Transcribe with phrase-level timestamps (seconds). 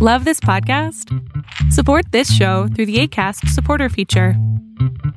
[0.00, 1.12] Love this podcast?
[1.72, 4.34] Support this show through the ACAST supporter feature.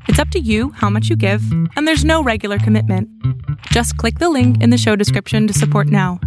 [0.07, 1.43] It's up to you how much you give,
[1.75, 3.07] and there's no regular commitment.
[3.67, 6.19] Just click the link in the show description to support now.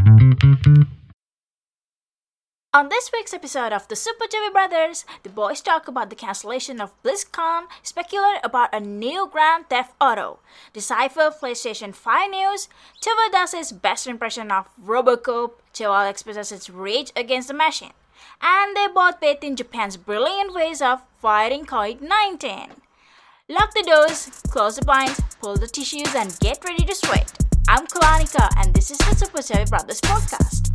[2.72, 6.80] On this week's episode of the Super Joey Brothers, the boys talk about the cancellation
[6.80, 10.38] of BlizzCon, speculate about a new Grand Theft Auto,
[10.72, 12.68] decipher PlayStation 5 news,
[13.00, 17.92] Tuva does his best impression of Robocop, Joel expresses his rage against the machine,
[18.40, 22.70] and they both bathe in Japan's brilliant ways of fighting COVID-19.
[23.48, 27.32] Lock the doors, close the blinds, pull the tissues, and get ready to sweat.
[27.68, 30.73] I'm Kalanika, and this is the Super Joey Brothers podcast.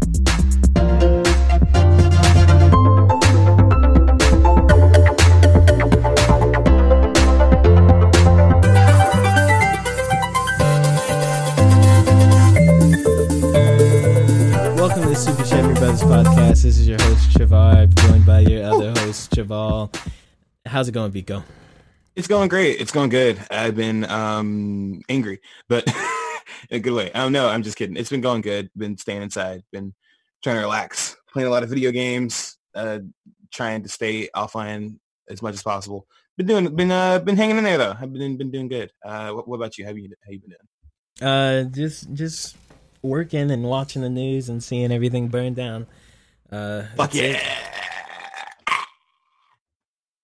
[15.19, 16.63] Super Chevy Brothers podcast.
[16.63, 19.93] This is your host Chavar, joined by your other host Chaval.
[20.65, 21.43] How's it going, Vico?
[22.15, 22.79] It's going great.
[22.79, 23.37] It's going good.
[23.51, 25.85] I've been um angry, but
[26.69, 27.11] in a good way.
[27.13, 27.49] I don't know.
[27.49, 27.97] I'm just kidding.
[27.97, 28.69] It's been going good.
[28.77, 29.61] Been staying inside.
[29.73, 29.93] Been
[30.41, 31.17] trying to relax.
[31.33, 32.57] Playing a lot of video games.
[32.73, 32.99] Uh,
[33.51, 36.07] trying to stay offline as much as possible.
[36.37, 36.75] Been doing.
[36.77, 37.95] Been uh been hanging in there though.
[37.99, 38.93] I've been been doing good.
[39.03, 39.83] Uh, what, what about you?
[39.83, 41.29] How you how you been doing?
[41.29, 42.55] Uh, just just
[43.01, 45.87] working and watching the news and seeing everything burn down.
[46.51, 47.23] Uh, Fuck yeah!
[47.23, 47.43] it.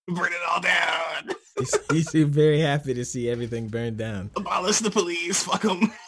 [0.08, 1.36] Burn it all down.
[1.60, 1.66] You,
[1.98, 4.30] you seem very happy to see everything burn down.
[4.36, 5.44] Abolish the police.
[5.44, 5.92] Fuck them.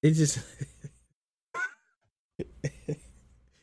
[0.00, 0.38] It just,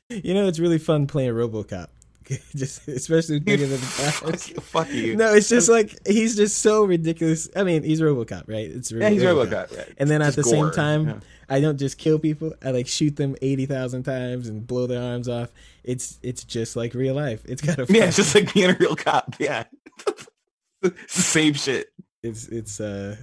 [0.09, 1.87] you know, it's really fun playing RoboCop.
[2.55, 4.49] just especially thinking of the fuck, past.
[4.49, 5.15] you, fuck you.
[5.15, 7.49] No, it's just like he's just so ridiculous.
[7.55, 8.69] I mean, he's RoboCop, right?
[8.69, 9.77] It's Yeah, he's RoboCop.
[9.77, 9.93] Right.
[9.97, 11.19] And then at the same time, Yeah.
[11.49, 12.53] I don't just kill people.
[12.63, 15.51] I like shoot them eighty thousand times and blow their arms off.
[15.83, 17.41] It's it's just like real life.
[17.45, 19.35] It's got a Yeah, it's just like being a real cop.
[19.39, 19.65] Yeah.
[20.81, 21.87] it's the same shit.
[22.23, 23.15] it's it's uh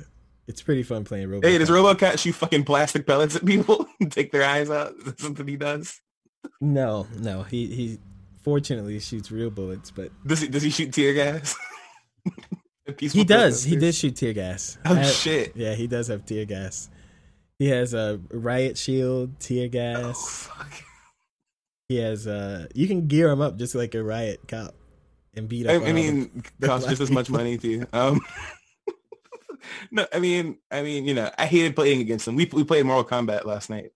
[0.49, 1.45] it's pretty fun playing RoboCop.
[1.45, 4.95] Hey, does RoboCop shoot fucking plastic pellets at people and take their eyes out?
[4.99, 6.01] Is that something he does?
[6.61, 7.43] no, no.
[7.45, 7.99] He he
[8.43, 11.55] fortunately shoots real bullets, but Does he does he shoot tear gas?
[12.99, 13.63] He does.
[13.63, 14.77] He does shoot tear gas.
[14.85, 15.53] Oh I- shit.
[15.57, 16.91] Yeah, he does have tear gas.
[17.59, 20.47] He has a riot shield, tear Oh, gas.
[20.49, 20.73] fuck.
[21.89, 24.75] He has uh you can gear him up just like a riot cop
[25.35, 25.83] and beat I, up.
[25.85, 27.87] I all mean, costs just as much money too.
[27.93, 28.21] Um,
[29.93, 32.35] no, I mean, I mean, you know, I hated playing against them.
[32.35, 33.91] We we played Mortal Kombat last night.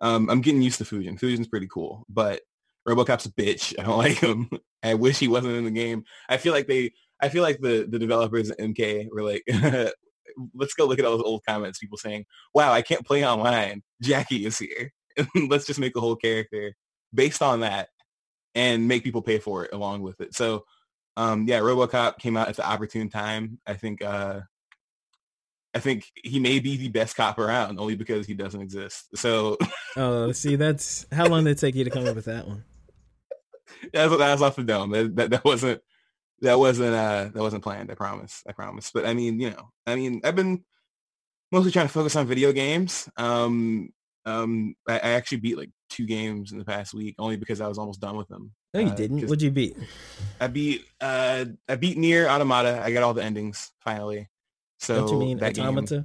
[0.00, 1.18] Um, I'm getting used to Fujin.
[1.20, 2.42] Fujin's pretty cool, but
[2.86, 3.78] RoboCop's a bitch.
[3.78, 4.50] I don't like him.
[4.82, 6.04] I wish he wasn't in the game.
[6.28, 6.92] I feel like they.
[7.20, 9.44] I feel like the the developers at MK were like,
[10.54, 11.78] let's go look at all those old comments.
[11.78, 13.82] People saying, "Wow, I can't play online.
[14.02, 14.92] Jackie is here.
[15.48, 16.74] let's just make a whole character
[17.14, 17.88] based on that
[18.54, 20.64] and make people pay for it along with it." So
[21.16, 24.40] um yeah robocop came out at the opportune time i think uh
[25.72, 29.56] i think he may be the best cop around only because he doesn't exist so
[29.96, 32.64] Oh, see, that's how long did it take you to come up with that one?
[33.92, 35.80] That's what that was off the dome that, that, that wasn't
[36.40, 39.70] that wasn't uh that wasn't planned i promise i promise but i mean you know
[39.86, 40.62] i mean i've been
[41.52, 43.88] mostly trying to focus on video games um
[44.26, 47.68] um i, I actually beat like two games in the past week only because i
[47.68, 49.22] was almost done with them No, you Uh, didn't.
[49.22, 49.76] What'd you beat?
[50.40, 52.82] I beat uh I beat Nier Automata.
[52.82, 54.28] I got all the endings finally.
[54.80, 56.04] So Don't you mean that game- Automata?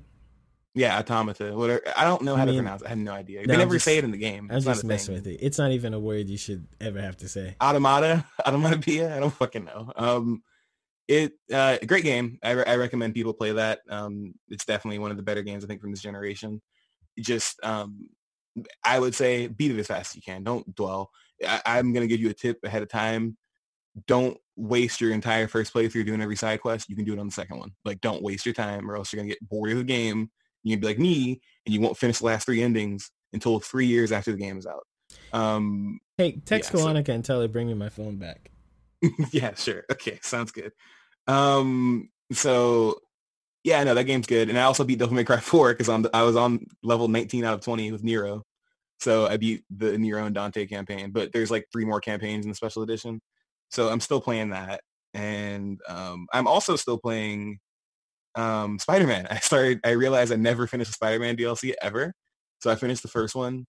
[0.76, 1.56] Yeah, Automata.
[1.58, 1.82] Whatever.
[1.96, 2.86] I don't know how I to pronounce it.
[2.86, 3.42] I have no idea.
[3.42, 4.48] No, they never just- say it in the game.
[4.52, 5.24] I'm It's not just messing thing.
[5.24, 5.38] with you.
[5.42, 7.56] It's not even a word you should ever have to say.
[7.62, 9.92] Automata, Automata I don't fucking know.
[9.96, 10.44] Um,
[11.08, 12.38] it uh, great game.
[12.44, 13.80] I, re- I recommend people play that.
[13.90, 16.62] Um, it's definitely one of the better games I think from this generation.
[17.20, 18.08] Just um,
[18.86, 20.44] I would say beat it as fast as you can.
[20.44, 21.10] Don't dwell.
[21.46, 23.38] I, I'm gonna give you a tip ahead of time.
[24.06, 26.90] Don't waste your entire first playthrough doing every side quest.
[26.90, 27.72] You can do it on the second one.
[27.86, 30.30] Like don't waste your time, or else you're gonna get bored of the game.
[30.64, 33.86] You can be like me, and you won't finish the last three endings until three
[33.88, 34.86] years after the game is out.
[35.32, 38.52] Um, Hey, text Yeah, so- and tell her bring me my phone back.
[39.32, 39.86] yeah, sure.
[39.92, 40.72] Okay, sounds good.
[41.28, 43.00] Um, so
[43.64, 44.50] yeah, no, that game's good.
[44.50, 47.46] And I also beat Devil May Cry 4 because I'm I was on level 19
[47.46, 48.44] out of 20 with Nero.
[49.00, 52.50] So I beat the Nero and Dante campaign, but there's like three more campaigns in
[52.52, 53.22] the special edition.
[53.70, 54.82] So I'm still playing that.
[55.14, 57.60] And um, I'm also still playing
[58.36, 59.28] um, Spider-Man.
[59.30, 62.14] I started, I realized I never finished a Spider-Man DLC ever.
[62.62, 63.66] So I finished the first one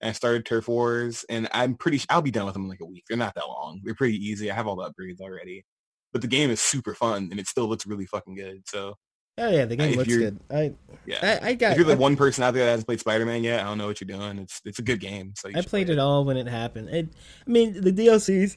[0.00, 2.80] and I started Turf Wars and I'm pretty, I'll be done with them in like
[2.80, 3.04] a week.
[3.08, 3.80] They're not that long.
[3.84, 4.50] They're pretty easy.
[4.50, 5.64] I have all the upgrades already,
[6.12, 8.62] but the game is super fun and it still looks really fucking good.
[8.66, 8.94] So
[9.36, 10.40] Oh yeah, the game If looks you're- good.
[10.50, 10.74] I
[11.06, 11.38] Yeah.
[11.42, 13.42] I, I got if you're the I, one person out there that hasn't played Spider-Man
[13.42, 14.38] yet, I don't know what you're doing.
[14.38, 15.32] It's it's a good game.
[15.36, 16.90] So you I played play it all when it happened.
[16.90, 17.08] It,
[17.46, 18.56] I mean, the DLCs.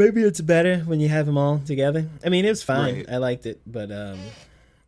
[0.00, 2.08] Maybe it's better when you have them all together.
[2.24, 2.94] I mean, it was fine.
[2.94, 3.10] Right.
[3.10, 4.18] I liked it, but um,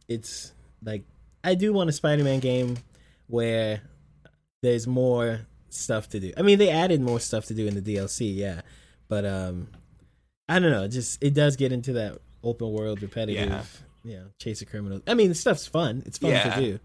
[0.09, 1.05] it's like
[1.45, 2.79] I do want a Spider-Man game
[3.27, 3.83] where
[4.63, 6.33] there's more stuff to do.
[6.35, 8.63] I mean, they added more stuff to do in the DLC, yeah,
[9.09, 9.69] but um,
[10.49, 10.89] I don't know.
[10.89, 15.03] Just it does get into that open world repetitive, you know, chase a criminal.
[15.07, 16.03] I mean, the stuff's fun.
[16.07, 16.55] It's fun Yeah.
[16.55, 16.79] to do.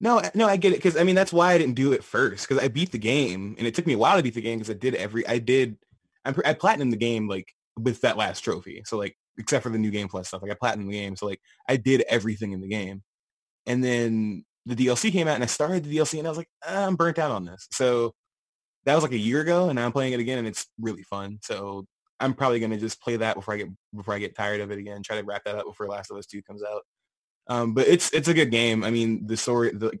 [0.00, 2.46] No, no, I get it because I mean that's why I didn't do it first
[2.48, 4.58] because I beat the game and it took me a while to beat the game
[4.58, 5.78] because I did every I did
[6.26, 9.78] I'm, I platinum the game like with that last trophy so like except for the
[9.78, 12.60] new game plus stuff like I platinum the game so like I did everything in
[12.60, 13.02] the game
[13.66, 16.48] and then the DLC came out and I started the DLC and I was like
[16.66, 18.14] "Ah, I'm burnt out on this so
[18.84, 21.02] that was like a year ago and now I'm playing it again and it's really
[21.02, 21.86] fun so
[22.18, 24.78] I'm probably gonna just play that before I get before I get tired of it
[24.78, 26.82] again try to wrap that up before Last of Us Two comes out.
[27.48, 28.82] Um, but it's it's a good game.
[28.82, 29.98] I mean, the story, the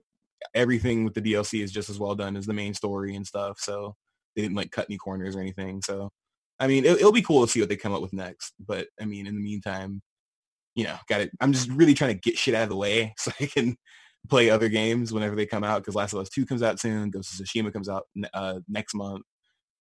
[0.54, 3.58] everything with the DLC is just as well done as the main story and stuff.
[3.60, 3.94] So
[4.36, 5.82] they didn't like cut any corners or anything.
[5.82, 6.10] So
[6.58, 8.54] I mean, it, it'll be cool to see what they come up with next.
[8.64, 10.02] But I mean, in the meantime,
[10.74, 11.30] you know, got it.
[11.40, 13.76] I'm just really trying to get shit out of the way so I can
[14.28, 15.82] play other games whenever they come out.
[15.82, 17.10] Because Last of Us Two comes out soon.
[17.10, 18.04] Ghost of Tsushima comes out
[18.34, 19.24] uh, next month.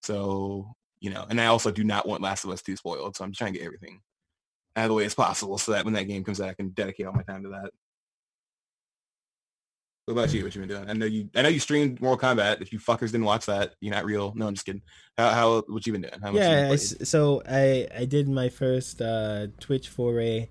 [0.03, 3.15] So you know, and I also do not want Last of Us Two spoiled.
[3.15, 4.01] So I'm trying to get everything
[4.75, 6.69] out of the way as possible so that when that game comes out, I can
[6.69, 7.71] dedicate all my time to that.
[10.05, 10.43] What about you?
[10.43, 10.87] What you been doing?
[10.87, 11.29] I know you.
[11.35, 12.61] I know you streamed Mortal Kombat.
[12.61, 14.33] If you fuckers didn't watch that, you're not real.
[14.35, 14.83] No, I'm just kidding.
[15.17, 15.29] How?
[15.29, 16.13] how what you been doing?
[16.21, 20.49] How much yeah I so i i did my first uh twitch foray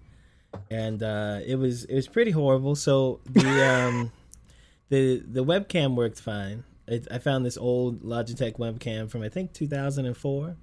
[0.70, 4.12] and uh it was it was pretty horrible so the um
[4.88, 9.52] the the webcam worked fine it, i found this old logitech webcam from i think
[9.52, 10.56] 2004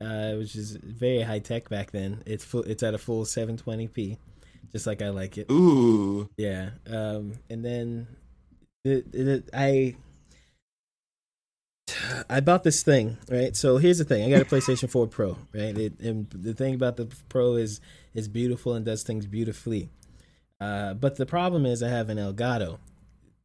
[0.00, 4.18] uh which is very high tech back then it's full it's at a full 720p
[4.72, 6.28] just like i like it Ooh.
[6.36, 8.06] yeah um and then
[8.86, 9.94] the, the, i
[12.28, 13.54] I bought this thing, right?
[13.54, 15.76] So here's the thing: I got a PlayStation 4 Pro, right?
[15.78, 17.80] It, and the thing about the Pro is
[18.14, 19.88] is beautiful and does things beautifully.
[20.60, 22.78] Uh, but the problem is, I have an Elgato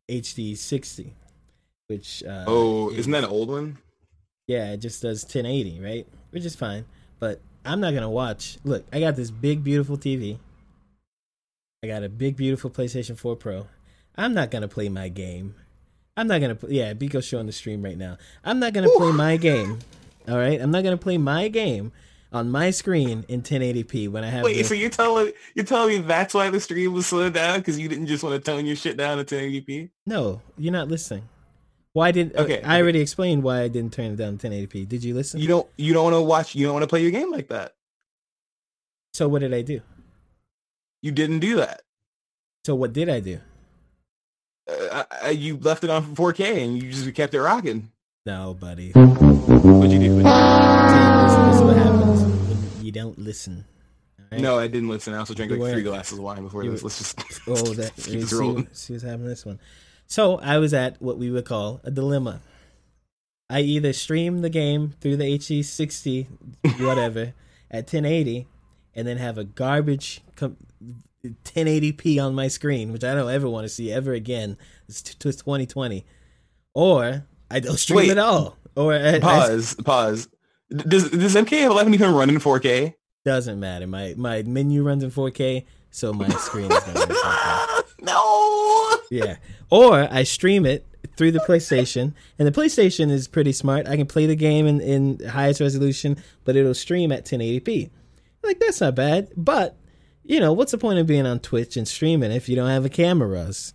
[0.10, 1.14] HD 60,
[1.88, 3.78] which uh, Oh, is- isn't that an old one?
[4.48, 6.08] yeah, it just does 1080, right?
[6.32, 6.86] Which is fine.
[7.20, 8.58] But I'm not gonna watch.
[8.64, 10.40] Look, I got this big, beautiful TV.
[11.84, 13.68] I got a big, beautiful PlayStation 4 Pro.
[14.22, 15.56] I'm not gonna play my game.
[16.16, 16.56] I'm not gonna.
[16.56, 18.18] Play, yeah, Biko's showing the stream right now.
[18.44, 19.80] I'm not gonna play my game.
[20.28, 21.92] All right, I'm not gonna play my game
[22.32, 24.44] on my screen in 1080p when I have.
[24.44, 27.60] Wait, the- so you're telling you're telling me that's why the stream was slowed down
[27.60, 29.90] because you didn't just want to tone your shit down to 1080p?
[30.06, 31.28] no, you're not listening.
[31.94, 32.36] Why did?
[32.36, 34.88] Okay, Okay, I already explained why I didn't turn it down to 1080p.
[34.88, 35.40] Did you listen?
[35.42, 37.48] You don't you don't want to watch you don't want to play your game like
[37.50, 37.74] that.
[39.14, 39.82] so what did I do?
[41.02, 41.82] You didn't do that.
[42.66, 43.40] So what did I do?
[44.72, 47.92] Uh, I, I- you left it on for 4K and you just kept it rocking.
[48.26, 48.92] No, buddy.
[48.92, 50.18] What'd you do?
[50.18, 53.66] See, this, is what happens when you don't listen.
[54.32, 54.40] right?
[54.42, 55.14] No, I didn't listen.
[55.14, 56.84] I also drank You like three weren't- glasses of wine before this.
[56.84, 58.68] Let's just Oh, that keep this see, rolling.
[58.74, 59.60] see what's happening this one.
[60.08, 62.42] So I was at what we would call a dilemma.
[63.50, 66.28] I either stream the game through the HE60,
[66.86, 67.34] whatever,
[67.72, 68.48] at 1080,
[68.96, 70.58] and then have a garbage com-
[71.26, 74.58] 1080p on my screen, which I don't ever want to see ever again.
[74.88, 76.06] It's, t- it's 2020,
[76.74, 78.10] or I don't stream Wait.
[78.12, 78.58] at all.
[78.76, 79.76] Or I, I- pause.
[79.76, 80.28] Pause.
[80.70, 82.94] Does does MK11 even run in 4K?
[83.24, 83.86] doesn't matter.
[83.86, 87.84] My my menu runs in 4K, so my screen is be 4K.
[88.02, 88.98] no.
[89.12, 89.36] Yeah.
[89.70, 90.88] Or I stream it
[91.18, 93.86] through the PlayStation, and the PlayStation is pretty smart.
[93.88, 97.90] I can play the game in, in highest resolution, but it'll stream at 1080p.
[98.44, 99.28] Like that's not bad.
[99.36, 99.76] But
[100.24, 102.86] you know, what's the point of being on Twitch and streaming if you don't have
[102.86, 103.74] a cameras?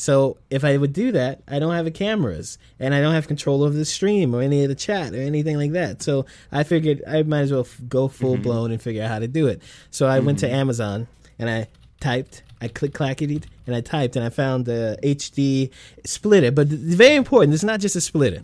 [0.00, 3.28] So if I would do that, I don't have a cameras and I don't have
[3.28, 6.00] control over the stream or any of the chat or anything like that.
[6.00, 8.72] So I figured I might as well f- go full blown mm-hmm.
[8.72, 9.60] and figure out how to do it.
[9.90, 10.54] So I went to mm-hmm.
[10.54, 11.06] Amazon
[11.38, 11.68] and I
[12.00, 15.70] typed, I click clackety and I typed and I found the HD
[16.06, 16.50] splitter.
[16.50, 17.52] But it's very important.
[17.52, 18.42] It's not just a splitter.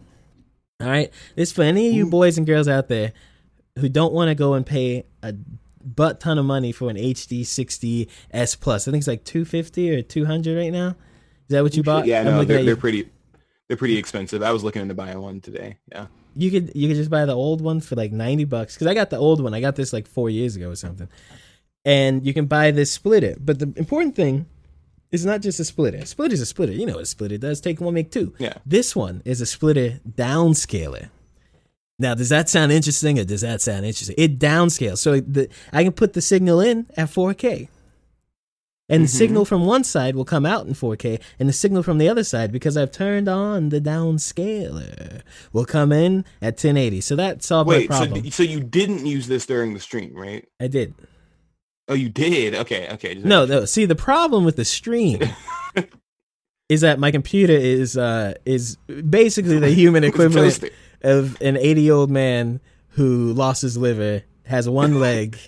[0.82, 2.10] All right, this for any of you mm.
[2.10, 3.14] boys and girls out there
[3.78, 5.34] who don't want to go and pay a
[5.94, 8.88] butt ton of money for an HD 60 S plus.
[8.88, 10.88] I think it's like 250 or 200 right now.
[10.88, 10.94] Is
[11.50, 12.06] that what you bought?
[12.06, 13.08] Yeah, I'm no, they're, they're pretty
[13.68, 14.42] they're pretty expensive.
[14.42, 15.78] I was looking into buying one today.
[15.92, 16.06] Yeah.
[16.36, 18.94] you could you could just buy the old one for like 90 bucks because I
[18.94, 19.54] got the old one.
[19.54, 21.08] I got this like four years ago or something.
[21.84, 23.36] And you can buy this splitter.
[23.38, 24.46] But the important thing
[25.12, 25.98] is not just a splitter.
[25.98, 26.72] A splitter is a splitter.
[26.72, 27.60] You know what a splitter does.
[27.60, 28.34] Take one, make two.
[28.38, 28.54] Yeah.
[28.66, 31.10] This one is a splitter downscaler.
[31.98, 34.16] Now, does that sound interesting or does that sound interesting?
[34.18, 34.98] It downscales.
[34.98, 37.68] So the, I can put the signal in at 4K.
[38.88, 39.16] And the Mhm.
[39.18, 42.22] signal from one side will come out in 4K, and the signal from the other
[42.22, 45.22] side, because I've turned on the downscaler,
[45.52, 47.00] will come in at 1080.
[47.00, 48.22] So that solved Wait, my so, problem.
[48.22, 50.46] d- so you didn't use this during the stream, right?
[50.60, 50.94] I did.
[51.88, 52.54] Oh, you did.
[52.54, 53.14] Okay, okay.
[53.16, 53.64] No, no.
[53.64, 55.20] See, the problem with the stream
[56.68, 58.76] is that my computer is uh is
[59.10, 60.62] basically the human equivalent.
[61.06, 62.60] Of an 80 year old man
[62.90, 65.38] who lost his liver, has one leg,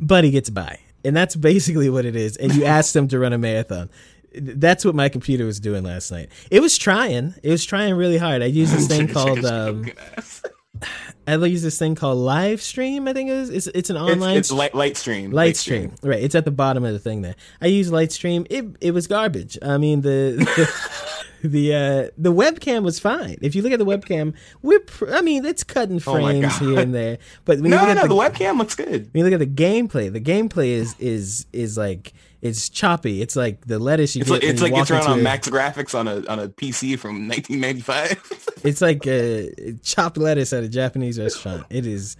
[0.00, 0.78] but he gets by.
[1.04, 2.36] And that's basically what it is.
[2.36, 3.90] And you ask them to run a marathon.
[4.34, 6.30] That's what my computer was doing last night.
[6.50, 7.34] It was trying.
[7.42, 8.40] It was trying really hard.
[8.42, 9.84] I used this thing called um,
[11.26, 13.06] I use this thing called live stream.
[13.08, 13.50] I think it is.
[13.50, 15.30] It's it's an online It's, it's light, light stream.
[15.32, 15.92] light stream.
[16.02, 16.22] Right.
[16.22, 17.36] It's at the bottom of the thing there.
[17.60, 18.46] I use light stream.
[18.48, 19.58] It it was garbage.
[19.62, 23.36] I mean the the the, uh, the webcam was fine.
[23.42, 26.62] If you look at the webcam, we're pr- I mean it's cutting Oh frames God.
[26.68, 27.18] here and there.
[27.44, 29.10] But when you No, look no, at the, the, webcam looks good.
[29.12, 33.22] when you look at the gameplay, the gameplay is is is like it's choppy.
[33.22, 34.34] It's like the lettuce you It's get.
[34.34, 36.48] like, when it's you like it's running on a- max graphics on a on a
[36.48, 38.48] PC from 1995.
[38.64, 41.64] It's like uh, chopped lettuce at a Japanese restaurant.
[41.70, 42.16] It is,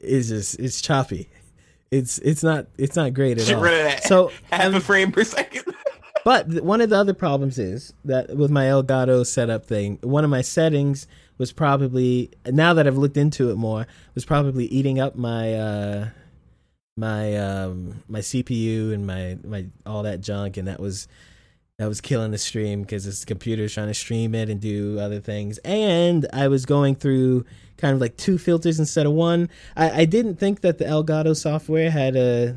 [0.00, 1.28] it's just it's choppy.
[1.90, 3.62] It's it's not it's not great at Should all.
[3.62, 5.64] run at So half a frame per second.
[6.24, 10.30] But one of the other problems is that with my Elgato setup thing, one of
[10.30, 15.16] my settings was probably now that I've looked into it more was probably eating up
[15.16, 16.08] my uh
[16.96, 21.08] my um my CPU and my my all that junk and that was
[21.78, 25.20] that was killing the stream because this computer trying to stream it and do other
[25.20, 27.44] things and I was going through
[27.76, 29.50] kind of like two filters instead of one.
[29.76, 32.56] I, I didn't think that the Elgato software had a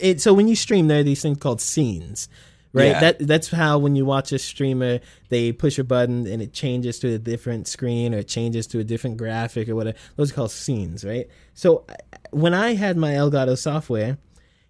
[0.00, 2.28] it so when you stream there are these things called scenes
[2.72, 2.86] right?
[2.86, 3.00] Yeah.
[3.00, 6.98] that that's how when you watch a streamer they push a button and it changes
[7.00, 9.96] to a different screen or it changes to a different graphic or whatever.
[10.16, 11.28] Those are called scenes right?
[11.54, 11.94] So uh,
[12.30, 14.18] when i had my elgato software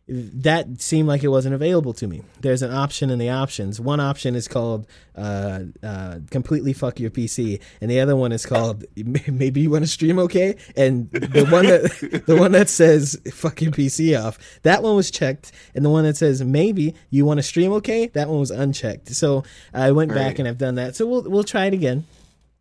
[0.08, 2.22] that seemed like it wasn't available to me.
[2.40, 3.78] There's an option in the options.
[3.80, 8.46] One option is called uh, uh, completely fuck your PC, and the other one is
[8.46, 10.56] called maybe you want to stream okay.
[10.76, 15.10] And the one that the one that says fuck your PC off, that one was
[15.10, 18.50] checked, and the one that says maybe you want to stream okay, that one was
[18.50, 19.08] unchecked.
[19.08, 20.38] So I went back Right.
[20.40, 20.96] and I've done that.
[20.96, 22.06] So we'll we'll try it again.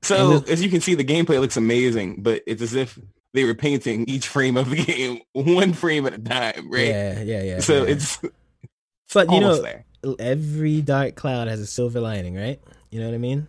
[0.03, 2.99] So as you can see, the gameplay looks amazing, but it's as if
[3.37, 6.87] they were painting each frame of the game one frame at a time, right?
[6.87, 7.59] Yeah, yeah, yeah.
[7.59, 7.91] so yeah.
[7.91, 8.19] it's
[9.13, 9.85] but you know there.
[10.17, 12.59] every dark cloud has a silver lining, right?
[12.89, 13.47] You know what I mean?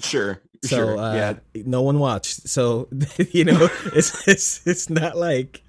[0.00, 0.40] Sure.
[0.64, 0.98] So sure.
[0.98, 1.34] uh, yeah.
[1.64, 2.48] no one watched.
[2.48, 2.88] So
[3.30, 5.62] you know, it's it's it's not like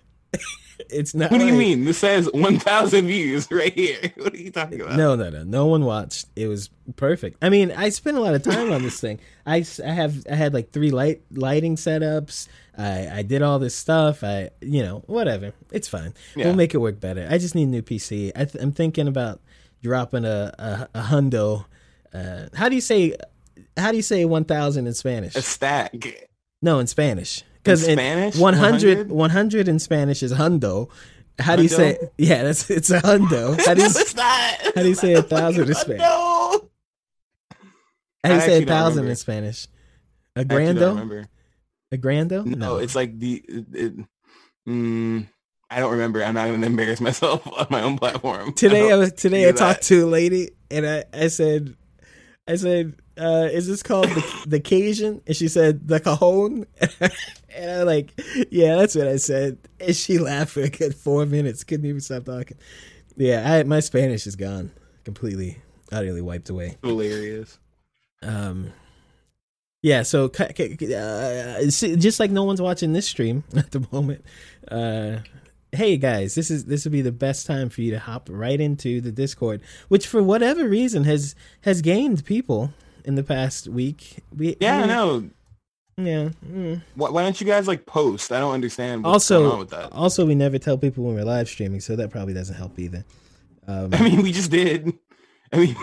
[0.89, 1.29] it's not.
[1.29, 1.85] What do you like- mean?
[1.85, 4.11] This says 1,000 views right here.
[4.15, 4.97] What are you talking about?
[4.97, 5.43] No, no, no.
[5.43, 6.25] No one watched.
[6.35, 7.37] It was perfect.
[7.43, 9.19] I mean, I spent a lot of time on this thing.
[9.45, 12.47] I, I have I had like three light lighting setups.
[12.79, 14.23] I I did all this stuff.
[14.23, 15.53] I you know whatever.
[15.71, 16.13] It's fine.
[16.35, 16.45] Yeah.
[16.45, 17.27] We'll make it work better.
[17.29, 18.31] I just need a new PC.
[18.35, 19.41] I th- I'm thinking about
[19.83, 21.65] dropping a a, a hundo.
[22.13, 23.15] Uh, how do you say
[23.77, 25.35] how do you say one thousand in Spanish?
[25.35, 25.93] A stack.
[26.61, 27.43] No, in Spanish.
[27.61, 28.37] Because Spanish?
[28.37, 29.11] 100, 100?
[29.11, 30.89] 100 in Spanish is hundo.
[31.37, 31.97] How do you say?
[32.17, 33.59] Yeah, that's it's a hundo.
[33.65, 34.75] How do you, it's not.
[34.75, 36.01] how do you say a thousand in Spanish?
[38.23, 39.67] How do you say a thousand in Spanish?
[40.35, 41.27] A I actually don't grando?
[41.91, 42.45] A grando?
[42.45, 43.43] No, it's like the.
[43.47, 43.93] It, it,
[44.67, 45.27] mm,
[45.69, 46.23] I don't remember.
[46.23, 48.53] I'm not going to embarrass myself on my own platform.
[48.53, 48.85] today.
[48.85, 49.47] I don't was today.
[49.47, 51.75] I do talked to a lady, and I I said,
[52.47, 56.65] I said, uh, "Is this called the the Cajun?" And she said, "The cajon."
[57.55, 58.19] and I'm like,
[58.51, 61.63] "Yeah, that's what I said." And she laughed for a good four minutes.
[61.63, 62.57] Couldn't even stop talking.
[63.15, 64.71] Yeah, I, my Spanish is gone
[65.03, 65.57] completely,
[65.91, 66.77] utterly wiped away.
[66.83, 67.57] hilarious.
[68.21, 68.71] um
[69.81, 74.23] yeah so uh, just like no one's watching this stream at the moment
[74.69, 75.17] uh
[75.71, 78.59] hey guys this is this would be the best time for you to hop right
[78.59, 82.73] into the discord which for whatever reason has has gained people
[83.05, 85.29] in the past week we Yeah, I know.
[85.97, 86.81] yeah mm.
[86.95, 88.31] Why, why don't you guys like post?
[88.31, 89.91] I don't understand what's going on also with that.
[89.93, 93.05] also we never tell people when we're live streaming so that probably doesn't help either
[93.67, 94.91] um I mean, we just did.
[95.53, 95.75] I mean,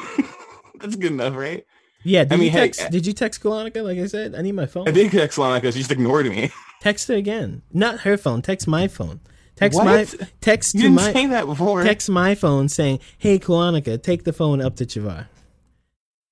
[0.80, 1.64] that's good enough, right?
[2.06, 4.40] Yeah did I mean, you text uh, did you text Kalonica like i said i
[4.42, 5.72] need my phone I did text Monica.
[5.72, 6.50] She just ignored me.
[6.80, 7.62] Text her again.
[7.72, 8.42] Not her phone.
[8.42, 9.18] Text my phone.
[9.56, 9.86] Text What?
[9.86, 10.06] my
[10.42, 11.82] text You to my say that before.
[11.82, 15.26] text my phone saying, "Hey, Kuanika, take the phone up to Chavar."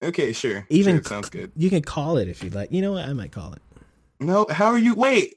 [0.03, 0.67] Okay, sure.
[0.69, 1.51] Even sure, sounds good.
[1.57, 2.71] You can call it if you'd like.
[2.71, 3.07] You know what?
[3.09, 3.63] I might call it
[4.21, 4.95] No, how are you?
[4.95, 5.37] Wait,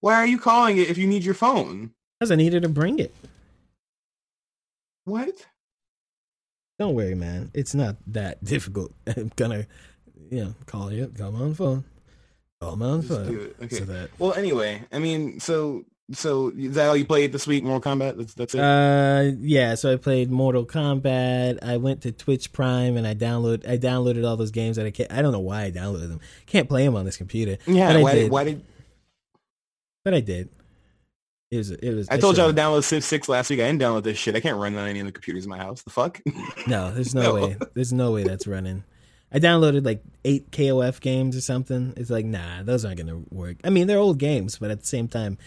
[0.00, 1.92] why are you calling it if you need your phone?
[2.18, 3.14] because I needed to bring it.
[5.04, 5.46] What?
[6.78, 7.50] Don't worry, man.
[7.54, 8.92] It's not that difficult.
[9.06, 9.66] I'm gonna,
[10.30, 11.12] you know, call you.
[11.16, 11.84] Call me on the phone.
[12.60, 13.32] Call me on the Just phone.
[13.32, 13.56] do it.
[13.64, 13.76] Okay.
[13.76, 17.64] So that Well, anyway, I mean, so so is that all you played this week?
[17.64, 18.16] Mortal Kombat.
[18.16, 18.60] That's that's it.
[18.60, 19.74] Uh, yeah.
[19.74, 21.58] So I played Mortal Kombat.
[21.62, 23.68] I went to Twitch Prime and I download.
[23.68, 25.10] I downloaded all those games that I can't.
[25.12, 26.20] I don't know why I downloaded them.
[26.46, 27.58] Can't play them on this computer.
[27.66, 27.98] yeah.
[27.98, 28.20] Why did.
[28.22, 28.64] did, why did
[30.04, 30.48] But I did.
[31.50, 31.70] It was.
[31.70, 32.08] It was.
[32.10, 33.60] I told y'all to download Civ Six last week?
[33.60, 34.36] I didn't download this shit.
[34.36, 35.82] I can't run on any of the computers in my house.
[35.82, 36.20] The fuck?
[36.66, 37.34] No, there's no, No.
[37.48, 37.56] way.
[37.74, 38.84] There's no way that's running.
[39.32, 41.92] I downloaded like eight KOF games or something.
[41.96, 43.56] It's like, nah, those aren't gonna work.
[43.64, 45.38] I mean, they're old games, but at the same time,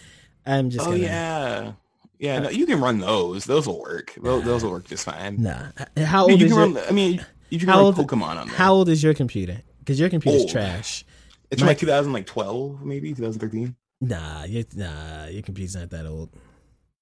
[0.45, 1.71] I'm just oh gonna yeah,
[2.19, 2.39] yeah.
[2.39, 3.45] No, uh, you can run those.
[3.45, 4.13] Those will work.
[4.21, 5.41] Those, those will work just fine.
[5.41, 5.67] nah.
[5.97, 6.77] Uh, how I mean, old you is your run.
[6.87, 8.55] I mean, you can How run old- Pokemon on there.
[8.57, 9.61] How old is your computer?
[9.79, 10.51] Because your computer's Old.
[10.51, 11.03] trash.
[11.51, 13.75] it's my- like 2012, maybe 2013.
[14.01, 16.29] Nah, your nah, your computer's not that old.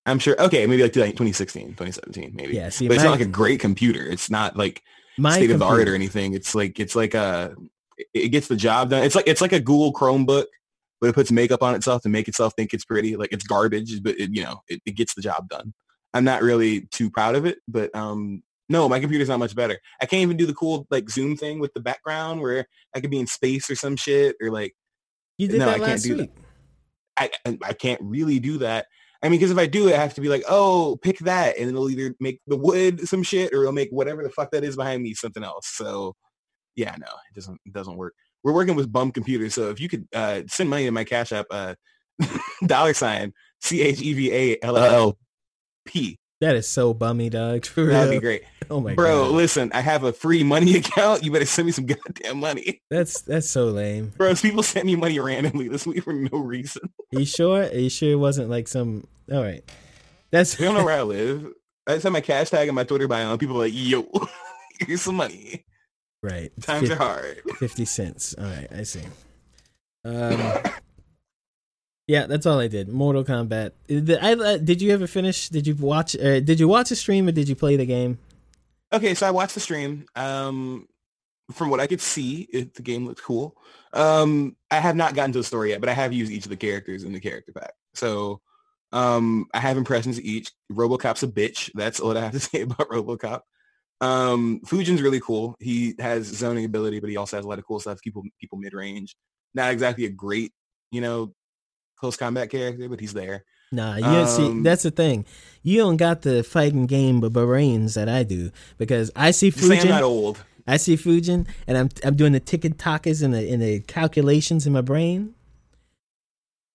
[0.05, 0.39] I'm sure.
[0.41, 2.55] Okay, maybe like 2016, 2017, maybe.
[2.55, 4.03] Yeah, see, but it's my- not like a great computer.
[4.05, 4.83] It's not like
[5.17, 6.33] My state of the art or anything.
[6.33, 7.55] It's like it's like a
[8.13, 9.03] it- gets the job done.
[9.03, 10.45] It's like it's like a Google Chromebook,
[10.99, 13.15] but it puts makeup on itself to make itself think it's pretty.
[13.15, 15.73] Like it's garbage, but it, you know it, it gets the job done.
[16.13, 19.79] I'm not really too proud of it, but um no, my computer's not much better.
[20.01, 22.65] I can't even do the cool like Zoom thing with the background where
[22.95, 24.75] I could be in space or some shit or like
[25.37, 26.31] You did No, that I can't last do week.
[26.31, 26.48] I
[27.19, 28.87] I I can't really do that.
[29.21, 31.57] I mean, because if I do it, I have to be like, oh, pick that,
[31.57, 34.63] and it'll either make the wood some shit or it'll make whatever the fuck that
[34.63, 35.67] is behind me something else.
[35.67, 36.15] So,
[36.75, 38.13] yeah, no, it doesn't it doesn't work.
[38.43, 41.33] We're working with bum computers, so if you could uh, send money to my cash
[41.33, 41.75] app, uh,
[42.65, 45.17] dollar sign C H E V A L L
[45.85, 47.65] P, That is so bummy, dog.
[47.75, 48.95] That'd be great, Oh my god.
[48.95, 49.23] bro.
[49.25, 51.23] god, Listen, I have a free money account.
[51.23, 54.13] You better send me some goddamn money, that's that's so lame.
[54.17, 54.33] bro.
[54.35, 56.83] People send me money randomly this week for no reason.
[57.13, 57.63] Are you sure?
[57.63, 59.05] Are you sure it wasn't like some?
[59.31, 59.63] All right,
[60.31, 61.51] that's They don't know where I live.
[61.87, 64.07] I have my cash tag and my Twitter bio, and people are like, "Yo,
[64.79, 65.65] here's some money.
[66.23, 66.51] right.
[66.61, 68.33] Times Fif- are hard." Fifty cents.
[68.37, 69.01] All right, I see.
[70.05, 70.39] Um,
[72.09, 72.89] yeah, that's all I did.
[72.89, 73.73] Mortal Kombat.
[73.85, 75.47] Did, you ever finish?
[75.49, 76.15] Did you watch?
[76.15, 78.17] Uh, did you watch a stream or did you play the game?
[78.91, 80.07] Okay, so I watched the stream.
[80.15, 80.87] Um,
[81.51, 83.55] from what I could see, it, the game looked cool.
[83.93, 86.49] Um, I have not gotten to the story yet, but I have used each of
[86.49, 87.73] the characters in the character pack.
[87.93, 88.41] So,
[88.91, 90.51] um, I have impressions of each.
[90.71, 91.69] RoboCop's a bitch.
[91.75, 93.41] That's all I have to say about RoboCop.
[94.01, 95.55] Um, Fujin's really cool.
[95.59, 98.01] He has zoning ability, but he also has a lot of cool stuff.
[98.01, 99.15] People, people mid range.
[99.53, 100.51] Not exactly a great,
[100.89, 101.35] you know,
[101.99, 103.45] close combat character, but he's there.
[103.71, 104.45] Nah, you don't see.
[104.45, 105.25] Um, That's the thing.
[105.61, 109.67] You don't got the fighting game b- brains that I do because I see I'm
[109.67, 110.01] not Fujin.
[110.01, 110.43] old.
[110.65, 114.65] I see Fujin, and I'm I'm doing the ticket talkers and the in the calculations
[114.65, 115.35] in my brain.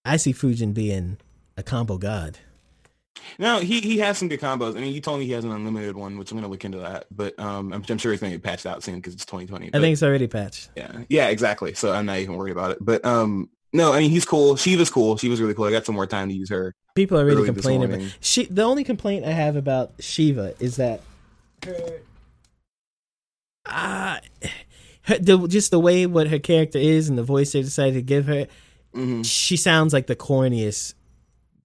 [0.05, 1.19] I see Fujin being
[1.57, 2.39] a combo god.
[3.39, 4.77] No, he he has some good combos.
[4.77, 6.79] I mean, you told me he has an unlimited one, which I'm gonna look into
[6.79, 7.07] that.
[7.11, 9.69] But um, I'm, I'm sure it's gonna get patched out soon because it's 2020.
[9.69, 10.71] I think it's already patched.
[10.77, 11.75] yeah, yeah, exactly.
[11.75, 12.79] So I'm not even worried about it.
[12.81, 14.55] But um, no, I mean he's cool.
[14.55, 15.19] Sheeva's cool.
[15.19, 15.65] She was really cool.
[15.65, 16.75] I got some more time to use her.
[16.95, 18.47] People are really complaining about she.
[18.47, 21.01] The only complaint I have about Sheeva is that
[21.67, 22.01] her,
[23.67, 24.21] ah,
[25.03, 28.03] her, the, just the way what her character is and the voice they decided to
[28.03, 28.47] give her.
[28.95, 30.95] hmm She sounds like the corniest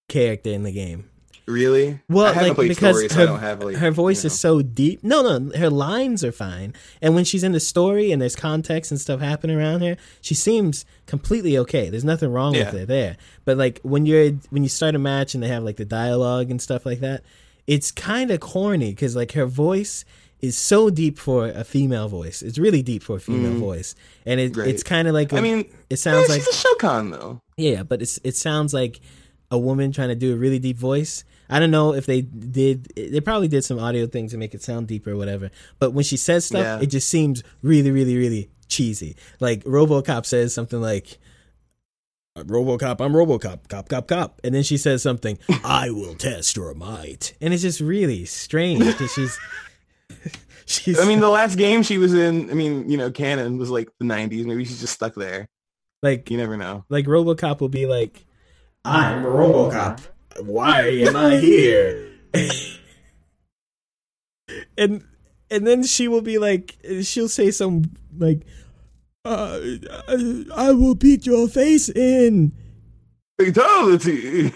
[0.08, 1.06] character in the game.
[1.50, 2.00] Really?
[2.08, 4.40] Well, I like because story, so her, I don't have like her voice you is
[4.40, 5.04] so deep.
[5.04, 6.74] No, no, her lines are fine.
[7.02, 10.36] And when she's in the story and there's context and stuff happening around her, she
[10.36, 11.90] seems completely okay.
[11.90, 12.66] There's nothing wrong Yeah.
[12.66, 13.18] with her there.
[13.46, 16.52] But like when you're when you start a match and they have like the dialogue
[16.52, 17.24] and stuff like that,
[17.66, 20.06] it's kind of corny because like her voice
[20.42, 22.42] is so deep for a female voice.
[22.42, 23.60] It's really deep for a female Mhm.
[23.60, 23.94] voice,
[24.26, 26.68] and it, it's kind of like I a- mean, it sounds eh, like she's a
[26.68, 27.42] Shokan though.
[27.58, 29.02] yeah, but it's it sounds like
[29.52, 31.24] a woman trying to do a really deep voice.
[31.50, 32.86] I don't know if they did.
[32.96, 35.50] They probably did some audio things to make it sound deeper or whatever.
[35.80, 36.80] But when she says stuff, Yeah.
[36.80, 39.16] it just seems really, really, really cheesy.
[39.40, 41.18] Like RoboCop says something like,
[42.38, 46.74] "RoboCop, I'm RoboCop, cop, cop, cop," and then she says something, "I will test your
[46.74, 49.38] might," and it's just really strange because she's
[50.66, 51.00] she's.
[51.00, 53.90] I mean, the last game she was in, I mean, you know, canon was like
[54.00, 54.46] the 90s.
[54.46, 55.48] Maybe she's just stuck there.
[56.04, 56.86] like You never know.
[56.90, 58.24] like RoboCop will be like,
[58.86, 60.00] "I'm a RoboCop.
[60.44, 62.08] Why am I here?"
[64.78, 65.04] and
[65.52, 68.42] and then she will be like, she'll say some like,
[69.26, 69.60] uh,
[70.08, 72.52] I, "I will beat your face in."
[73.40, 74.54] Fatality.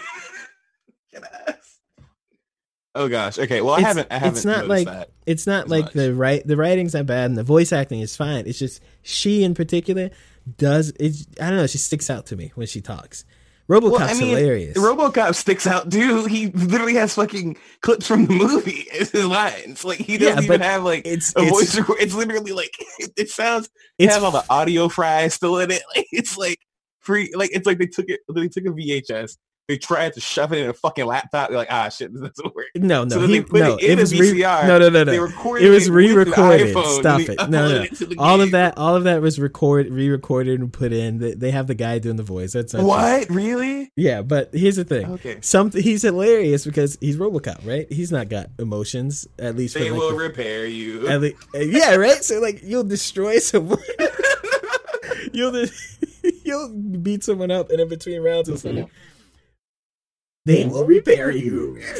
[1.11, 1.79] Yes.
[2.95, 3.39] oh gosh.
[3.39, 3.61] Okay.
[3.61, 4.07] Well, I It's- haven't.
[4.11, 4.35] I haven't.
[4.37, 5.09] it's not like- that.
[5.25, 5.93] It's not like much.
[5.93, 8.45] the right the writing's not bad and the voice acting is fine.
[8.45, 10.09] It's just she in particular
[10.57, 11.15] does it.
[11.39, 11.67] I don't know.
[11.67, 13.23] She sticks out to me when she talks.
[13.69, 14.77] RoboCop's Well, I mean, hilarious.
[14.77, 16.29] RoboCop sticks out, dude.
[16.29, 19.85] He literally has fucking clips from the movie as his lines.
[19.85, 21.75] Like he doesn't Yeah, even have like it's a it's, voice.
[21.77, 21.97] record.
[22.01, 23.69] It's literally like it, it sounds.
[23.97, 25.81] It has all the audio fries still in it.
[25.95, 26.59] Like it's like
[26.99, 27.31] free.
[27.35, 28.19] Like it's like they took it.
[28.33, 31.47] They took a VHS, they tried to shove it in a fucking laptop.
[31.49, 32.65] They're like, ah, shit, this doesn't work.
[32.75, 33.75] No, no, So he, they put no.
[33.77, 34.67] it in It was re- VCR.
[34.67, 35.23] no, no, no, They no.
[35.23, 36.75] recorded It was re-recorded.
[36.75, 37.37] iPhone, Stop it.
[37.49, 37.81] No, no.
[37.89, 41.19] it All of that, all of that was record, re-recorded, and put in.
[41.19, 42.51] They, they have the guy doing the voice.
[42.53, 42.83] That's true.
[42.83, 43.29] What?
[43.29, 43.89] Really?
[43.95, 45.05] Yeah, but here's the thing.
[45.13, 45.37] Okay.
[45.41, 47.89] Something he's hilarious because he's RoboCop, right?
[47.91, 49.75] He's not got emotions, at least.
[49.75, 51.07] They for like will the- repair you.
[51.07, 52.21] at le- yeah, right.
[52.23, 53.79] So like, you'll destroy someone.
[55.33, 55.65] you'll
[56.43, 58.87] you'll beat someone up, and in between rounds, it's like,
[60.45, 60.71] they mm-hmm.
[60.71, 61.81] will repair you.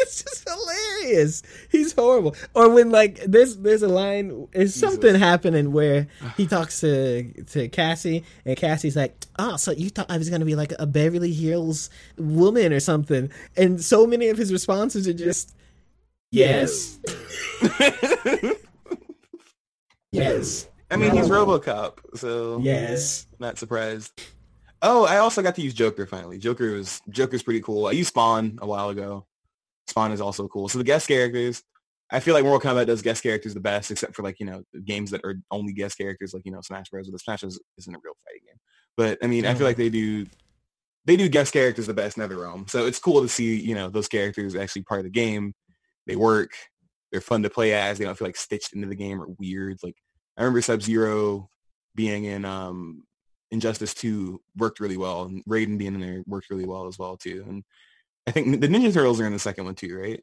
[0.00, 1.42] It's just hilarious.
[1.70, 2.36] He's horrible.
[2.54, 7.68] Or when like there's there's a line is something happening where he talks to to
[7.68, 11.32] Cassie and Cassie's like, "Oh, so you thought I was gonna be like a Beverly
[11.32, 15.54] Hills woman or something?" And so many of his responses are just,
[16.30, 16.98] "Yes,
[20.12, 24.12] yes, I mean, he's RoboCop, so yes." not surprised.
[24.80, 26.38] Oh, I also got to use Joker finally.
[26.38, 27.86] Joker was Joker's pretty cool.
[27.86, 29.26] I used Spawn a while ago.
[29.88, 30.68] Spawn is also cool.
[30.68, 31.62] So the guest characters,
[32.10, 34.62] I feel like Mortal Kombat does guest characters the best, except for like you know
[34.84, 37.06] games that are only guest characters, like you know Smash Bros.
[37.08, 37.58] But the Smash Bros.
[37.78, 38.60] isn't a real fighting game.
[38.96, 40.26] But I mean, I feel like they do
[41.06, 42.66] they do guest characters the best in every realm.
[42.68, 45.54] So it's cool to see you know those characters actually part of the game.
[46.06, 46.52] They work.
[47.10, 47.98] They're fun to play as.
[47.98, 49.78] They don't feel like stitched into the game or weird.
[49.82, 49.96] Like
[50.36, 51.50] I remember Sub Zero
[51.94, 53.02] being in um
[53.50, 57.16] Injustice 2 worked really well, and Raiden being in there worked really well as well
[57.16, 57.44] too.
[57.48, 57.64] And
[58.26, 60.22] I think the Ninja Turtles are in the second one too, right?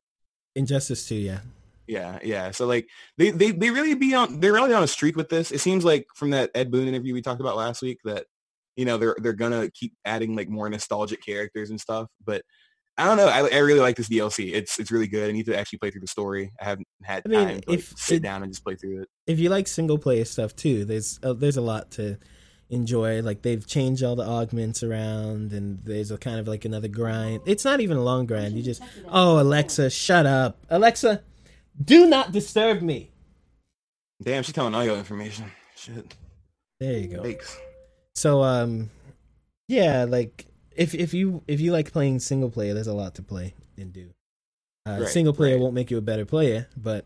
[0.56, 1.40] Injustice 2, yeah.
[1.88, 2.50] Yeah, yeah.
[2.52, 5.52] So like they they they really be on they're really on a streak with this.
[5.52, 8.26] It seems like from that Ed Boon interview we talked about last week that
[8.76, 12.08] you know they're they're gonna keep adding like more nostalgic characters and stuff.
[12.26, 12.42] But
[12.98, 13.28] I don't know.
[13.28, 14.52] I, I really like this DLC.
[14.56, 15.30] It's it's really good.
[15.30, 16.52] I need to actually play through the story.
[16.60, 18.76] I haven't had I mean, time to like, if sit it- down and just play
[18.76, 19.10] through it.
[19.28, 22.18] if you like single player stuff too, there's uh, there's a lot to
[22.69, 23.21] enjoy.
[23.21, 27.41] Like they've changed all the augments around, and there's a kind of like another grind.
[27.45, 28.56] It's not even a long grind.
[28.56, 31.21] You just oh Alexa, shut up, Alexa,
[31.84, 33.10] do not disturb me.
[34.23, 35.51] Damn, she's telling all your information.
[35.75, 36.15] Shit.
[36.80, 37.23] There you go.
[37.23, 37.58] Thanks.
[38.15, 38.89] So um,
[39.67, 43.21] yeah, like if if you if you like playing single player, there's a lot to
[43.21, 44.10] play and do.
[44.88, 45.62] Uh, Right, single player right.
[45.62, 47.06] won't make you a better player, but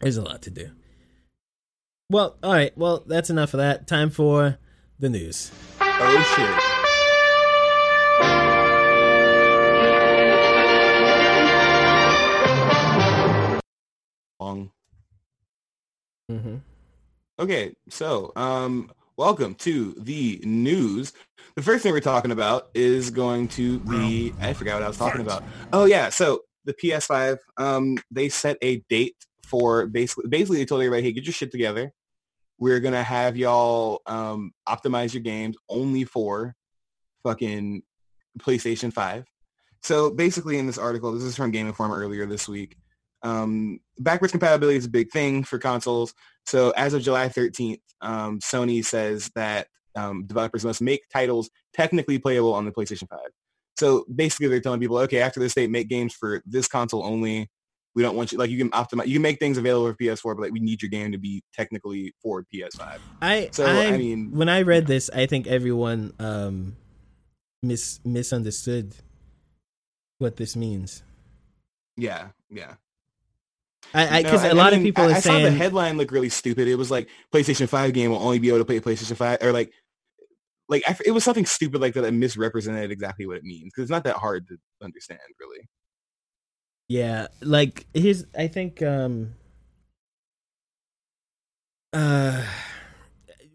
[0.00, 0.70] there's a lot to do.
[2.10, 2.76] Well, all right.
[2.76, 3.86] Well, that's enough of that.
[3.86, 4.56] Time for
[4.98, 5.50] the news.
[5.80, 6.76] Oh shit.
[14.40, 14.70] Long.
[16.30, 16.56] Mm-hmm.
[17.38, 21.12] Okay, so um, welcome to the news.
[21.56, 24.96] The first thing we're talking about is going to be I forgot what I was
[24.96, 25.44] talking about.
[25.72, 30.80] Oh yeah, so the PS5 um, they set a date for basically basically they told
[30.80, 31.92] everybody, hey, get your shit together.
[32.58, 36.54] We're gonna have y'all um, optimize your games only for
[37.22, 37.82] fucking
[38.38, 39.24] PlayStation 5.
[39.82, 42.76] So basically in this article, this is from Game Informer earlier this week.
[43.22, 46.14] Um, backwards compatibility is a big thing for consoles.
[46.46, 52.18] So as of July 13th, um, Sony says that um, developers must make titles technically
[52.18, 53.18] playable on the PlayStation 5.
[53.78, 57.50] So basically they're telling people, okay, after this date, make games for this console only.
[57.96, 60.36] We don't want you, like you can optimize, you can make things available for PS4,
[60.36, 62.98] but like we need your game to be technically for PS5.
[63.22, 66.76] I So, I, I mean- when I read this, I think everyone um
[67.62, 68.92] mis misunderstood
[70.18, 71.02] what this means.
[71.96, 72.74] Yeah, yeah.
[73.94, 75.50] I No, because I- a I lot of mean, people I, are I saw the
[75.50, 76.68] headline look really stupid.
[76.68, 79.52] It was like PlayStation 5 game will only be able to play PlayStation 5 or
[79.52, 79.72] like
[80.68, 83.90] like it was something stupid like that that misrepresented exactly what it means because it's
[83.90, 85.66] not that hard to understand really.
[86.88, 89.32] Yeah, like here's I think um
[91.92, 92.44] uh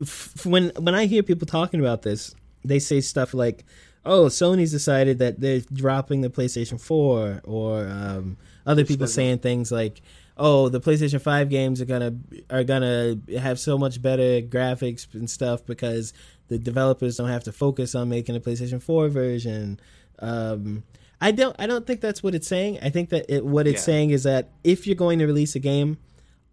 [0.02, 3.63] f- when when I hear people talking about this, they say stuff like,
[4.06, 9.72] "Oh, Sony's decided that they're dropping the PlayStation 4," or um other people saying things
[9.72, 10.02] like,
[10.38, 12.15] "Oh, the PlayStation 5 games are to
[12.50, 16.13] are to have so much better graphics and stuff because
[16.50, 19.80] the developers don't have to focus on making a PlayStation 4 version."
[20.20, 20.84] Um
[21.21, 21.55] I don't.
[21.60, 22.79] I don't think that's what it's saying.
[22.81, 23.86] I think that it, what it's Yeah.
[23.93, 25.97] saying is that if you're going to release a game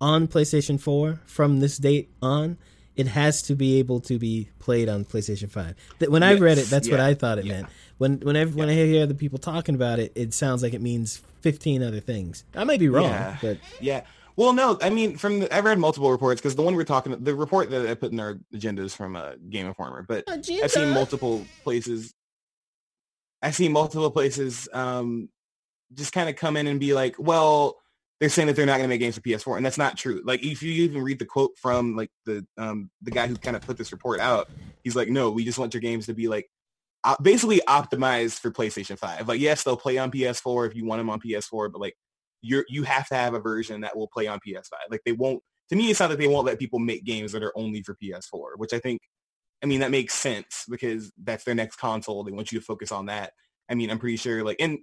[0.01, 2.59] on PlayStation 4 from this date on,
[2.95, 5.75] it has to be able to be played on PlayStation 5.
[6.01, 7.53] That when I read it, Yes, that's what I thought it yeah.
[7.55, 7.67] meant.
[7.97, 11.17] When whenever when I hear other people talking about it, it sounds like it means
[11.41, 12.45] 15 other things.
[12.55, 13.37] I might be wrong, Yeah.
[13.41, 14.03] but Yeah.
[14.37, 17.17] Well, no, I mean, from the, I've read multiple reports because the one we're talking,
[17.25, 20.45] the report that I put in our agenda is from uh, Game Informer, but I've
[20.71, 22.15] seen multiple places.
[23.43, 25.29] I've seen multiple places um,
[25.95, 27.77] just kind of come in and be like, well,
[28.21, 30.23] they're saying that they're not going to make games for PS4, and that's not true.
[30.25, 33.57] Like, if you even read the quote from like the um, the guy who kind
[33.57, 34.49] of put this report out,
[34.83, 36.51] he's like, no, we just want your games to be like
[37.23, 39.29] basically optimized for PlayStation 5.
[39.29, 41.97] Like yes, they'll play on PS4 if you want them on PS4, but like
[42.43, 44.73] you're you have to have a version that will play on PS5.
[44.91, 47.43] Like they won't to me it's not that they won't let people make games that
[47.43, 49.01] are only for PS4, which I think
[49.63, 52.23] I mean that makes sense because that's their next console.
[52.25, 53.33] They want you to focus on that.
[53.69, 54.79] I mean, I'm pretty sure like and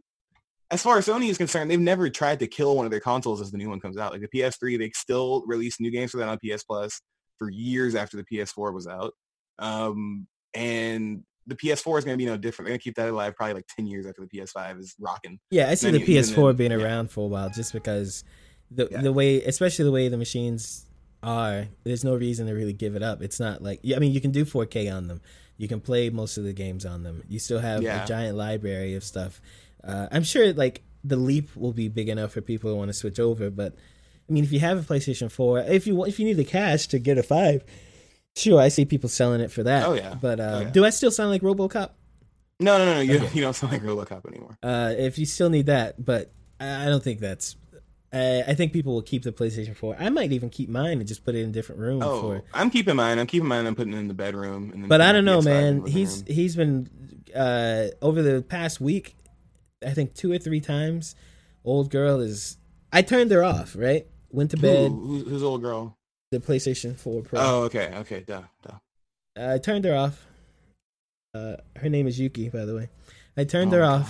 [0.72, 3.40] as far as Sony is concerned, they've never tried to kill one of their consoles
[3.40, 4.12] as the new one comes out.
[4.12, 7.02] Like the PS3, they still release new games for that on PS Plus
[7.38, 9.14] for years after the PS4 was out.
[9.60, 12.66] Um, and the PS4 is going to be no different.
[12.66, 15.40] They're going to keep that alive probably like 10 years after the PS5 is rocking.
[15.52, 16.78] Yeah, I see the PS4 then- being yeah.
[16.86, 18.24] around for a while just because
[18.72, 19.02] the Yeah.
[19.02, 20.86] the way, especially the way the machines
[21.26, 23.22] are, there's no reason to really give it up.
[23.22, 25.22] It's not like I mean, you can do 4K on them.
[25.58, 27.24] You can play most of the games on them.
[27.28, 28.04] You still have Yeah.
[28.04, 29.42] a giant library of stuff.
[29.84, 32.94] Uh, I'm sure like the leap will be big enough for people who want to
[32.94, 33.50] switch over.
[33.50, 33.74] But
[34.30, 36.44] I mean, if you have a PlayStation 4, if you want- if you need the
[36.46, 37.64] cash to get a five,
[38.36, 39.86] sure, I see people selling it for that.
[39.88, 40.16] Oh, yeah.
[40.20, 40.70] But uh, Oh, yeah.
[40.72, 41.92] do I still sound like RoboCop?
[42.60, 43.00] No, no, no, no.
[43.02, 43.30] You, Okay.
[43.36, 44.58] you don't sound like RoboCop anymore.
[44.64, 47.56] uh, if you still need that, but I don't think that's.
[48.16, 49.98] I, I think people will keep the PlayStation 4.
[50.00, 52.44] I might even keep mine and just put it in a different room Oh, for.
[52.54, 53.20] I'm keeping mine.
[53.20, 53.66] I'm keeping mine.
[53.68, 54.72] I'm putting it in the bedroom.
[54.74, 55.92] And then But I don't know, the PS5 in the man.
[55.92, 56.26] He's room.
[56.36, 56.90] he's been
[57.36, 59.16] uh, over the past week.
[59.86, 61.16] I think two or three times.
[61.66, 62.56] Old girl is.
[62.94, 63.76] I turned her off.
[63.78, 64.92] Right, went to bed.
[64.92, 65.98] Who, who's, old girl?
[66.32, 67.40] The PlayStation 4 Pro.
[67.40, 68.78] Oh, okay, okay, duh, duh.
[69.54, 70.26] I turned her off.
[71.34, 72.88] Uh, her name is Yuki, by the way.
[73.36, 74.06] I turned Oh, her God.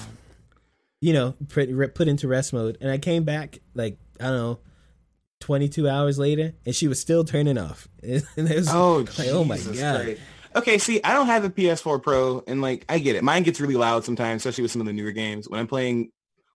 [1.02, 4.60] You know, put put into rest mode, and I came back like I don't know,
[5.40, 7.88] twenty two hours later, and she was still turning off.
[8.04, 10.04] and it was Oh, like, oh my god.
[10.06, 10.22] Christ.
[10.56, 13.24] Okay, see, I don't have a PS4 Pro, and like I get it.
[13.24, 15.50] Mine gets really loud sometimes, especially with some of the newer games.
[15.50, 15.98] When I'm playing,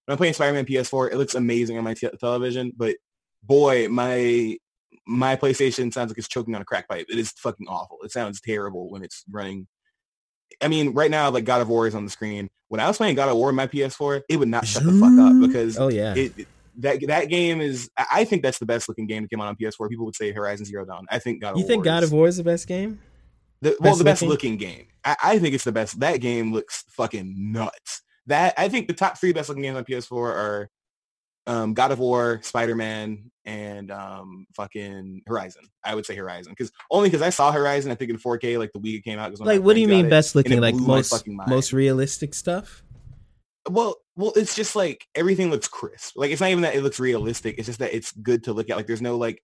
[0.06, 2.72] when I'm playing Spider-Man PS4, it looks amazing on my te- television.
[2.74, 2.96] But
[3.42, 4.56] boy, my
[5.06, 7.06] my PlayStation sounds like it's choking on a crack pipe.
[7.10, 7.98] It is fucking awful.
[8.04, 9.66] It sounds terrible when it's running.
[10.62, 12.48] I mean, right now, like God of War is on the screen.
[12.68, 14.92] When I was playing God of War on my PS4, it would not shut the
[14.92, 16.14] fuck up because Oh yeah.
[16.14, 17.90] it, it- that that game is.
[17.98, 19.88] I I think that's the best looking game that came out on PS4.
[19.90, 21.04] People would say Horizon Zero Dawn.
[21.10, 21.68] I think God of you War.
[21.68, 22.98] think God is- of War is the best game?
[23.60, 24.52] the, well, Best the best looking?
[24.52, 24.86] looking game.
[25.04, 26.00] I, I think it's the best.
[26.00, 28.02] That game looks fucking nuts.
[28.26, 30.70] That I think the top three best looking games on PS4 are
[31.46, 35.62] um, God of War, Spider Man, and um, fucking Horizon.
[35.84, 37.90] I would say Horizon because only because I saw Horizon.
[37.90, 39.38] I think in 4K like the week it came out.
[39.40, 40.60] Like, what do you mean best it looking?
[40.60, 42.82] Like most most realistic stuff?
[43.68, 46.14] Well, well, it's just like everything looks crisp.
[46.16, 47.56] Like it's not even that it looks realistic.
[47.58, 48.76] It's just that it's good to look at.
[48.76, 49.42] Like there's no like,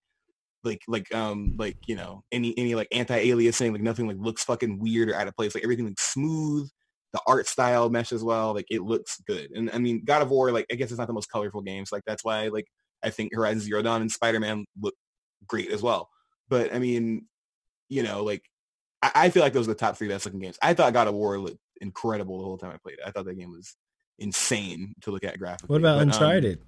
[0.64, 3.72] like, like, um, like you know, any any like anti-aliasing.
[3.72, 5.54] Like nothing like looks fucking weird or out of place.
[5.54, 6.68] Like everything looks smooth.
[7.16, 8.52] The art style meshes well.
[8.52, 9.50] Like it looks good.
[9.55, 10.52] And I mean, God of War.
[10.52, 11.90] Like I guess it's not the most colorful games.
[11.90, 12.66] Like that's why like
[13.02, 14.94] I think Horizon Zero Dawn and Spider Man look
[15.46, 16.11] great as well.
[16.50, 17.26] But I mean,
[17.88, 18.42] you know, like
[19.00, 20.59] I, I feel like those are the top three best looking games.
[20.61, 23.05] I thought God of War looked incredible the whole time I played it.
[23.07, 23.74] I thought that game was
[24.18, 25.72] insane to look at graphically.
[25.72, 26.59] What about But, um, Uncharted?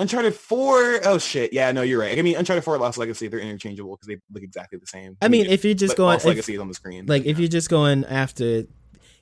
[0.00, 1.52] Uncharted 4, oh shit.
[1.52, 2.18] Yeah, no, you're right.
[2.18, 5.16] I mean, Uncharted 4 Lost Legacy, they're interchangeable because they look exactly the same.
[5.22, 7.06] I mean, if you're just going, Lost if- Legacy is on the screen.
[7.06, 8.64] like if you you're just going after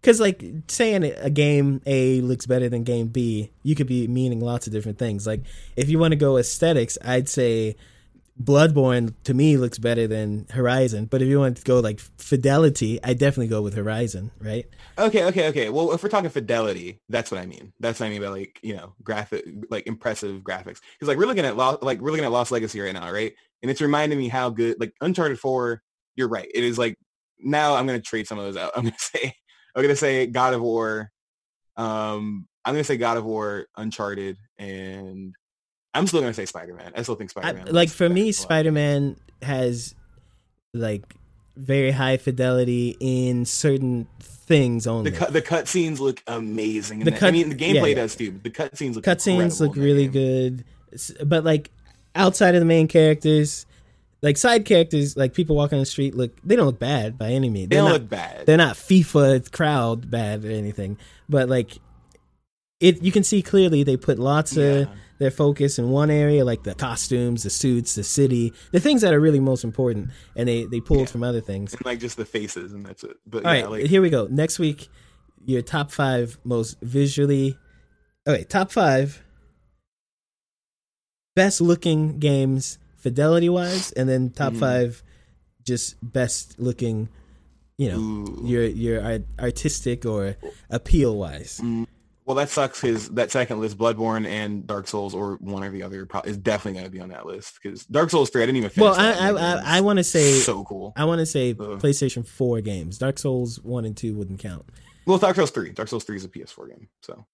[0.02, 4.40] because like saying a game a looks better than game b you could be meaning
[4.40, 5.40] lots of different things like
[5.76, 7.74] if you want to go aesthetics i'd say
[8.42, 12.98] bloodborne to me looks better than horizon but if you want to go like fidelity
[13.04, 14.66] i definitely go with horizon right
[14.98, 15.68] okay, okay, okay.
[15.68, 17.72] Well, if we're talking fidelity, that's what I mean.
[17.80, 20.80] That's what I mean by like, you know, graphic, like impressive graphics.
[20.94, 23.32] Because like we're looking at Lost, like we're looking at Lost Legacy right now, right?
[23.62, 25.82] And it's reminding me how good, like Uncharted 4,
[26.16, 26.48] you're right.
[26.54, 26.96] It is like,
[27.38, 28.72] now I'm to trade some of those out.
[28.76, 29.34] I'm to say,
[29.74, 31.10] I'm to say God of War.
[31.76, 35.34] Um, I'm going to say God of War, Uncharted, and
[35.94, 36.92] I'm still going to say Spider-Man.
[36.96, 37.72] I still think Spider-Man.
[37.72, 39.94] like for me spider-man has
[40.74, 41.02] like
[41.56, 47.00] very high fidelity in certain things only The cut the cutscenes look amazing.
[47.00, 48.32] in The cut- I mean, the gameplay yeah, does too.
[48.32, 50.64] But the cutscenes look cutscenes look really good
[51.24, 51.70] but like
[52.14, 53.66] outside of the main characters
[54.22, 57.30] like side characters like people walking on the street look they don't look bad by
[57.30, 58.46] any means They they're don't not look bad.
[58.46, 60.96] they're not fifa crowd bad or anything
[61.28, 61.78] but like
[62.80, 66.62] it you can see clearly they put lots of their focus in one area like
[66.64, 70.64] the costumes the suits the city the things that are really most important and they
[70.64, 71.06] they pulled Yeah.
[71.06, 73.16] from other things And like just the faces, and that's it.
[73.26, 74.26] But all yeah, right, like here we go.
[74.30, 74.88] Next week,
[75.44, 77.56] your top five most visually.
[78.26, 79.22] Okay, top five
[81.34, 84.60] best looking games fidelity wise, and then top Mhm.
[84.60, 85.02] five
[85.64, 87.08] just best looking.
[87.78, 88.42] You know, ooh.
[88.44, 90.36] your your artistic or
[90.70, 91.58] appeal wise.
[91.62, 91.86] well,
[92.24, 92.80] Well, that sucks.
[92.80, 96.74] His that second list, Bloodborne and Dark Souls, or one or the other, is definitely
[96.74, 98.42] going to be on that list because Dark Souls three.
[98.42, 98.70] I didn't even.
[98.70, 100.92] Finish Well, I I, I, I want to say so cool.
[100.96, 101.80] I want to say Ugh.
[101.80, 102.98] PlayStation Four games.
[102.98, 104.66] Dark Souls one and two wouldn't count.
[105.06, 105.70] Well, Dark Souls three.
[105.70, 106.88] Dark Souls three is a PS4 game.
[107.00, 107.24] So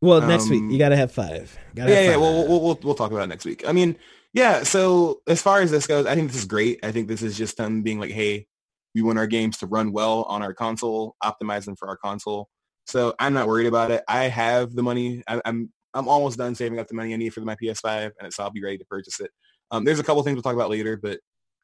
[0.00, 1.56] Well, next week Um, you got to have five.
[1.74, 2.12] Gotta yeah, have yeah.
[2.12, 2.20] five.
[2.20, 3.66] Well, we'll, we'll we'll talk about it next week.
[3.66, 3.96] I mean,
[4.36, 4.64] yeah.
[4.64, 6.80] So as far as this goes, I think this is great.
[6.84, 8.46] I think this is just them being like, hey,
[8.94, 12.50] we want our games to run well on our console, optimize them for our console.
[12.86, 14.04] So I'm not worried about it.
[14.06, 15.22] I have the money.
[15.26, 18.30] I, I'm I'm almost done saving up the money I need for my PS5, and
[18.30, 19.30] so I'll be ready to purchase it.
[19.70, 21.18] Um, there's a couple things we'll talk about later, but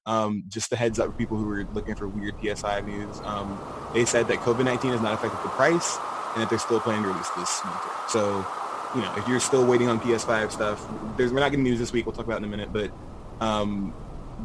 [0.06, 3.20] um, just a heads up for people who are looking for weird PS5 news.
[3.24, 3.60] Um,
[3.92, 5.98] they said that COVID-19 has not affected the price,
[6.32, 7.78] and that they're still planning to release this winter.
[8.08, 8.46] So,
[8.94, 11.92] you know, if you're still waiting on PS5 stuff, there's we're not getting news this
[11.92, 12.06] week.
[12.06, 12.90] We'll talk about in a minute, but
[13.40, 13.94] um,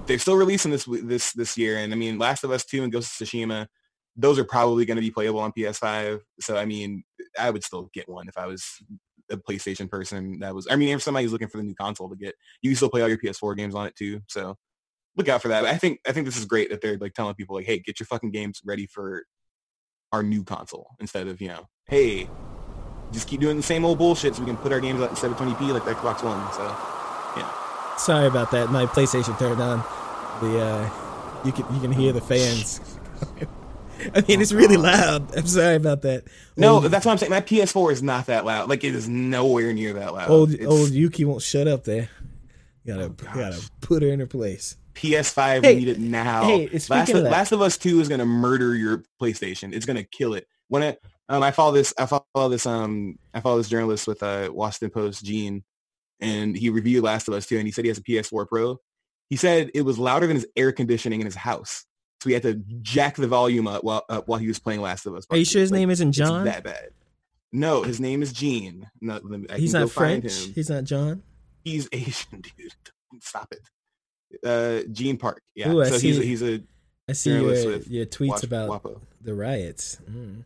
[0.06, 1.78] they're still releasing this this this year.
[1.78, 3.68] And I mean, Last of Us 2 and Ghost of Tsushima,
[4.16, 6.22] those are probably going to be playable on PS5.
[6.40, 7.04] So I mean,
[7.38, 8.66] I would still get one if I was
[9.30, 10.40] a PlayStation person.
[10.40, 12.78] That was, I mean, if somebody's looking for the new console to get, you can
[12.78, 14.22] still play all your PS4 games on it too.
[14.28, 14.56] So
[15.18, 15.62] look out for that.
[15.62, 17.80] But I think I think this is great that they're like telling people like, hey,
[17.80, 19.26] get your fucking games ready for
[20.14, 22.30] our new console instead of you know, hey,
[23.12, 25.16] just keep doing the same old bullshit so we can put our games out in
[25.16, 26.40] 720p like the Xbox One.
[26.54, 26.64] So
[27.38, 27.52] yeah.
[27.98, 28.70] Sorry about that.
[28.72, 29.84] My PlayStation turned on.
[30.42, 30.90] The uh,
[31.46, 32.80] you can you can hear the fans.
[34.16, 35.36] I mean, it's really loud.
[35.36, 36.24] I'm sorry about that.
[36.56, 37.32] no, old, that's what I'm saying.
[37.32, 38.70] My PS4 is not that loud.
[38.70, 40.30] Like it is nowhere near that loud.
[40.30, 42.10] old It's- old Yuki won't shut up there.
[42.84, 44.76] You gotta Oh, gotta put her in her place.
[44.96, 46.44] PS5 Hey, need it now.
[46.46, 49.72] hey, Last, speaking of, of Last of Us 2 is going to murder your PlayStation.
[49.74, 50.48] It's going to kill it.
[50.70, 54.22] When it, um, I follow this, I follow this, um, I follow this journalist with
[54.24, 55.64] uh, Washington Post, Gene,
[56.20, 57.58] and he reviewed Last of Us too.
[57.58, 58.80] and he said he has a PS4 Pro.
[59.30, 61.86] He said it was louder than his air conditioning in his house,
[62.22, 65.06] so he had to jack the volume up while up while he was playing Last
[65.06, 65.26] of Us.
[65.30, 66.46] Are you sure his Like, name isn't John?
[66.46, 66.90] that bad.
[67.52, 68.90] No, his name is Gene.
[69.02, 69.20] No,
[69.56, 70.34] He's not French.
[70.56, 71.24] He's not John.
[71.64, 72.74] He's Asian, dude.
[73.22, 73.62] Stop it.
[74.46, 75.42] Uh, Gene Park.
[75.56, 75.72] Yeah.
[75.72, 76.62] Ooh, so he's a, he's a
[77.10, 79.00] I see your with your tweets Wash- about Wapo.
[79.22, 79.98] the riots.
[80.10, 80.44] Mm.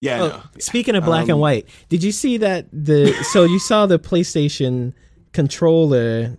[0.00, 0.22] Yeah.
[0.22, 0.42] Oh, no.
[0.58, 3.98] speaking of black and Um, white, did you see that the so you saw the
[3.98, 4.92] PlayStation
[5.32, 6.36] controller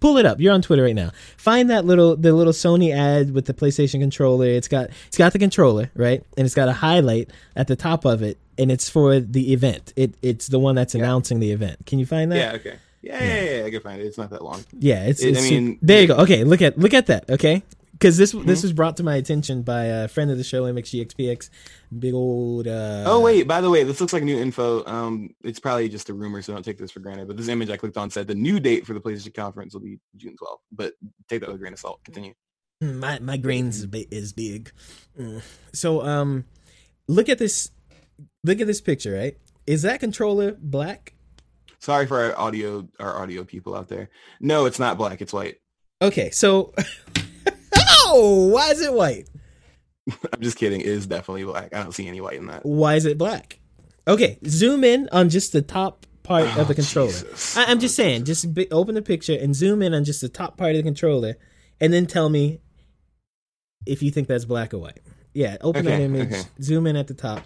[0.00, 0.40] pull it up.
[0.40, 1.10] You're on Twitter right now.
[1.36, 4.46] Find that little the little Sony ad with the PlayStation controller.
[4.46, 6.22] It's got it's got the controller, right?
[6.36, 9.92] And it's got a highlight at the top of it and it's for the event.
[9.96, 11.02] It it's the one that's Yeah.
[11.02, 11.86] announcing the event.
[11.86, 12.36] Can you find that?
[12.36, 12.52] Yeah.
[12.54, 12.76] Okay.
[13.02, 14.04] Yeah, yeah, yeah, yeah, I can find it.
[14.06, 14.64] It's not that long.
[14.80, 16.16] Yeah, it's, It- it's I mean- there you go.
[16.16, 17.30] Okay, look at look at that.
[17.30, 17.62] Okay,
[17.98, 18.46] because this Mm-hmm.
[18.46, 21.48] this was brought to my attention by a friend of the show, MXGXPX,
[21.98, 22.66] big old.
[22.66, 24.84] Uh, oh wait, by the way, this looks like new info.
[24.86, 27.28] Um, it's probably just a rumor, so don't take this for granted.
[27.28, 29.80] But this image I clicked on said the new date for the PlayStation conference will
[29.80, 30.58] be June 12th.
[30.72, 30.94] But
[31.28, 32.00] take that with a grain of salt.
[32.04, 32.34] Continue.
[32.80, 34.70] Hmm, my my grains is big.
[35.18, 35.42] Mm.
[35.72, 36.44] So um,
[37.08, 37.70] look at this.
[38.44, 39.14] Look at this picture.
[39.14, 41.14] Right, is that controller black?
[41.78, 44.10] Sorry for our audio, our audio people out there.
[44.40, 45.20] No, it's not black.
[45.20, 45.56] It's white.
[46.02, 46.74] Okay, so
[48.06, 49.28] oh, why is it white?
[50.32, 50.80] I'm just kidding.
[50.80, 51.74] It is definitely black.
[51.74, 52.64] I don't see any white in that.
[52.64, 53.58] Why is it black?
[54.08, 57.10] Okay, zoom in on just the top part of Oh, the controller.
[57.10, 57.56] Jesus.
[57.56, 60.28] I, I'm just Oh, saying, just open the picture and zoom in on just the
[60.28, 61.36] top part of the controller,
[61.80, 62.60] and then tell me
[63.84, 65.00] if you think that's black or white.
[65.34, 66.42] Yeah, open that image, okay.
[66.62, 67.42] zoom in at the top,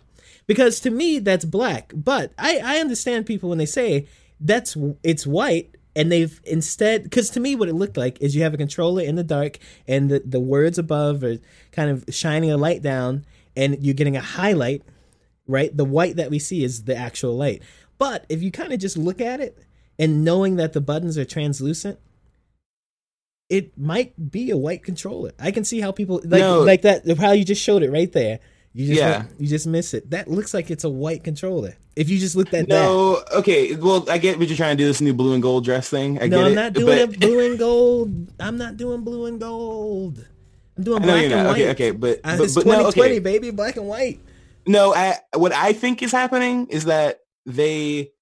[0.47, 1.93] because to me that's black.
[1.95, 4.07] But I I understand people when they say
[4.39, 5.77] that's it's white.
[5.97, 9.03] And they've instead, because to me, what it looked like is you have a controller
[9.03, 11.39] in the dark, and the, the words above are
[11.73, 13.25] kind of shining a light down,
[13.57, 14.83] and you're getting a highlight
[15.51, 15.77] right?
[15.77, 17.63] The white that we see is the actual light.
[17.99, 19.59] But if you kind of just look at it
[19.99, 21.99] and knowing that the buttons are translucent,
[23.49, 25.33] it might be a white controller.
[25.39, 26.63] I can see how people like No.
[26.63, 28.39] like that how you just showed it right there.
[28.73, 29.25] You just Yeah.
[29.39, 30.11] you just miss it.
[30.11, 31.77] That looks like it's a white controller.
[31.97, 32.75] If you just looked at that.
[32.75, 33.75] No, okay.
[33.75, 34.87] Well, I get what you're trying to do.
[34.87, 36.23] This new blue and gold dress thing.
[36.23, 38.33] I no, get I'm it, not doing but- it blue and gold.
[38.39, 40.25] I'm not doing blue and gold.
[40.77, 41.53] I'm doing black and white.
[41.53, 43.19] Okay, okay, but, but, it's but no, 2020, okay.
[43.19, 44.21] baby, black and white.
[44.67, 48.13] No, I, what I think is happening is that they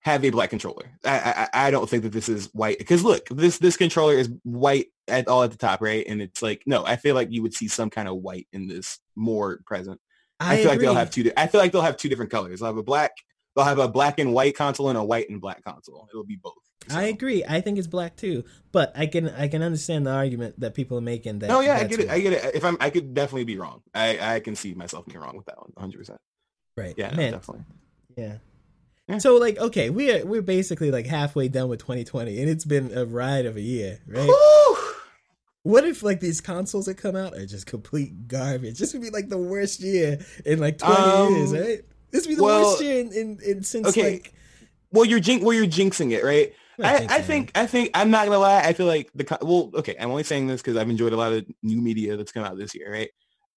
[0.00, 0.86] have a black controller.
[1.04, 4.30] I, I, I don't think that this is white because look, this this controller is
[4.44, 6.04] white at all at the top, right?
[6.06, 8.68] And it's like no, I feel like you would see some kind of white in
[8.68, 10.00] this more present.
[10.40, 11.22] I, I, feel like they'll have two.
[11.24, 12.60] di- I feel like they'll have two different colors.
[12.60, 13.12] They'll have a black.
[13.54, 16.08] They'll have a black and white console and a white and black console.
[16.10, 16.54] It'll be both.
[16.90, 17.44] I agree.
[17.44, 20.98] I think it's black too, but I can I can understand the argument that people
[20.98, 21.48] are making that.
[21.48, 22.10] No, yeah, I get it.
[22.10, 22.54] I get it.
[22.54, 23.82] If I'm, I could definitely be wrong.
[23.94, 25.98] I, I can see myself being wrong with that one, 100.
[25.98, 26.18] percent
[26.76, 26.94] right.
[26.96, 27.32] Yeah, no, man.
[27.32, 27.64] definitely.
[28.16, 28.38] Yeah.
[29.08, 29.18] Yeah.
[29.18, 33.04] So like, okay, we're we're basically like halfway done with 2020, and it's been a
[33.04, 34.30] ride of a year, right?
[35.62, 38.78] What if like these consoles that come out are just complete garbage?
[38.78, 41.80] This would be like the worst year in like 20 Um, years, right?
[42.10, 44.12] This would be the Well, worst year in, in, in since okay.
[44.12, 44.34] like
[44.90, 45.42] Well, you're jink.
[45.42, 46.52] Well, you're jinxing it, right?
[46.82, 47.52] I, jinxing I think.
[47.54, 47.90] I think.
[47.94, 48.60] I'm not gonna lie.
[48.60, 49.38] I feel like the.
[49.40, 49.94] Well, okay.
[50.00, 52.58] I'm only saying this because I've enjoyed a lot of new media that's come out
[52.58, 53.10] this year, right?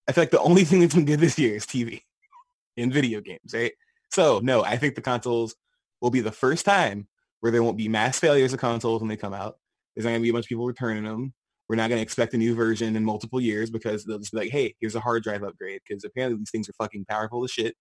[0.07, 2.01] I feel like the only thing that's been good this year is TV
[2.77, 3.73] and video games, right?
[4.11, 5.55] So no, I think the consoles
[6.01, 7.07] will be the first time
[7.39, 9.57] where there won't be mass failures of consoles when they come out.
[9.95, 11.33] There's not gonna be a bunch of people returning them.
[11.67, 14.49] We're not gonna expect a new version in multiple years because they'll just be like,
[14.51, 17.75] hey, here's a hard drive upgrade because apparently these things are fucking powerful as shit.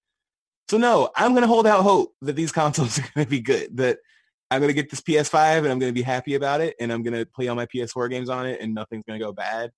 [0.70, 3.40] So no, I'm going to hold out hope that these consoles are going to be
[3.40, 3.76] good.
[3.76, 3.98] That
[4.50, 6.90] I'm going to get this PS5 and I'm going to be happy about it, and
[6.92, 9.32] I'm going to play all my PS4 games on it, and nothing's going to go
[9.32, 9.70] bad.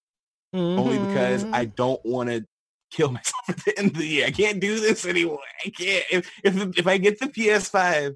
[0.55, 1.51] Only because Mhm.
[1.53, 2.45] I don't want to
[2.93, 4.27] kill myself at the end of the year.
[4.27, 5.41] I can't do this anymore.
[5.65, 6.05] I can't.
[6.11, 8.15] If if if I get the PS5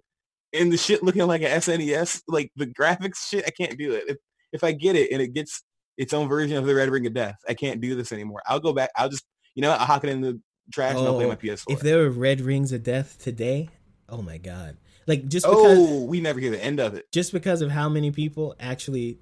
[0.53, 4.05] and the shit looking like an SNES, like the graphics shit, I can't do it.
[4.09, 4.17] If
[4.53, 5.63] if I get it and it gets
[6.01, 8.43] its own version of the Red Ring of Death, I can't do this anymore.
[8.47, 8.91] I'll go back.
[8.97, 9.25] I'll just
[9.55, 10.41] you know I'll hock it in the
[10.73, 11.65] trash and I'll play Oh, my PS4.
[11.69, 13.69] If there were red rings of death today,
[14.09, 14.77] oh my god!
[15.07, 17.11] Like just oh, because oh, we never hear the end of it.
[17.13, 19.19] just because of how many people actually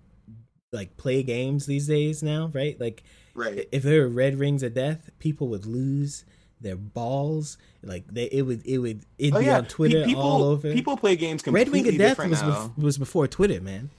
[0.73, 2.79] like play games these days now, right?
[2.81, 3.03] Like
[3.35, 3.69] Right.
[3.73, 6.25] if there were red rings of death, people would lose
[6.61, 7.57] their balls.
[7.83, 10.73] Like they, it would, it would, it'd Oh be yeah, on Twitter people, all over.
[10.73, 13.91] People play games red completely ring of death was bef- was before Twitter, man.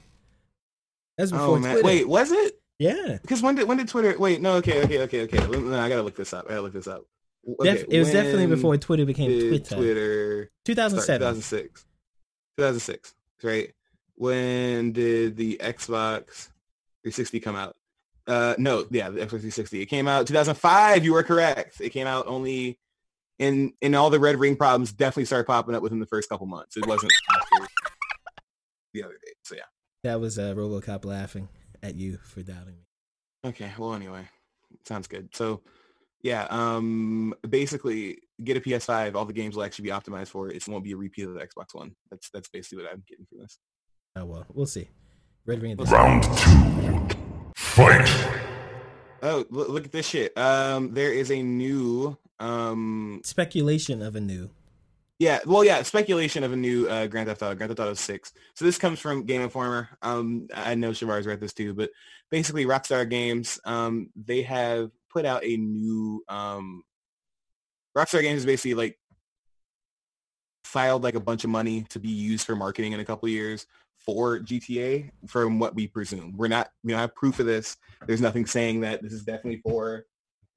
[1.18, 1.86] That's oh, before oh man, Twitter.
[1.86, 2.59] wait, was it?
[2.80, 4.18] Yeah, Because when did when did Twitter?
[4.18, 5.38] Wait, no, okay, okay, okay, okay.
[5.38, 6.46] No, I gotta look this up.
[6.46, 7.04] I gotta look this up.
[7.60, 9.76] Okay, Def- it was definitely before Twitter became Twitter.
[9.76, 10.52] Twitter.
[10.66, 11.20] Sorry, 2007.
[11.20, 11.86] 2006.
[12.58, 13.74] 2006, right?
[14.16, 16.48] When did the Xbox
[17.04, 17.76] 360 come out?
[18.26, 19.82] Uh, no, yeah, the Xbox 360.
[19.82, 21.04] It came out 2005.
[21.04, 21.82] You were correct.
[21.82, 22.80] It came out only
[23.40, 26.48] in in all the red ring problems definitely started popping up within the first couple
[26.48, 26.78] months.
[26.78, 27.68] It wasn't after
[28.94, 29.34] the other day.
[29.44, 29.64] So yeah.
[30.04, 31.50] That was uh, RoboCop laughing
[31.84, 33.50] at you for doubting me.
[33.50, 33.72] Okay.
[33.78, 34.28] Well, anyway,
[34.86, 35.30] sounds good.
[35.34, 35.62] So,
[36.22, 36.48] yeah.
[36.50, 39.16] Um, basically, get a PS5.
[39.16, 40.56] All the games will actually be optimized for it.
[40.56, 41.96] It won't be a repeat of the Xbox One.
[42.12, 43.60] That's that's basically what I'm getting from this.
[44.16, 44.90] Oh well, we'll see.
[45.46, 45.92] Red ring of death.
[45.92, 47.18] Round two.
[47.56, 48.08] Fight.
[49.22, 50.38] Oh, look, look at this shit.
[50.38, 52.18] Um, there is a new.
[52.40, 54.50] Um, Speculation of a new.
[55.20, 55.40] Yeah.
[55.46, 55.84] Well, yeah.
[55.84, 58.34] Speculation of a new uh, Grand Theft Auto, Grand Theft Auto Six.
[58.56, 59.90] So this comes from Game Informer.
[60.02, 61.92] Um, I know Sheeva's read this too, but
[62.32, 63.60] basically, Rockstar Games.
[63.66, 66.24] Um, they have put out a new.
[66.30, 66.84] Um,
[67.98, 68.98] Rockstar Games is basically like
[70.64, 73.66] filed like a bunch of money to be used for marketing in a couple years
[73.98, 76.34] for GTA from what we presume.
[76.38, 77.76] We're not, we don't have proof of this.
[78.08, 80.06] There's nothing saying that this is definitely for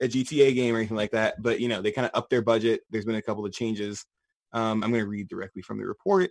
[0.00, 1.42] a GTA game or anything like that.
[1.42, 2.82] But, you know, they kind of upped their budget.
[2.90, 4.04] There's been a couple of changes.
[4.52, 6.30] Um, I'm going to read directly from the report.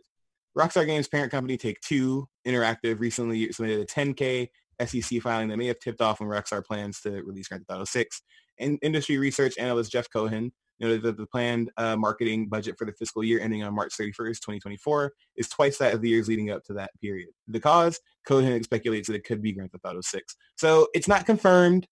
[0.57, 4.49] Rockstar Games parent company Take-Two Interactive recently submitted a 10K
[4.85, 7.85] SEC filing that may have tipped off when Rockstar plans to release Grand Theft Auto
[7.85, 8.21] 6.
[8.59, 12.91] And industry research analyst Jeff Cohen noted that the planned uh, marketing budget for the
[12.93, 16.63] fiscal year ending on March 31st, 2024 is twice that of the years leading up
[16.65, 17.29] to that period.
[17.47, 20.35] The cause, Cohen speculates that it could be Grand Theft Auto 6.
[20.57, 21.87] So it's not confirmed,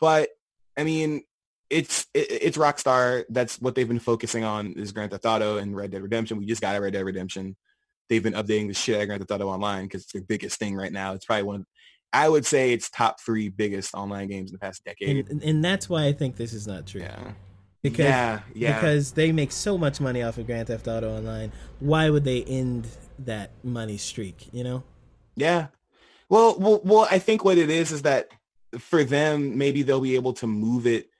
[0.00, 0.30] but
[0.76, 1.22] I mean,
[1.74, 3.24] it's it, it's Rockstar.
[3.28, 6.38] That's what they've been focusing on is Grand Theft Auto and Red Dead Redemption.
[6.38, 7.56] We just got a Red Dead Redemption.
[8.08, 10.58] They've been updating the shit out of Grand Theft Auto Online because it's their biggest
[10.58, 11.14] thing right now.
[11.14, 11.66] It's probably one of,
[12.12, 15.28] I would say it's top three biggest online games in the past decade.
[15.28, 17.00] And, and that's why I think this is not true.
[17.00, 17.32] yeah.
[17.82, 18.74] Because yeah, yeah.
[18.76, 21.52] because they make so much money off of Grand Theft Auto Online.
[21.80, 22.86] Why would they end
[23.18, 24.48] that money streak?
[24.52, 24.82] You know?
[25.36, 25.66] Yeah.
[26.30, 28.28] Well, well, well, I think what it is is that
[28.78, 31.10] for them, maybe they'll be able to move it.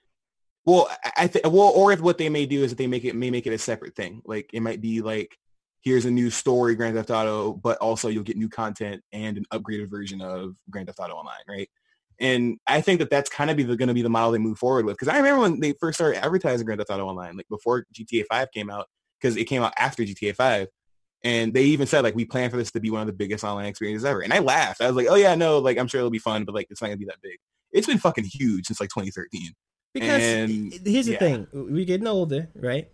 [0.66, 3.14] Well, I- think, well, or if what they may do is that they make it,
[3.14, 4.22] may make it a separate thing.
[4.24, 5.36] Like it might be like,
[5.82, 9.44] here's a new story, Grand Theft Auto, but also you'll get new content and an
[9.52, 11.68] upgraded version of Grand Theft Auto Online, right?
[12.20, 14.58] And I think that that's kind of be going to be the model they move
[14.58, 14.96] forward with.
[14.96, 18.24] Because I remember when they first started advertising Grand Theft Auto Online, like before GTA
[18.24, 18.88] 5 came out,
[19.20, 20.68] because it came out after GTA 5.
[21.24, 23.44] And they even said like we plan for this to be one of the biggest
[23.44, 24.20] online experiences ever.
[24.22, 24.80] And I laughed.
[24.82, 26.80] I was like, oh yeah, no, like I'm sure it'll be fun, but like it's
[26.82, 27.38] not gonna be that big.
[27.72, 29.52] It's been fucking huge since like 2013.
[29.95, 31.18] Because And- here's the yeah.
[31.18, 32.88] thing: we're getting older, right?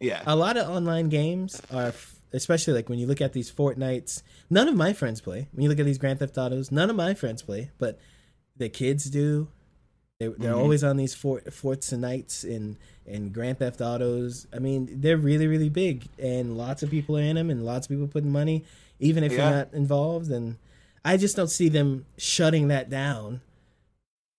[0.00, 0.22] Yeah.
[0.26, 1.92] A lot of online games are,
[2.32, 4.22] especially like when you look at these Fortnites.
[4.50, 5.48] None of my friends play.
[5.52, 7.98] When you look at these Grand Theft Autos, none of my friends play, but
[8.56, 9.48] the kids do.
[10.20, 10.58] They, they're Mhm.
[10.58, 12.76] always on these Fort Forts and Nights and
[13.06, 14.46] and Grand Theft Autos.
[14.52, 17.86] I mean, they're really really big, and lots of people are in them, and lots
[17.86, 18.64] of people putting money,
[19.00, 19.38] even if Yeah.
[19.48, 20.30] you're not involved.
[20.30, 20.56] And
[21.04, 23.40] I just don't see them shutting that down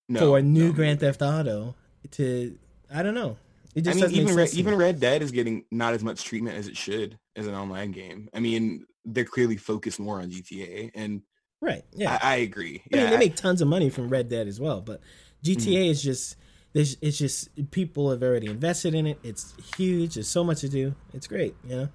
[0.08, 0.72] no, for a new no.
[0.72, 1.74] Grand Theft Auto.
[2.12, 2.58] To
[2.92, 3.36] I don't know.
[3.74, 4.74] It I just mean, doesn't even Red, even.
[4.76, 8.28] Red Dead is getting not as much treatment as it should as an online game.
[8.34, 11.22] I mean, they're clearly focused more on GTA, and
[11.60, 11.84] right.
[11.92, 12.18] Yeah.
[12.22, 12.82] I, I agree.
[12.92, 15.00] I Yeah, mean, they make tons of money from Red Dead as well, but
[15.44, 15.90] GTA Mm-hmm.
[15.90, 16.36] is just
[16.72, 19.18] there's it's just people have already invested in it.
[19.22, 20.14] It's huge.
[20.14, 20.94] There's so much to do.
[21.12, 21.88] It's great, you know.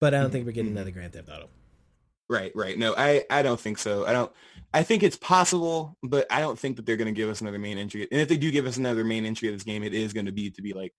[0.00, 1.48] But I don't think we're getting another Grand Theft Auto.
[2.28, 2.78] Right, right.
[2.78, 4.06] No, I, I don't think so.
[4.06, 4.32] I don't.
[4.72, 7.58] I think it's possible, but I don't think that they're going to give us another
[7.58, 8.08] main entry.
[8.10, 10.26] And if they do give us another main entry of this game, it is going
[10.26, 10.92] to be to be like,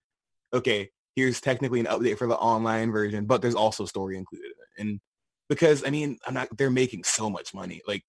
[0.53, 4.51] okay, here's technically an update for the online version, but there's also story included.
[4.77, 4.99] And
[5.49, 6.47] because I mean, I'm not.
[6.57, 7.81] They're making so much money.
[7.87, 8.03] Like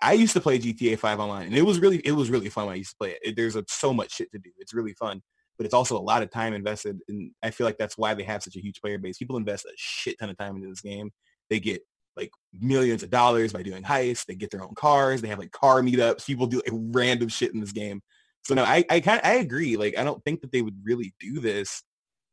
[0.00, 2.66] I used to play GTA 5 online, and it was really it was really fun
[2.66, 3.18] when I used to play it.
[3.22, 4.50] it there's a, so much shit to do.
[4.58, 5.22] It's really fun,
[5.56, 8.24] but it's also a lot of time invested, and I feel like that's why they
[8.24, 9.18] have such a huge player base.
[9.18, 11.12] People invest a shit ton of time into this game.
[11.50, 11.82] They get
[12.16, 14.26] like millions of dollars by doing heists.
[14.26, 15.22] They get their own cars.
[15.22, 16.26] They have like car meetups.
[16.26, 18.02] People do like random shit in this game.
[18.44, 19.76] So no, I I kind I agree.
[19.76, 21.82] Like I don't think that they would really do this,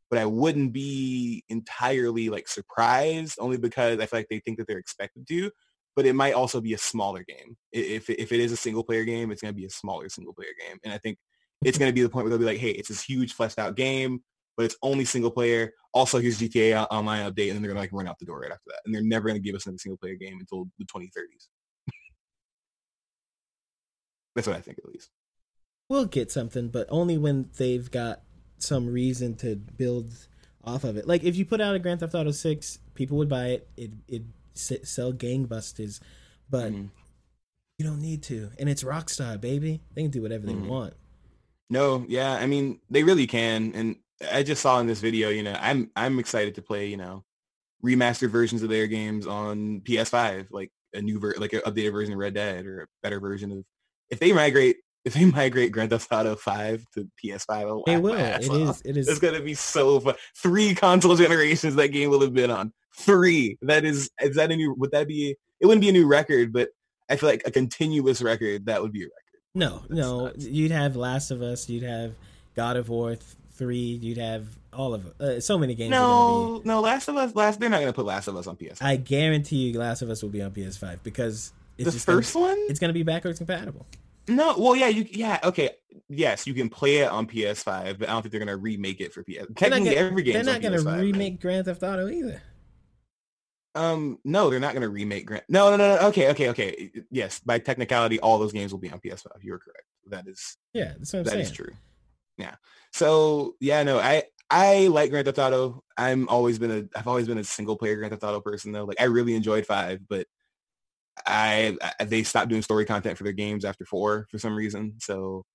[0.10, 4.68] but I wouldn't be entirely like surprised only because I feel like they think that
[4.68, 5.52] they're expected to.
[5.96, 7.58] But it might also be a smaller game.
[7.72, 10.34] If if it is a single player game, it's going to be a smaller single
[10.34, 10.78] player game.
[10.84, 11.18] And I think
[11.64, 13.60] it's going to be the point where they'll be like, hey, it's this huge fleshed
[13.60, 14.24] out game,
[14.60, 15.72] but it's only single player.
[15.94, 18.52] Also, here's GTA Online update, and then they're gonna like run out the door right
[18.52, 21.48] after that, and they're never gonna give us another single player game until the 2030s.
[24.36, 25.12] That's what I think, at least.
[25.88, 28.22] We'll get something, but only when they've got
[28.58, 30.28] some reason to build
[30.62, 31.08] off of it.
[31.08, 33.70] Like if you put out a Grand Theft Auto Six, people would buy it.
[33.78, 34.24] It it
[34.56, 36.02] sell gangbusters,
[36.50, 36.90] but Mhm.
[37.78, 38.52] you don't need to.
[38.60, 39.80] And it's Rockstar, baby.
[39.94, 40.68] They can do whatever they Mhm.
[40.68, 40.96] want.
[41.70, 43.96] No, yeah, I mean they really can, and
[44.32, 47.24] I just saw in this video, you know, I'm I'm excited to play, you know,
[47.84, 52.14] remastered versions of their games on PS5, like a new ver- like an updated version
[52.14, 53.64] of Red Dead or a better version of.
[54.10, 58.16] If they migrate, if they migrate Grand Theft Auto 5 to PS5, I'll They will.
[58.16, 58.82] It is.
[58.84, 59.08] It is.
[59.08, 60.16] It's gonna be so fun.
[60.36, 62.74] Three console generations that game will have been on.
[62.98, 63.58] Three.
[63.62, 64.10] That is.
[64.22, 64.74] Is that a new?
[64.74, 65.36] Would that be?
[65.62, 66.70] It wouldn't be a new record, but
[67.10, 69.14] I feel like a continuous record that would be a record.
[69.56, 70.26] No, That's no.
[70.26, 70.46] nuts.
[70.46, 71.68] You'd have Last of Us.
[71.70, 72.14] You'd have
[72.56, 73.16] God of War
[73.60, 73.78] three.
[74.02, 75.92] You'd have all of uh, so many games.
[75.92, 76.82] No, no.
[76.82, 77.36] Last of Us.
[77.36, 77.60] Last.
[77.60, 78.82] They're not gonna put Last of Us on PS.
[78.82, 82.34] I guarantee you, Last of Us will be on PS5 because it's the just first
[82.34, 82.58] gonna, one?
[82.70, 83.86] It's going to be backwards compatible.
[84.28, 84.56] No.
[84.58, 84.88] Well, yeah.
[84.88, 85.06] You.
[85.12, 85.40] Yeah.
[85.44, 85.70] Okay.
[86.08, 89.14] Yes, you can play it on PS5, but I don't think they're gonna remake it
[89.14, 89.46] for PS.
[89.56, 90.34] Technically, gonna- every game.
[90.34, 92.42] They're not to to remake Grand Theft Auto either.
[93.76, 95.44] Um, no, they're not going to remake Grand.
[95.48, 96.08] No, no, no, no.
[96.08, 96.92] Okay, okay, okay.
[97.12, 99.28] Yes, by technicality, all those games will be on PS5.
[99.44, 99.84] You are correct.
[100.08, 101.44] That is Yeah, that's what I'm That saying.
[101.44, 101.72] is true.
[102.38, 102.56] Yeah.
[102.92, 105.84] So yeah, no, I I like Grand Theft Auto.
[105.98, 108.86] I'm always been a I've always been a single player Grand Theft Auto person though.
[108.86, 110.28] Like I really enjoyed five, but
[111.26, 114.96] I, I they stopped doing story content for their games after four for some reason.
[115.00, 115.46] So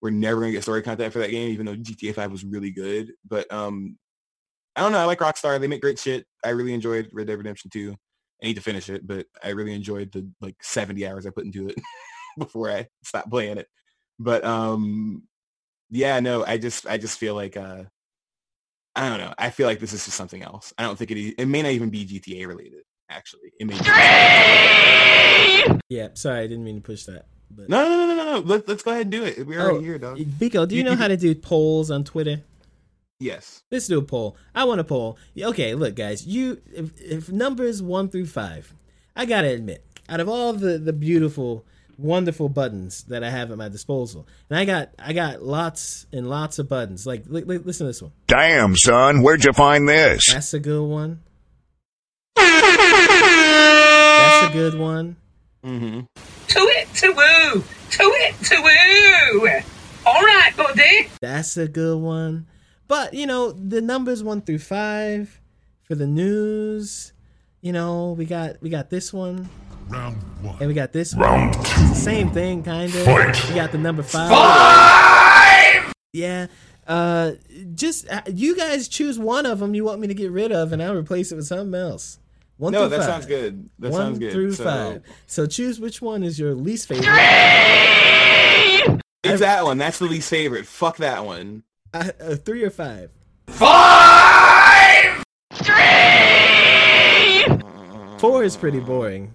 [0.00, 2.70] we're never gonna get story content for that game, even though GTA Five was really
[2.70, 3.12] good.
[3.26, 3.96] But um,
[4.76, 4.98] I don't know.
[4.98, 5.60] I like Rockstar.
[5.60, 6.26] They make great shit.
[6.44, 7.94] I really enjoyed Red Dead Redemption 2.
[8.42, 11.44] I need to finish it, but I really enjoyed the like 70 hours I put
[11.44, 11.76] into it
[12.38, 13.68] before I stopped playing it.
[14.18, 15.22] But um,
[15.92, 17.84] yeah, no, I just I just feel like uh,
[18.96, 19.32] I don't know.
[19.38, 20.72] I feel like this is just something else.
[20.76, 22.82] I don't think it it may not even be GTA related.
[23.08, 23.74] Actually, it may.
[23.78, 23.84] Be.
[25.88, 27.26] Yeah, sorry, I didn't mean to push that.
[27.50, 28.38] But No, no, no, no, no, no.
[28.40, 29.46] Let, let's go ahead and do it.
[29.46, 30.16] We're already Oh, here, dog.
[30.18, 32.40] Biko, do you You- know you- how to do polls on Twitter?
[33.20, 33.62] Yes.
[33.70, 34.36] Let's do a poll.
[34.54, 35.18] I want a poll.
[35.38, 36.26] Okay, look, guys.
[36.26, 38.74] You, if, if numbers one through five,
[39.14, 41.64] I gotta admit, out of all the the beautiful,
[41.98, 46.28] wonderful buttons that I have at my disposal, and I got I got lots and
[46.28, 47.06] lots of buttons.
[47.06, 48.12] Like, li- li- listen to this one.
[48.26, 50.32] Damn, son, where'd you find this?
[50.32, 51.20] That's a good one.
[52.36, 52.52] That's
[54.48, 55.16] a good one.
[55.64, 56.00] Mm-hmm.
[56.00, 57.64] To it, to woo!
[57.90, 59.48] To it, to woo!
[60.04, 61.08] All right, buddy.
[61.20, 62.46] That's a good one.
[62.88, 65.40] But you know, the numbers one through five
[65.84, 67.12] for the news.
[67.60, 69.48] You know, we got we got this one
[69.92, 70.16] Round
[70.58, 71.22] and we got this one.
[71.22, 71.94] Round two.
[71.94, 73.02] Same thing, kind of.
[73.04, 73.48] Fight.
[73.48, 74.30] We got the number five.
[74.30, 75.92] Five.
[76.12, 76.46] Yeah.
[76.86, 77.32] Uh,
[77.74, 80.72] just uh, you guys choose one of them you want me to get rid of,
[80.72, 82.18] and I'll replace it with something else.
[82.56, 83.06] One No, through that five.
[83.06, 83.68] sounds good.
[83.78, 84.32] That one sounds good.
[84.32, 85.02] through so, five.
[85.26, 87.04] So choose which one is your least favorite.
[87.04, 88.98] Three!
[89.24, 89.78] It's that one.
[89.78, 90.66] That's the least favorite.
[90.66, 91.62] Fuck that one.
[91.94, 93.10] Uh, uh, three or five.
[93.46, 95.22] Five.
[95.54, 95.76] Three.
[98.18, 99.34] Four is pretty boring.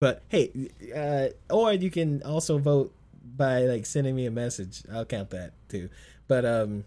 [0.00, 2.94] But hey, uh, or you can also vote
[3.36, 4.82] by like sending me a message.
[4.92, 5.88] I'll count that too.
[6.28, 6.84] But um,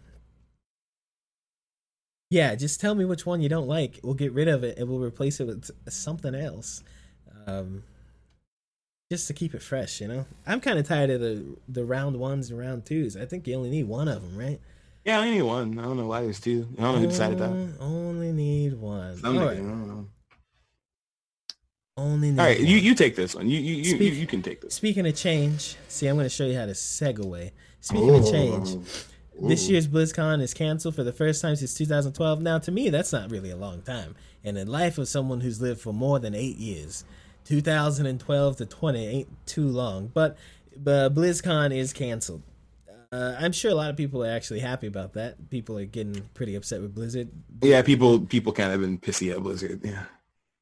[2.29, 3.99] yeah, just tell me which one you don't like.
[4.03, 6.83] We'll get rid of it and we'll replace it with something else.
[7.47, 7.83] Um,
[9.11, 10.25] just to keep it fresh, you know.
[10.45, 13.17] I'm kind of tired of the the round ones and round twos.
[13.17, 14.59] I think you only need one of them, right?
[15.03, 15.79] Yeah, I only need one.
[15.79, 16.67] I don't know why there's two.
[16.77, 17.49] I don't know who decided that.
[17.49, 19.17] Uh, Only need one.
[19.17, 19.57] Some All nigga, right.
[19.57, 20.07] I don't know.
[21.99, 22.85] Only need All right, you one.
[22.85, 23.49] you take this one.
[23.49, 24.73] You you you, you, Speak- you can take this.
[24.73, 27.51] Speaking of change, see, I'm going to show you how to segue.
[27.81, 28.77] Speaking of change,
[29.41, 32.41] this year's BlizzCon is canceled for the first time since 2012.
[32.41, 34.15] Now, to me, that's not really a long time.
[34.43, 37.03] And in life of someone who's lived for more than eight years,
[37.45, 40.11] 2012 to 20 ain't too long.
[40.13, 40.37] But,
[40.77, 42.43] but BlizzCon is canceled.
[43.11, 45.49] Uh, I'm sure a lot of people are actually happy about that.
[45.49, 47.29] People are getting pretty upset with Blizzard.
[47.63, 49.81] Yeah, people people kind of been pissy at Blizzard.
[49.83, 50.03] Yeah.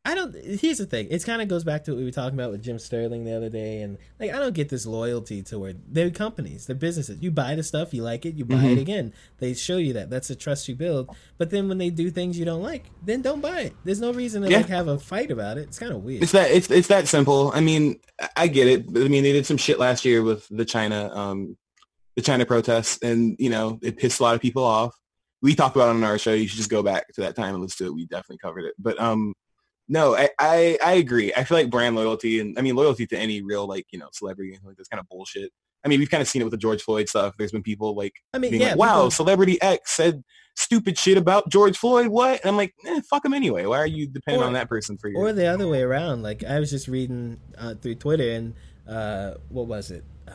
[0.09, 0.33] I don't.
[0.33, 1.07] Here's the thing.
[1.11, 3.35] It kind of goes back to what we were talking about with Jim Sterling the
[3.35, 7.17] other day, and like I don't get this loyalty toward their companies, their businesses.
[7.21, 8.67] You buy the stuff, you like it, you buy Mm-hmm.
[8.67, 9.13] it again.
[9.39, 10.09] They show you that.
[10.09, 11.13] That's the trust you build.
[11.37, 13.73] But then when they do things you don't like, then don't buy it.
[13.83, 14.57] There's no reason to Yeah.
[14.57, 15.63] like have a fight about it.
[15.63, 16.23] It's kind of weird.
[16.23, 17.51] It's that it's it's that simple.
[17.53, 17.99] I mean,
[18.37, 18.85] I- get it.
[18.95, 21.57] I mean, they did some shit last year with the China um
[22.15, 24.95] the China protests, and you know it pissed a lot of people off.
[25.41, 26.33] We talked about it on our show.
[26.33, 27.93] You should just go back to that time and listen to it.
[27.95, 28.73] We definitely covered it.
[28.79, 29.33] But um,
[29.88, 31.33] no, I I, I agree.
[31.35, 34.09] I feel like brand loyalty and I mean loyalty to any real like you know
[34.11, 35.51] celebrity like this kind of bullshit.
[35.85, 37.35] I mean, we've kind of seen it with the George Floyd stuff.
[37.38, 40.23] There's been people like I mean, yeah, like, "Wow, people- celebrity X said
[40.55, 42.41] stupid shit about George Floyd." What?
[42.41, 43.65] And I'm like, eh, "Fuck him anyway.
[43.65, 46.23] Why are you depending Or- on that person for your?" or the other way around.
[46.23, 48.55] Like I was just reading uh, through Twitter, and
[48.88, 50.03] uh, what was it?
[50.27, 50.31] Uh,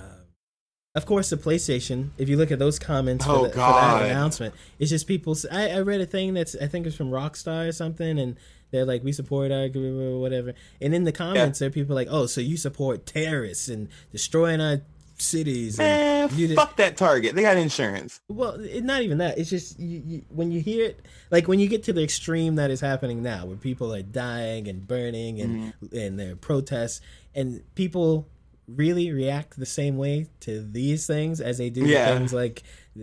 [0.94, 2.10] of course, the PlayStation.
[2.18, 5.36] If you look at those comments Oh, for, the, for that announcement, it's just people.
[5.50, 8.36] I read a thing that's I think it's from Rockstar or something, and
[8.72, 11.94] they're like, "We support our group or whatever." And in the comments, there are people
[11.94, 14.80] like, "Oh, so you support terrorists and destroying our
[15.18, 17.34] cities?" Man, did- fuck that Target.
[17.36, 18.20] They got insurance.
[18.28, 19.38] well, it, not even that.
[19.38, 21.00] It's just you, you, when you hear it,
[21.30, 24.66] like when you get to the extreme that is happening now, where people are dying
[24.68, 25.96] and burning and Mm-hmm.
[25.96, 27.00] and there are protests,
[27.34, 28.26] and people
[28.68, 32.16] really react the same way to these things as they do Yeah.
[32.16, 32.62] things like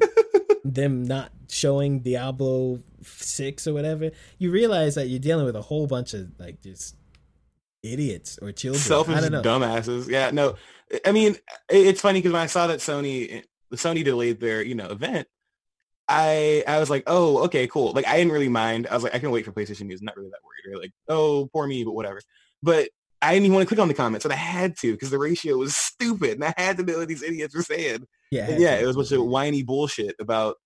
[0.63, 4.11] them not showing Diablo six or whatever.
[4.37, 6.95] You realize that you're dealing with a whole bunch of like just
[7.83, 8.81] idiots or children.
[8.81, 9.41] Selfish I don't know.
[9.41, 10.07] dumbasses.
[10.07, 10.55] Yeah, no.
[11.05, 11.35] I mean,
[11.69, 15.27] it's funny because when I saw that Sony, the Sony delayed their, you know, event,
[16.07, 17.93] I I was like, oh, okay, cool.
[17.93, 18.87] Like I didn't really mind.
[18.89, 20.01] I was like, I can wait for PlayStation News.
[20.01, 20.75] I'm not really that worried.
[20.75, 20.83] Right?
[20.83, 22.21] Like, oh, poor me, but whatever.
[22.63, 22.89] But
[23.21, 25.19] I didn't even want to click on the comments, and I had to because the
[25.19, 28.07] ratio was stupid, and I had to know what these idiots were saying.
[28.31, 30.57] Yeah, yeah, it was a bunch of whiny bullshit about,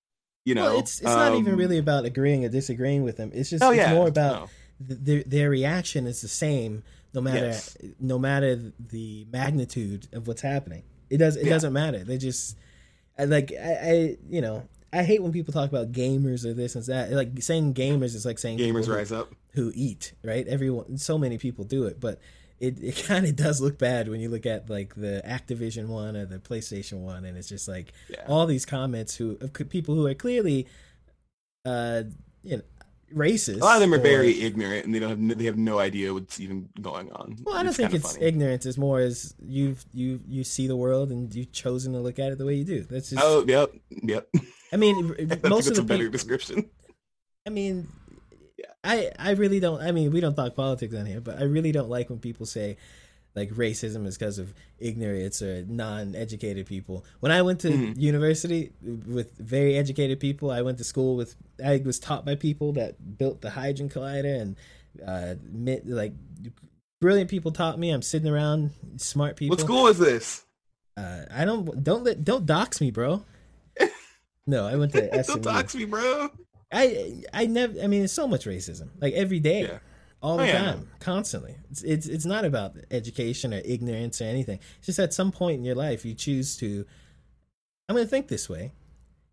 [0.46, 0.64] you know.
[0.66, 3.32] well, it's it's not even um, really about agreeing or disagreeing with them.
[3.34, 4.50] It's just Oh it's yeah, more about
[4.82, 4.96] no.
[4.96, 6.84] their their reaction is the same
[7.14, 7.78] no matter Yes.
[8.00, 10.84] no matter the magnitude of what's happening.
[11.10, 11.52] It does it Yeah.
[11.54, 12.00] doesn't matter.
[12.04, 12.58] They just
[13.18, 16.84] like I, I you know I hate when people talk about gamers or this and
[16.88, 17.12] that.
[17.14, 19.30] Like saying gamers is like saying gamers people who- rise up.
[19.54, 20.46] who eat right.
[20.48, 22.20] Everyone, so many people do it, but
[22.68, 26.16] it, it kind of does look bad when you look at like the Activision one
[26.16, 28.24] or the PlayStation one, and it's just like Yeah.
[28.28, 30.68] all these comments who of people who are clearly,
[31.66, 32.04] uh,
[32.44, 32.64] you know,
[33.14, 33.58] racist.
[33.62, 35.58] A lot of them are or- very ignorant, and they don't have no, they have
[35.58, 37.38] no idea what's even going on.
[37.44, 38.26] Well, I don't It's think it's funny.
[38.26, 38.66] ignorance.
[38.66, 42.32] It's more as you you you see the world and you've chosen to look at
[42.32, 42.82] it the way you do.
[42.84, 43.22] That's just.
[43.24, 44.28] Oh, yep, yep.
[44.72, 46.12] I mean, That's, most of the a better people.
[46.14, 46.70] description.
[47.46, 47.88] I mean.
[48.84, 49.82] I I really don't.
[49.82, 52.46] I mean, we don't talk politics on here, but I really don't like when people
[52.46, 52.78] say
[53.36, 57.04] like racism is because of ignorance or non-educated people.
[57.20, 57.98] When I went to Mhm.
[58.00, 61.36] university with very educated people, I went to school with.
[61.64, 64.56] I was taught by people that built the Hadron Collider and
[65.08, 65.36] uh,
[65.86, 66.14] like
[67.02, 67.90] brilliant people taught me.
[67.90, 69.56] I'm sitting around smart people.
[69.56, 70.46] What school is this?
[70.96, 73.24] Uh, I don't don't let don't dox me, bro.
[74.46, 76.30] No, I went to Don't dox me, bro.
[76.74, 77.80] I I never.
[77.82, 79.80] I mean, it's so much racism, like every day, Yeah.
[80.22, 80.58] all Oh, the yeah.
[80.64, 81.56] time, constantly.
[81.72, 84.60] It's, it's it's not about education or ignorance or anything.
[84.80, 86.86] It's just at some point in your life you choose to.
[87.90, 88.72] I'm going to think this way,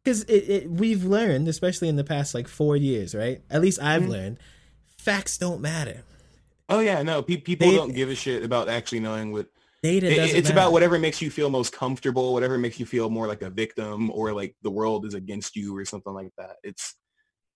[0.05, 3.43] because it, it we've learned, especially in the past like four years, right?
[3.51, 4.09] At least I've Mhm.
[4.09, 4.39] learned,
[4.99, 6.03] facts don't matter.
[6.69, 7.23] Oh yeah, no.
[7.23, 9.47] Pe- people don't give a shit about actually knowing what.
[9.83, 10.53] Data it- it's matter.
[10.53, 14.11] about whatever makes you feel most comfortable, whatever makes you feel more like a victim,
[14.11, 16.57] or like the world is against you, or something like that.
[16.63, 16.97] It's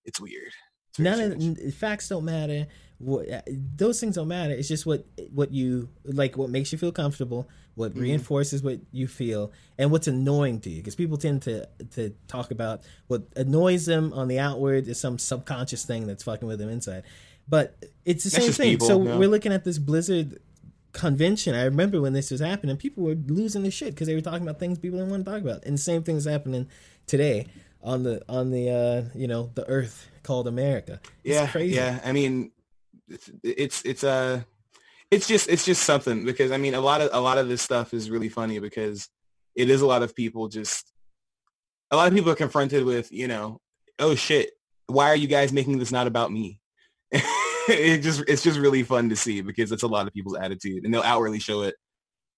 [0.05, 0.53] it's weird.
[0.91, 2.67] It's None of facts don't matter.
[2.99, 4.55] What, uh, those things don't matter.
[4.55, 8.01] It's just what what you like, what makes you feel comfortable, what Mm-hmm.
[8.03, 10.77] reinforces what you feel, and what's annoying to you.
[10.77, 15.19] Because people tend to to talk about what annoys them on the outward is some
[15.19, 17.03] subconscious thing that's fucking with them inside.
[17.49, 18.71] But it's the That's same thing.
[18.73, 19.19] people, so yeah.
[19.19, 20.39] we're looking at this Blizzard
[20.93, 21.55] convention.
[21.55, 24.43] I remember when this was happening, people were losing their shit because they were talking
[24.43, 25.65] about things people didn't want to talk about.
[25.65, 26.69] And the same thing is happening
[27.07, 27.47] today
[27.85, 31.01] on the on the uh you know the earth called America.
[31.23, 31.77] It's yeah, crazy.
[31.77, 32.01] yeah.
[32.05, 32.51] I mean,
[33.09, 34.43] it's it's it's uh
[35.11, 37.63] it's just it's just something because I mean a lot of a lot of this
[37.63, 39.09] stuff is really funny because
[39.55, 40.91] it is a lot of people just
[41.91, 43.61] a lot of people are confronted with you know
[43.99, 44.51] oh shit
[44.87, 46.61] why are you guys making this not about me
[47.13, 50.85] it just it's just really fun to see because it's a lot of people's attitude
[50.85, 51.77] and they'll outwardly show it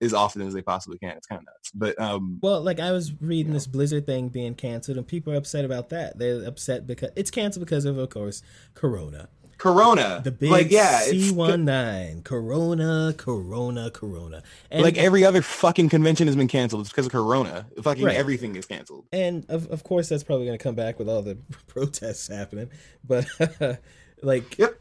[0.01, 1.17] as often as they possibly can.
[1.17, 1.71] It's kind of nuts.
[1.75, 5.37] But um, Well, like I was reading this Blizzard thing being canceled, and people are
[5.37, 6.19] upset about that.
[6.19, 8.43] They're upset because it's canceled because of, of course,
[8.75, 9.29] Corona.
[9.59, 14.43] Corona, The big like yeah, C one nine, Corona, Corona, Corona.
[14.71, 16.83] And, like every other fucking convention has been canceled.
[16.83, 17.65] It's because of Corona.
[17.83, 18.17] Fucking Right.
[18.17, 19.07] everything is canceled.
[19.13, 21.37] and of, of course, that's probably going to come back with all the
[21.69, 22.69] protests happening.
[23.03, 23.27] But,
[24.23, 24.79] like, Yep.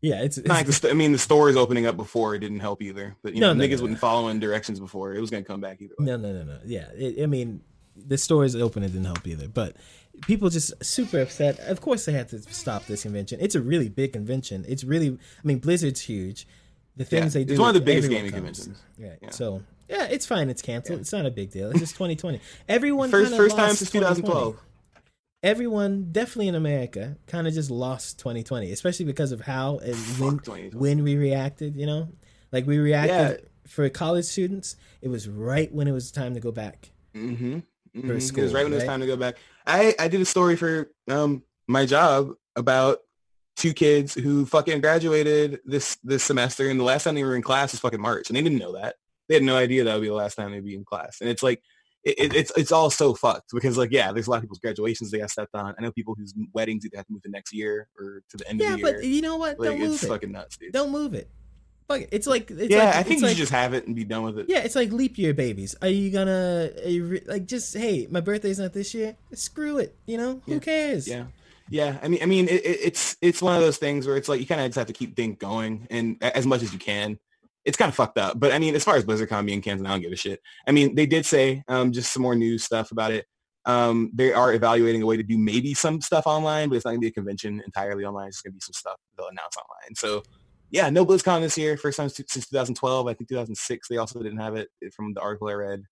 [0.00, 2.40] Yeah, it's, it's Not like the st- I mean, the stores opening up before it
[2.40, 3.16] didn't help either.
[3.22, 5.14] But you No, know, no, niggas no, wouldn't follow in directions before.
[5.14, 5.94] It was gonna come back either.
[5.98, 6.06] Way.
[6.06, 6.58] No, no, no, no.
[6.64, 7.62] Yeah, it, I mean,
[7.96, 9.48] the stores open it didn't help either.
[9.48, 9.76] But
[10.22, 11.58] people just super upset.
[11.60, 13.38] Of course, they had to stop this convention.
[13.40, 14.64] It's a really big convention.
[14.68, 16.46] It's really, I mean, Blizzard's huge.
[16.96, 17.52] The things Yeah, they do.
[17.54, 18.34] it's one of the biggest gaming comes.
[18.60, 18.82] conventions.
[18.98, 19.18] Right.
[19.22, 19.30] Yeah.
[19.30, 20.48] So yeah, it's fine.
[20.50, 21.00] It's canceled.
[21.00, 21.70] It's not a big deal.
[21.70, 22.40] It's just 2020.
[22.68, 24.56] Everyone First first time since 2012.
[25.42, 30.70] Everyone, definitely in America, kind of just lost 2020, especially because of how and when
[30.72, 31.76] when we reacted.
[31.76, 32.08] You know,
[32.52, 34.76] like we reacted for college students.
[35.02, 36.90] It was right when it was time to go back.
[37.14, 37.60] Mm-hmm.
[38.00, 39.36] For It was right when it was time to go back.
[39.66, 42.98] I I did a story for um my job about
[43.56, 47.42] two kids who fucking graduated this this semester, and the last time they were in
[47.42, 48.96] class was fucking March, and they didn't know that.
[49.28, 51.30] They had no idea that would be the last time they'd be in class, and
[51.30, 51.62] it's like.
[52.06, 54.60] It, it, it's it's all so fucked because like yeah there's a lot of people's
[54.60, 57.28] graduations they got stepped on I know people whose weddings either have to move to
[57.30, 59.58] next year or to the end Yeah, of the year Yeah, but you know what?
[59.58, 60.08] like Don't move it's it.
[60.08, 61.28] fucking nuts dude Don't move it.
[61.88, 62.08] Fuck it.
[62.12, 64.04] It's like it's yeah like, I think you like, should just have it and be
[64.04, 65.74] done with it yeah, it's like leap year babies.
[65.82, 69.16] Are you gonna are you re- like just hey, my birthday's not this year?
[69.34, 69.96] Screw it.
[70.06, 70.54] You know Yeah.
[70.54, 71.08] who cares?
[71.08, 71.24] Yeah,
[71.70, 71.98] yeah.
[72.02, 74.46] I mean, I mean, it, it's it's one of those things where it's like you
[74.46, 77.18] kind of just have to keep things going and as much as you can.
[77.66, 79.90] It's kind of fucked up, but I mean, as far as BlizzardCon being canceled, I
[79.90, 80.40] don't give a shit.
[80.68, 83.26] I mean, they did say um, just some more news stuff about it.
[83.64, 86.92] Um, they are evaluating a way to do maybe some stuff online, but it's not
[86.92, 88.28] gonna be a convention entirely online.
[88.28, 89.96] It's gonna be some stuff they'll announce online.
[89.96, 90.22] So,
[90.70, 91.76] yeah, no BlizzCon this year.
[91.76, 93.08] First time since 2012.
[93.08, 95.82] I think 2006 they also didn't have it from the article I read.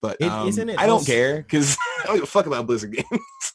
[0.00, 2.46] But It- um, isn't it I don't also- care because I don't give a fuck
[2.46, 3.06] about Blizzard games.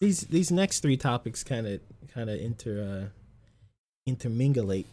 [0.01, 1.80] These these next three topics kind of
[2.14, 4.86] kind of inter uh, interminglate.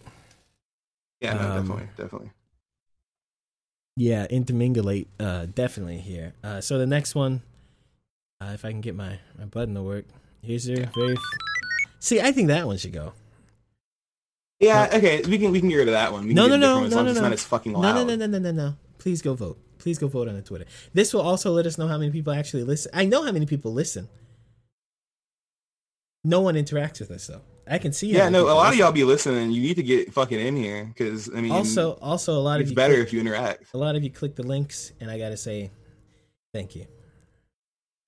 [1.21, 2.31] yeah, no, Um, definitely, definitely.
[4.01, 6.33] Yeah, interminglate uh, definitely here.
[6.43, 7.43] Uh, so the next one,
[8.41, 10.07] uh, if I can get my my button to work,
[10.41, 11.15] here's your very.
[11.99, 13.13] See, I think that one should go.
[14.59, 16.23] Yeah, okay, we can we can get rid of that one.
[16.23, 17.21] We can No, no, no, no, no, no.
[17.21, 17.95] not as fucking No, loud.
[17.95, 18.75] no, no, no, no, no, no.
[18.97, 19.59] Please go vote.
[19.77, 20.65] Please go vote on the Twitter.
[20.95, 22.91] This will also let us know how many people actually listen.
[22.95, 24.09] I know how many people listen.
[26.25, 27.43] No one interacts with us though.
[27.67, 28.09] I can see.
[28.09, 29.51] Yeah, no, a lot of y'all be listening.
[29.53, 32.63] You need to get fucking in here because I mean, Also, also a lot of
[32.63, 32.77] it's you.
[32.77, 33.73] better click- if you interact.
[33.75, 35.71] a lot of you click the links, and I gotta say,
[36.53, 36.87] thank you.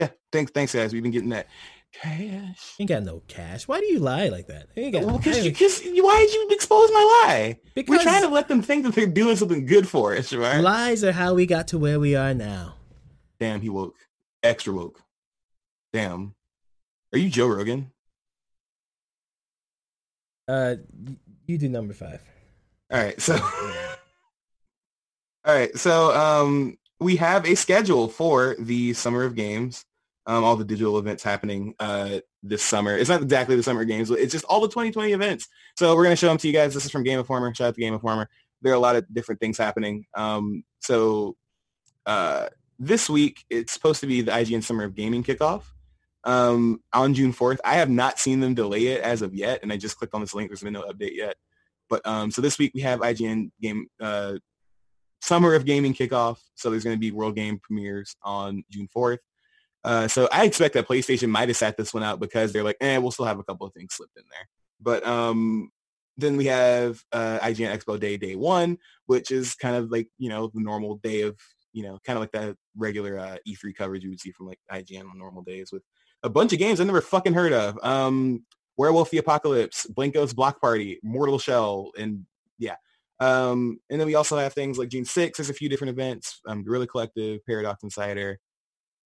[0.01, 0.93] Yeah, thanks, thanks, guys.
[0.93, 1.47] We've been getting that
[1.93, 2.75] cash.
[2.79, 3.69] You ain't got no cash.
[3.69, 4.69] Why do you lie like that?
[4.75, 7.61] You ain't got Well, because why did you expose my lie?
[7.75, 10.61] Because- We're trying to let them think that they're doing something good for us, right?
[10.61, 12.75] lies are how we got to where we are now.
[13.39, 13.97] Damn, he woke,
[14.43, 15.01] extra woke.
[15.93, 16.35] Damn,
[17.13, 17.93] are you Joe Rogan?
[20.53, 20.77] Uh,
[21.47, 22.21] you do number five.
[22.93, 23.97] All right, so all
[25.47, 29.87] right, so um, we have a schedule for the Summer of Games.
[30.27, 32.99] Um, all the digital events happening uh, this summer.
[32.99, 35.49] It's not exactly the Summer Games, but it's just all the 2020 events.
[35.79, 36.75] So we're gonna show them to you guys.
[36.75, 37.55] This is from Game Informer.
[37.55, 38.29] Shout out to Game Informer.
[38.61, 40.05] There are a lot of different things happening.
[40.15, 41.35] Um, so
[42.05, 42.49] uh,
[42.79, 45.63] this week it's supposed to be the IGN Summer of Gaming kickoff
[46.25, 47.59] um, on June 4th.
[47.65, 50.21] I have not seen them delay it as of yet, and I just clicked on
[50.21, 50.49] this link.
[50.51, 51.37] There's been no update yet.
[51.89, 54.35] But um, so this week we have IGN game uh,
[55.21, 56.39] Summer of Gaming kickoff.
[56.55, 59.19] So there's going to be World Game premieres on June 4th.
[59.85, 62.77] Uh, so I expect that PlayStation might have sat this one out because they're like,
[62.81, 64.49] eh, we'll still have a couple of things slipped in there.
[64.81, 65.71] But um,
[66.17, 70.29] then we have uh, IGN Expo Day, day one, which is kind of like, you
[70.29, 71.37] know, the normal day of,
[71.73, 74.59] you know, kind of like that regular uh, E3 coverage you would see from like
[74.73, 75.83] IGN on normal days with
[76.23, 77.79] a bunch of games I never fucking heard of.
[77.83, 78.45] Um,
[78.77, 82.27] Werewolf the Apocalypse, Blankos Block Party, Mortal Shell, and
[82.59, 82.77] yeah.
[83.21, 86.41] Um, and then we also have things like June 6th, there's a few different events,
[86.47, 88.39] um, Guerrilla Collective, Paradox Insider,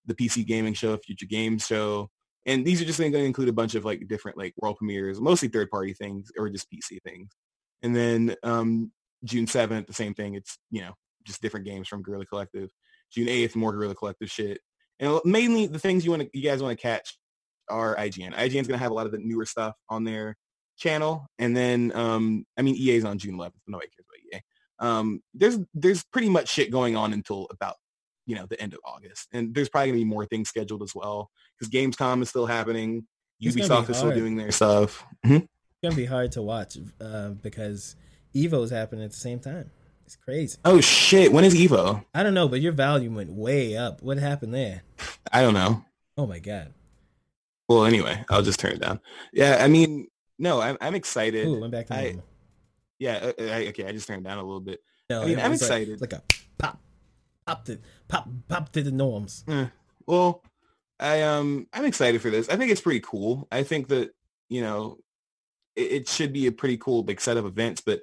[0.06, 2.08] the PC Gaming Show, Future Games Show.
[2.46, 5.20] And these are just going to include a bunch of like different like world premieres,
[5.20, 7.30] mostly third party things or just PC things.
[7.82, 8.92] And then um,
[9.24, 10.34] June 7th, the same thing.
[10.34, 10.92] It's, you know,
[11.24, 12.70] just different games from Guerrilla Collective.
[13.12, 14.60] June 8th, more Guerrilla Collective shit.
[14.98, 17.18] And mainly the things you want to, you guys want to catch
[17.68, 18.34] are IGN.
[18.34, 20.36] IGN's going to have a lot of the newer stuff on their
[20.78, 21.26] channel.
[21.38, 23.52] And then, um, I mean, EA's on June 11th.
[23.66, 24.42] Nobody cares about EA.
[24.78, 27.76] Um, there's, there's pretty much shit going on until about,
[28.26, 29.28] you know, the end of August.
[29.32, 32.46] And there's probably going to be more things scheduled as well because Gamescom is still
[32.46, 33.06] happening.
[33.40, 35.04] It's Ubisoft is still doing their stuff.
[35.24, 37.96] It's gonna be hard to watch uh, because
[38.34, 39.70] Evo's happening at the same time.
[40.06, 40.56] It's crazy.
[40.64, 41.32] Oh shit!
[41.32, 42.04] When is Evo?
[42.14, 44.02] I don't know, but your volume went way up.
[44.02, 44.82] What happened there?
[45.32, 45.84] I don't know.
[46.16, 46.72] Oh my god.
[47.68, 49.00] Well, anyway, I'll just turn it down.
[49.32, 50.06] Yeah, I mean,
[50.38, 51.46] no, I'm I'm excited.
[51.48, 52.24] Ooh, went back to I- normal.
[52.98, 54.80] Yeah, uh, I, okay, I just turned it down a little bit.
[55.10, 56.00] No, I mean, I'm was like- excited.
[56.00, 56.22] Like, a
[56.56, 56.80] pop,
[57.44, 57.78] pop to
[58.08, 59.44] pop, pop to the norms.
[59.48, 59.66] Eh,
[60.06, 60.42] well,
[61.00, 62.48] I um I'm excited for this.
[62.48, 63.48] I think it's pretty cool.
[63.50, 64.12] I think that
[64.48, 64.98] you know
[65.74, 67.80] it, it should be a pretty cool big set of events.
[67.80, 68.02] But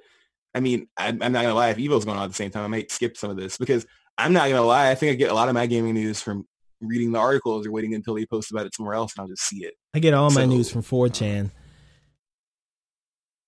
[0.54, 1.70] I mean, I'm, I'm not gonna lie.
[1.70, 3.86] If Evo's going on at the same time, I might skip some of this because
[4.16, 4.90] I'm not gonna lie.
[4.90, 6.46] I think I get a lot of my gaming news from
[6.80, 9.42] reading the articles or waiting until they post about it somewhere else, and I'll just
[9.42, 9.74] see it.
[9.94, 11.50] I get all my news from uh, 4chan.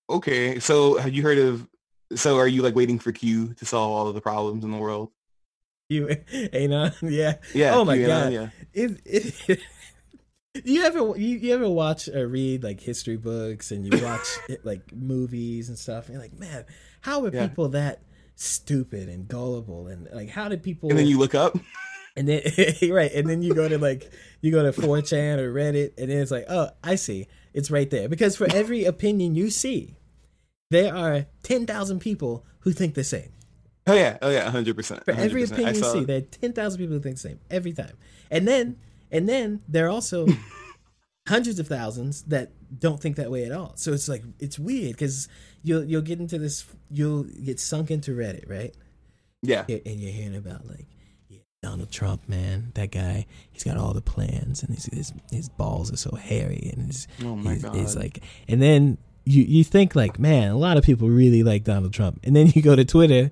[0.09, 1.67] Okay, so have you heard of?
[2.15, 4.79] So are you like waiting for Q to solve all of the problems in the
[4.79, 5.11] world?
[5.89, 6.09] You,
[6.53, 7.37] ain't on, yeah.
[7.55, 7.75] Yeah.
[7.75, 8.33] Oh my God.
[8.33, 8.49] Yeah.
[8.73, 9.61] It, it,
[10.65, 14.27] you ever you, you ever watch or read like history books and you watch
[14.65, 16.07] like movies and stuff?
[16.07, 16.65] And you're like, man,
[17.07, 17.47] how are Yeah.
[17.47, 18.03] people that
[18.35, 19.87] stupid and gullible?
[19.87, 20.91] And like, how did people?
[20.91, 21.57] And then you look up.
[22.19, 22.41] And then
[22.91, 26.17] right, and then you go to like you go to 4chan or Reddit, and then
[26.23, 28.09] it's like, oh, I see, it's right there.
[28.09, 29.99] Because for every opinion you see,
[30.71, 33.33] there are ten thousand people who think the same.
[33.87, 34.17] Oh yeah.
[34.23, 34.49] Oh yeah.
[34.51, 35.05] Hundred percent.
[35.05, 35.53] For every 100%.
[35.53, 37.99] Opinion you see, there are ten thousand people who think the same every time.
[38.31, 38.79] And then
[39.11, 40.27] and then there are also
[41.27, 43.73] hundreds of thousands that don't think that way at all.
[43.77, 45.29] So it's like it's weird because
[45.63, 48.75] you'll you'll get into this, you'll get sunk into Reddit, right?
[49.43, 49.65] Yeah.
[49.69, 50.87] And you're hearing about like
[51.29, 55.49] yeah, Donald Trump, man, that guy, he's got all the plans, and his his, his
[55.49, 58.03] balls are so hairy, and his, Oh my his, his, God.
[58.03, 61.93] like, and then you you think like, man, a lot of people really like Donald
[61.93, 63.31] Trump, and then you go to Twitter.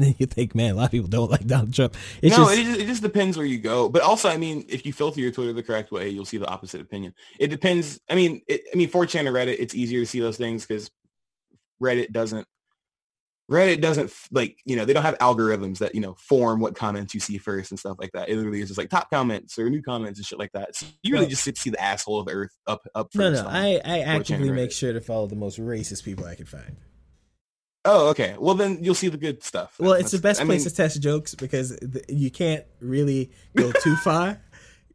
[0.00, 1.94] Then you think, man, a lot of people don't like Donald Trump.
[2.22, 3.88] It's no, just, it, just, it just depends where you go.
[3.88, 6.48] But also, I mean, if you filter your Twitter the correct way, you'll see the
[6.48, 7.14] opposite opinion.
[7.38, 8.00] It depends.
[8.08, 10.90] I mean, it, I mean, 4chan or Reddit, it's easier to see those things because
[11.82, 12.46] Reddit doesn't.
[13.50, 17.14] Reddit doesn't like you know they don't have algorithms that you know form what comments
[17.14, 18.28] you see first and stuff like that.
[18.28, 20.76] It literally is just like top comments or new comments and shit like that.
[20.76, 23.42] So you really Well- just sit- see the asshole of earth up up no, first.
[23.42, 23.50] no.
[23.50, 26.76] I I actively make sure to follow the most racist people I can find.
[27.84, 28.36] Oh, okay.
[28.38, 29.74] Well, then you'll see the good stuff.
[29.78, 33.30] Well, it's the best I place mean, to test jokes because th- you can't really
[33.56, 34.40] go too far.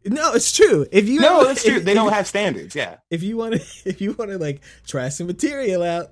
[0.05, 0.85] No, it's true.
[0.91, 1.77] If you No, ever- that's true.
[1.77, 2.75] if- They if- don't have standards.
[2.75, 2.97] Yeah.
[3.09, 6.11] if you want to if you want to like try some material out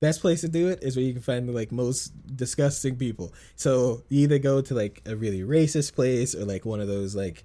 [0.00, 3.34] best place to do it is where you can find the like most disgusting people
[3.54, 7.14] so you either go to like a really racist place or like one of those
[7.14, 7.44] like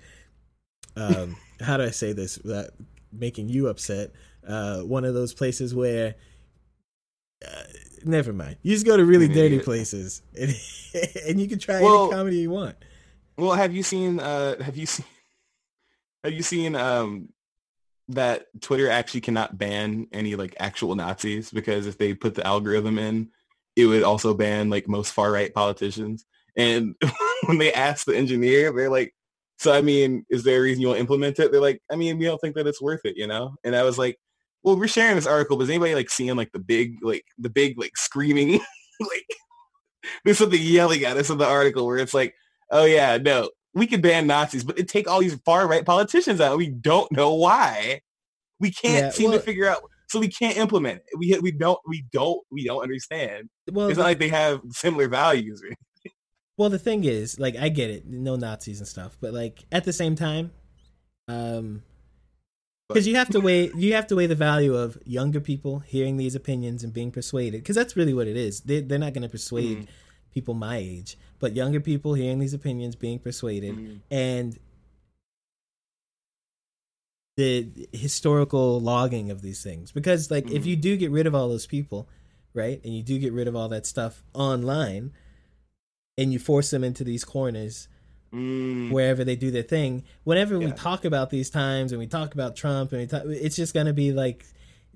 [0.95, 2.70] um how do i say this without
[3.11, 4.11] making you upset
[4.47, 6.16] uh one of those places where
[7.45, 7.63] uh,
[8.03, 10.55] never mind you just go to really dirty places and,
[11.27, 12.75] and you can try Well- any comedy you want
[13.37, 14.19] Well, have you seen?
[14.19, 15.05] Uh, have you seen?
[16.23, 17.29] Have you seen um,
[18.07, 22.97] that Twitter actually cannot ban any like actual Nazis because if they put the algorithm
[22.97, 23.29] in,
[23.75, 26.25] it would also ban like most far right politicians.
[26.55, 26.95] And
[27.45, 29.13] when they asked the engineer, they're like,
[29.59, 32.17] "So I mean, is there a reason you won't implement it?" They're like, "I mean,
[32.17, 33.55] we don't think that it's worth it," you know.
[33.63, 34.17] And I was like,
[34.66, 37.49] "Well, we're sharing this article, but is anybody like seeing like the big like the
[37.49, 38.53] big like screaming
[38.99, 39.26] like?"
[40.24, 42.36] There's something yelling at us in the article where it's like,
[42.72, 46.39] oh yeah, no, we could ban Nazis, but it take all these far right politicians
[46.41, 46.57] out.
[46.57, 48.01] We don't know why.
[48.59, 49.82] We can't Yeah, seem well- to figure out.
[50.07, 51.18] So we can't implement it.
[51.18, 53.49] We we don't we don't we don't understand.
[53.72, 55.61] well It's not like they have similar values.
[56.57, 59.84] Well, the thing is, like, I get it, no Nazis and stuff, but like at
[59.84, 60.51] the same time,
[61.28, 61.82] um,
[62.88, 66.17] because you have to weigh you have to weigh the value of younger people hearing
[66.17, 68.61] these opinions and being persuaded, because that's really what it is.
[68.61, 69.88] They they're not going to persuade Mhm.
[70.33, 73.99] people my age, but younger people hearing these opinions, being persuaded, Mhm.
[74.11, 74.59] and
[77.38, 79.91] the historical logging of these things.
[79.91, 80.67] Because like, if Mhm.
[80.67, 82.07] you do get rid of all those people,
[82.53, 85.11] right, and you do get rid of all that stuff online,
[86.17, 87.88] and you force them into these corners
[88.36, 88.91] Mm.
[88.91, 90.03] wherever they do their thing.
[90.25, 93.55] Whenever we talk about these times and we talk about Trump and we talk, it's
[93.55, 94.45] just gonna be like.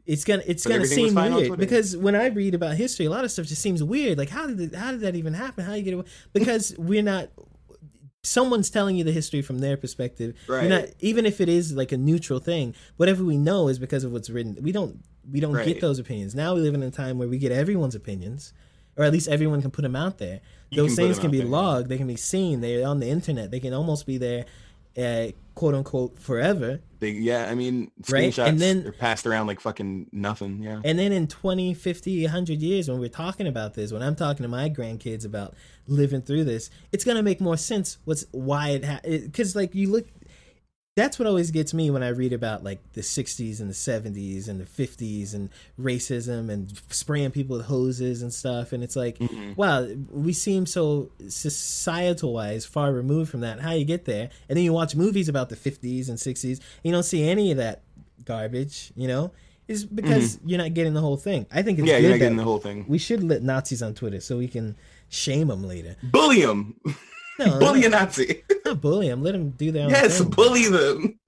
[0.05, 3.25] It's gonna it's But gonna seem weird because when I read about history, a lot
[3.25, 4.17] of stuff just seems weird.
[4.17, 5.63] Like how did it, how did that even happen?
[5.63, 6.05] How you get away?
[6.33, 7.29] Because we're not.
[8.23, 10.35] Someone's telling you the history from their perspective.
[10.47, 10.93] You're not Right.
[10.99, 12.73] even if it is like a neutral thing.
[12.97, 14.57] Whatever we know is because of what's written.
[14.61, 16.33] We don't we don't get those opinions.
[16.33, 18.51] Now we live in a time where we get everyone's opinions,
[18.99, 20.41] or at least everyone can put them out there.
[20.69, 21.47] You Those can things can be there.
[21.47, 21.87] logged.
[21.89, 22.59] They can be seen.
[22.61, 23.49] They're on the internet.
[23.49, 24.45] They can almost be there,
[24.97, 26.81] uh, quote unquote, forever.
[26.99, 30.61] They, yeah, I mean, Right, screenshots and then- are passed around like fucking nothing.
[30.61, 30.81] Yeah.
[30.83, 34.43] And then in 20, 50, 100 years, when we're talking about this, when I'm talking
[34.43, 35.55] to my grandkids about
[35.87, 39.23] living through this, it's going to make more sense what's why it happened.
[39.31, 40.07] because like you look
[40.99, 44.49] that's what always gets me when I read about like the 60s and the 70s
[44.49, 48.73] and the 50s and racism and spraying people with hoses and stuff.
[48.73, 49.53] And it's like, mm-hmm.
[49.55, 53.61] wow, we seem so societal wise far removed from that.
[53.61, 54.29] How you get there?
[54.49, 57.51] And then you watch movies about the 50s and 60s, and you don't see any
[57.51, 57.83] of that
[58.25, 59.31] garbage, you know?
[59.69, 60.49] It's because mm-hmm.
[60.49, 61.45] you're not getting the whole thing.
[61.51, 62.85] I think it's Yeah, you're not getting the whole thing.
[62.87, 64.75] we should let Nazis on Twitter so we can
[65.09, 65.95] shame them later.
[66.03, 66.75] Bully them.
[67.39, 68.43] No, bully a Nazi.
[68.65, 69.23] not bully them.
[69.23, 70.29] Let them do their own yes, thing.
[70.29, 71.19] bully them.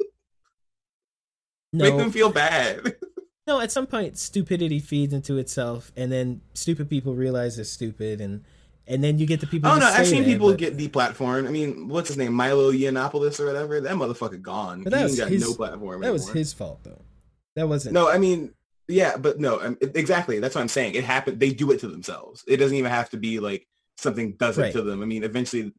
[1.74, 2.95] No, Make them feel bad.
[3.47, 8.22] No, at some point, stupidity feeds into itself, and then stupid people realize they're stupid,
[8.22, 8.43] and
[8.86, 9.70] and then you get the people.
[9.72, 11.47] Oh no, I've seen there, people but- get deplatformed.
[11.47, 12.34] I mean, what's his name?
[12.34, 13.82] Milo Yiannopoulos or whatever.
[13.82, 14.84] That motherfucker gone.
[14.84, 16.01] But that he was got his- no platform.
[16.01, 16.36] That was anymore.
[16.38, 17.01] his fault, though.
[17.55, 17.93] That wasn't.
[17.93, 18.53] No, I mean,
[18.88, 20.39] yeah, but no, exactly.
[20.39, 20.93] That's what I'm saying.
[20.93, 21.39] It happened.
[21.39, 22.43] They do it to themselves.
[22.47, 24.72] It doesn't even have to be like something does it Right.
[24.74, 25.01] to them.
[25.01, 25.74] I mean, eventually,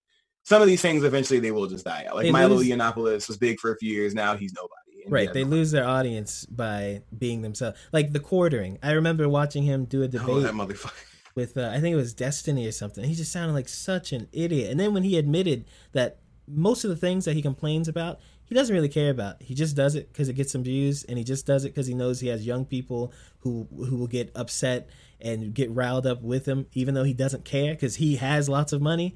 [0.45, 2.17] some of these things eventually they will just die out.
[2.17, 4.15] Like They Milo lose- Yiannopoulos was big for a few years.
[4.15, 4.77] Now he's nobody.
[5.09, 7.77] Right, they lose their audience by being themselves.
[7.93, 8.79] Like the quartering.
[8.85, 10.93] I remember watching him do a Oh, debate that motherfucker.
[11.35, 13.03] with, uh, I think it was Destiny or something.
[13.03, 14.71] He just sounded like such an idiot.
[14.71, 18.55] And then when he admitted that most of the things that he complains about, he
[18.55, 19.43] doesn't really care about.
[19.43, 21.87] He just does it because it gets some views, and he just does it because
[21.89, 24.89] he knows he has young people who who will get upset
[25.21, 28.73] and get riled up with him, even though he doesn't care because he has lots
[28.73, 29.15] of money.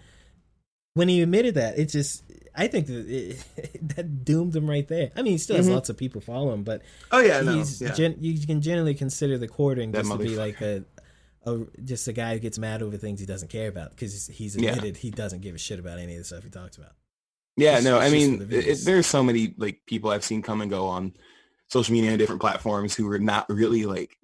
[0.96, 2.24] When he admitted that, it just.
[2.58, 3.44] I think that it,
[3.96, 5.10] that doomed him right there.
[5.14, 5.74] I mean, he still has mm-hmm.
[5.74, 6.80] lots of people follow him, but
[7.12, 7.92] Oh yeah, no, he's yeah.
[7.92, 10.82] gen- you can generally consider the quartering That just to be like a,
[11.44, 14.56] a just a guy who gets mad over things he doesn't care about because he's
[14.56, 14.70] Yeah.
[14.70, 16.92] admitted he doesn't give a shit about any of the stuff he talks about.
[17.58, 20.40] Yeah, It's- no, it's I mean, the it, there's so many like people I've seen
[20.40, 21.12] come and go on
[21.68, 24.16] social media and different platforms who are not really like,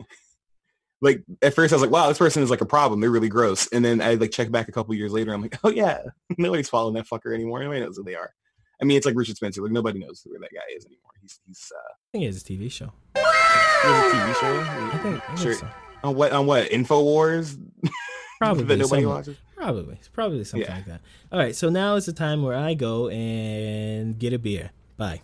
[1.02, 3.00] like at first I was like, wow, this person is like a problem.
[3.00, 3.66] They're really gross.
[3.72, 5.34] And then I like check back a couple years later.
[5.34, 5.98] I'm like, oh yeah,
[6.38, 7.60] nobody's following that fucker anymore.
[7.62, 8.32] Nobody knows who they are.
[8.80, 9.60] I mean, it's like Richard Spencer.
[9.62, 11.10] Like nobody knows who that guy is anymore.
[11.20, 12.92] He's he's uh, I think it's a TV show.
[13.14, 14.60] he has a TV show.
[14.60, 15.54] I think, I think Sure.
[15.54, 15.68] so.
[16.04, 17.56] On what on what Infowars
[18.38, 19.36] Probably that nobody some- watches.
[19.56, 20.74] Probably, it's probably something Yeah.
[20.74, 21.00] like that.
[21.30, 24.70] All right, so now is the time where I go and get a beer.
[24.96, 25.20] Bye.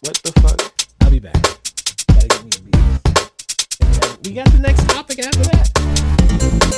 [0.00, 0.88] What the fuck?
[1.02, 1.36] I'll be back.
[4.24, 6.74] We got the next topic after that.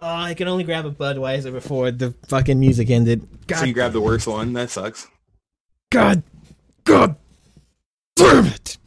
[0.00, 3.26] Oh, I can only grab a Budweiser before the fucking music ended.
[3.48, 4.52] God, So you grab the worst one.
[4.52, 5.08] That sucks.
[5.90, 6.22] God,
[6.84, 7.16] God,
[8.14, 8.78] damn it!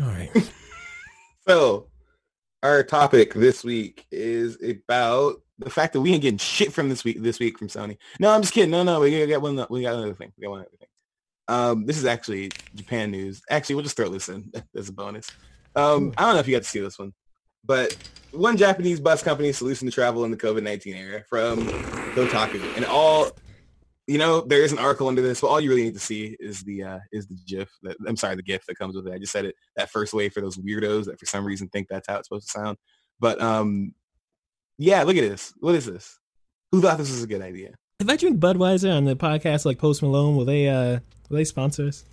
[0.00, 0.30] All right.
[1.46, 1.88] So,
[2.64, 7.04] our topic this week is about the fact that we ain't getting shit from this
[7.04, 7.22] week.
[7.22, 7.98] This week from Sony.
[8.18, 8.70] No, I'm just kidding.
[8.70, 9.64] No, no, we got one.
[9.68, 10.32] We got another thing.
[10.36, 10.88] We got one other thing.
[11.46, 13.42] Um, this is actually Japan news.
[13.50, 15.30] Actually, we'll just throw this in as a bonus.
[15.76, 17.12] Um, I don't know if you got to see this one,
[17.64, 17.96] but
[18.32, 21.66] one Japanese bus company is solution to travel in the COVID-19 era from
[22.14, 23.30] Kotaku, and all.
[24.06, 26.36] You know, there is an article under this, but all you really need to see
[26.38, 27.70] is the uh, is the GIF.
[27.82, 29.14] That, I'm sorry, the GIF that comes with it.
[29.14, 31.88] I just said it that first way for those weirdos that for some reason think
[31.88, 32.76] that's how it's supposed to sound.
[33.18, 33.94] But um,
[34.78, 35.54] yeah, look at this.
[35.58, 36.18] What is this?
[36.72, 37.74] Who thought this was a good idea?
[38.00, 40.98] If I drink Budweiser on the podcast like Post Malone, will they uh
[41.30, 42.04] will they sponsor us?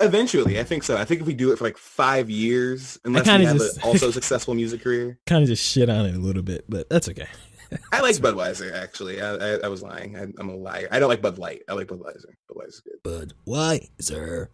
[0.00, 0.96] Eventually, I think so.
[0.96, 3.82] I think if we do it for like five years, unless we have just- a
[3.82, 7.08] also successful music career, Kind of just shit on it a little bit, but that's
[7.08, 7.26] okay.
[7.92, 8.72] I like Budweiser.
[8.72, 10.16] Actually, I, I, I was lying.
[10.16, 10.88] I, I'm a liar.
[10.90, 11.62] I don't like Bud Light.
[11.68, 12.34] I like Budweiser.
[12.50, 13.02] Budweiser's good.
[13.04, 14.48] Budweiser.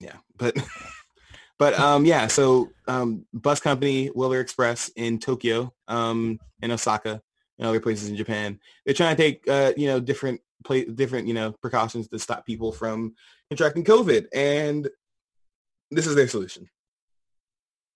[0.00, 0.56] Yeah, but
[1.58, 2.26] but um yeah.
[2.26, 7.22] So um bus company Willer Express in Tokyo, um in Osaka,
[7.58, 8.58] and other places in Japan.
[8.84, 12.44] They're trying to take uh you know different play different you know precautions to stop
[12.46, 13.14] people from
[13.50, 14.88] contracting COVID, and
[15.90, 16.68] this is their solution.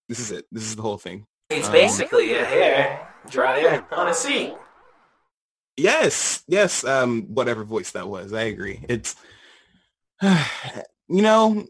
[0.09, 0.46] This is it.
[0.52, 1.26] This is the whole thing.
[1.50, 4.55] It's Um, basically a hair dryer on a seat.
[5.77, 6.85] Yes, yes.
[6.85, 8.85] Um, whatever voice that was, I agree.
[8.89, 9.14] It's,
[10.22, 11.66] you know,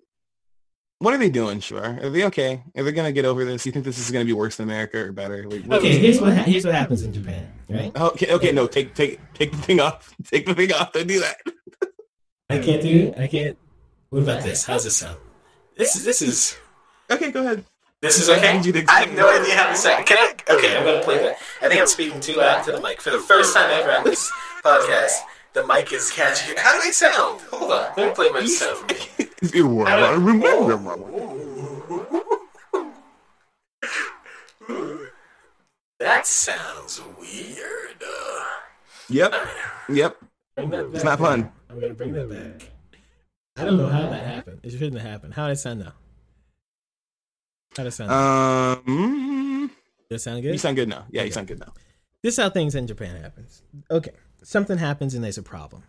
[0.99, 1.61] what are they doing?
[1.61, 2.63] Sure, are they okay?
[2.77, 3.67] Are they gonna get over this?
[3.67, 5.49] You think this is gonna be worse than America or better?
[5.49, 7.95] Like, what- Okay, here's what ha- here's what happens in Japan, right?
[7.97, 10.15] Okay, okay, no, take take take the thing off.
[10.25, 10.93] Take the thing off.
[10.93, 11.37] Don't do that.
[12.49, 13.19] I can't do it.
[13.19, 13.59] I can't.
[14.11, 14.65] What about this?
[14.65, 15.19] How's this sound?
[15.77, 16.57] This is this is
[17.11, 17.65] Okay, go ahead.
[18.07, 18.49] This is okay.
[18.49, 20.03] I need you to I have no idea how to say.
[20.05, 20.53] Can I?
[20.55, 21.39] Okay, I'm gonna play that.
[21.61, 24.05] I think I'm speaking too loud to the mic for the first time ever on
[24.05, 24.31] this
[24.63, 25.23] podcast.
[25.55, 26.57] The mic is catching.
[26.57, 27.41] How do I sound?
[27.51, 27.93] Hold on.
[27.97, 28.93] Let me play my sound.
[29.89, 30.77] I remember.
[35.99, 38.05] That sounds weird.
[39.09, 39.35] Yep,
[39.89, 40.17] yep.
[40.57, 41.51] Bring that It's not fun.
[41.71, 42.71] I'm gonna bring that back.
[43.57, 44.61] I don't know how that happened.
[44.63, 45.35] It shouldn't have happened.
[45.35, 45.93] How did it sound now?
[47.77, 48.11] How it sound?
[48.11, 49.71] Um,
[50.09, 50.53] Does that sound good?
[50.53, 51.05] You sound good now.
[51.11, 51.73] Yeah, you sound good now.
[52.23, 53.63] this is how things in Japan happens.
[53.91, 54.13] Okay,
[54.43, 55.83] something happens and there's a problem,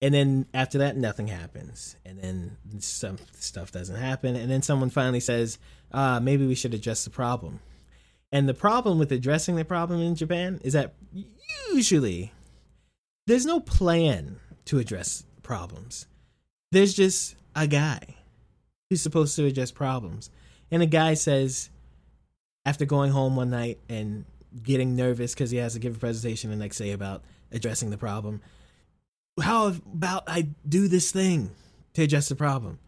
[0.00, 4.90] and then after that, nothing happens, and then some stuff doesn't happen, and then someone
[4.90, 5.58] finally says,
[5.92, 7.60] "Ah, maybe we should address the problem."
[8.32, 10.94] And the problem with addressing the problem in Japan is that
[11.72, 12.32] usually
[13.26, 16.06] there's no plan to address problems.
[16.72, 18.00] There's just a guy
[18.90, 20.30] who's supposed to address problems,
[20.74, 21.70] and a guy says,
[22.66, 24.24] after going home one night and
[24.60, 27.22] getting nervous because he has to give a presentation the next day about
[27.52, 28.40] addressing the problem.
[29.40, 31.52] How about I do this thing
[31.92, 32.80] to address the problem?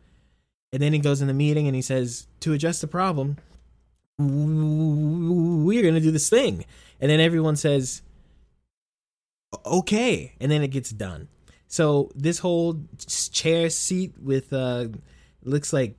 [0.72, 3.36] And then he goes in the meeting and he says, to address the problem,
[4.18, 6.64] we're going to do this thing.
[7.00, 8.02] And then everyone says,
[9.64, 10.34] okay.
[10.40, 11.28] And then it gets done.
[11.68, 12.80] So this whole
[13.30, 14.88] chair seat with, uh,
[15.44, 15.94] looks like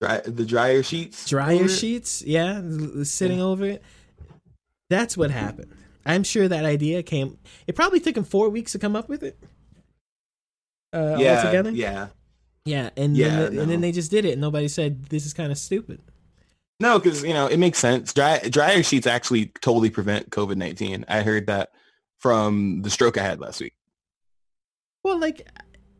[0.00, 1.28] Dry, the dryer sheets.
[1.28, 2.62] dryer sheets yeah
[3.02, 3.82] sitting over it
[4.88, 5.70] that's what happened
[6.06, 7.36] i'm sure that idea came
[7.66, 9.38] it probably took him four weeks to come up with it
[10.94, 12.08] uh Yeah, altogether yeah.
[12.64, 15.26] yeah and Yeah, then the- and then they just did it and nobody said this
[15.26, 16.00] is kind of stupid
[16.80, 18.14] No, because you know it makes sense.
[18.14, 21.04] Dry, dryer sheets actually totally prevent COVID nineteen.
[21.08, 21.72] I heard that
[22.16, 23.74] from the stroke I had last week.
[25.04, 25.46] well like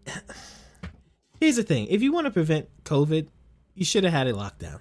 [1.41, 3.29] here's the thing if you want to prevent covid
[3.81, 4.79] you should have had it locked down.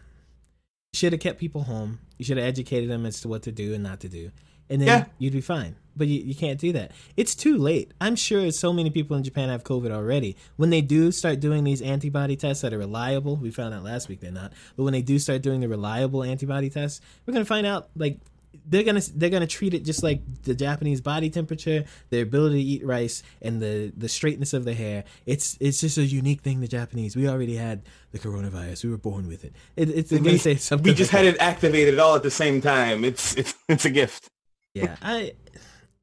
[0.94, 2.00] You should have kept people home.
[2.18, 4.32] You should have educated them as to what to do and not to do.
[4.70, 5.06] And then Yeah.
[5.18, 5.78] you'd be fine.
[5.96, 6.92] But you, you can't do that.
[7.18, 7.94] It's too late.
[8.02, 10.36] I'm sure so many people in japan have covid already.
[10.58, 14.10] When they do start doing these antibody tests that are reliable we found out last
[14.10, 17.44] week they're not but when they do start doing the reliable antibody tests we're going
[17.46, 18.20] to find out like
[18.66, 22.70] they're gonna they're gonna treat it just like the Japanese body temperature, their ability to
[22.70, 25.04] eat rice, and the the straightness of the hair.
[25.26, 26.60] It's it's just a unique thing.
[26.60, 28.84] The Japanese we already had the coronavirus.
[28.84, 29.54] We were born with it.
[29.76, 30.92] it it's they're gonna We, say something.
[30.92, 33.04] we just like had it activated all at the same time.
[33.04, 34.28] It's it's it's a gift.
[34.74, 35.34] Yeah, I,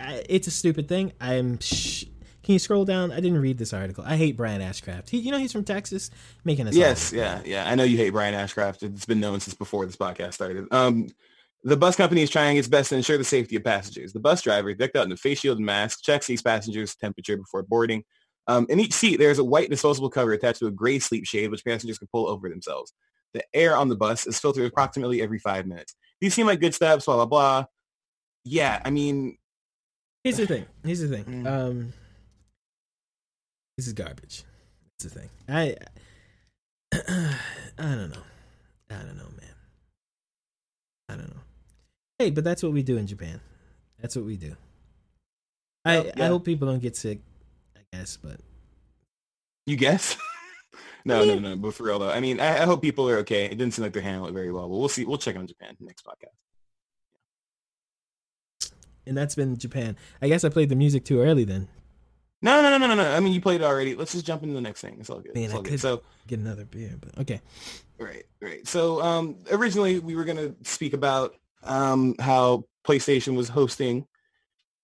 [0.00, 1.12] I it's a stupid thing.
[1.20, 1.58] I'm.
[1.60, 2.04] Sh-
[2.42, 3.10] can you scroll down?
[3.10, 4.04] I didn't read this article.
[4.06, 5.08] I hate Brian Ashcraft.
[5.10, 6.10] He, you know, he's from Texas,
[6.44, 6.76] making us.
[6.76, 7.68] Yes, yeah, yeah.
[7.68, 8.84] I know you hate Brian Ashcraft.
[8.84, 10.68] It's been known since before this podcast started.
[10.70, 11.08] Um,
[11.66, 14.12] the bus company is trying its best to ensure the safety of passengers.
[14.12, 17.36] The bus driver, decked out in a face shield and mask, checks each passenger's temperature
[17.36, 18.04] before boarding.
[18.46, 21.50] Um, in each seat, there's a white disposable cover attached to a gray sleep shade,
[21.50, 22.92] which passengers can pull over themselves.
[23.34, 25.96] The air on the bus is filtered approximately every five minutes.
[26.20, 27.64] These seem like good steps, blah, blah, blah.
[28.44, 29.36] Yeah, I mean,
[30.26, 30.66] Here's the thing.
[30.82, 31.24] Here's the thing.
[31.24, 31.46] Mm.
[31.46, 31.92] Um,
[33.76, 34.42] this is garbage.
[34.98, 35.30] That's the thing.
[35.48, 35.76] I,
[36.92, 38.22] I don't know.
[38.90, 39.54] I don't know, man.
[41.08, 41.42] I don't know.
[42.18, 43.40] Hey, but that's what we do in Japan.
[44.00, 44.56] That's what we do.
[45.84, 47.20] I Well, I hope people don't get sick.
[47.76, 48.40] I guess, but
[49.66, 50.16] you guess?
[51.04, 51.56] no, I no, no.
[51.56, 53.44] But for real though, I mean, I, I hope people are okay.
[53.44, 54.68] It didn't seem like they're handling it very well.
[54.68, 55.04] But we'll see.
[55.04, 56.32] We'll check on Japan next podcast.
[59.06, 59.96] and that's been Japan.
[60.20, 61.44] I guess I played the music too early.
[61.44, 61.68] Then
[62.42, 63.14] No, no, no, no, no, no.
[63.14, 63.94] I mean, you played it already.
[63.94, 64.96] Let's just jump into the next thing.
[64.98, 65.34] It's all good.
[65.34, 65.70] Man, it's I all good.
[65.72, 66.94] could- So, get another beer.
[66.98, 67.40] But okay,
[67.98, 68.66] right, right.
[68.66, 71.36] So, um, originally we were gonna speak about
[71.66, 74.06] um how PlayStation was hosting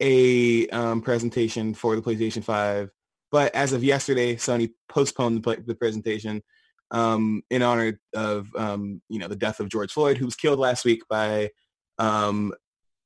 [0.01, 2.91] a um presentation for the PlayStation Five,
[3.31, 6.43] but as of yesterday, Sony postponed the, the presentation
[6.91, 10.59] um in honor of um you know the death of George Floyd, who was killed
[10.59, 11.51] last week by
[11.99, 12.53] um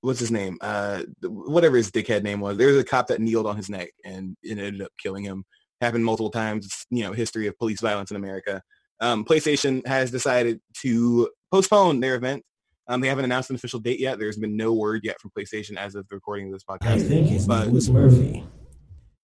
[0.07, 0.57] what's his name?
[0.61, 2.57] Uh, whatever his dickhead name was.
[2.57, 5.45] There was a cop that kneeled on his neck and it ended up killing him.
[5.81, 6.87] Happened multiple times.
[6.91, 8.62] You know, history of police violence in America.
[9.01, 12.45] Um, PlayStation has decided to postpone their event.
[12.89, 14.18] Um, they haven't announced an official date yet.
[14.18, 16.87] There's been no word yet from PlayStation as of the recording of this podcast.
[16.89, 18.45] I think his But- name was Murphy.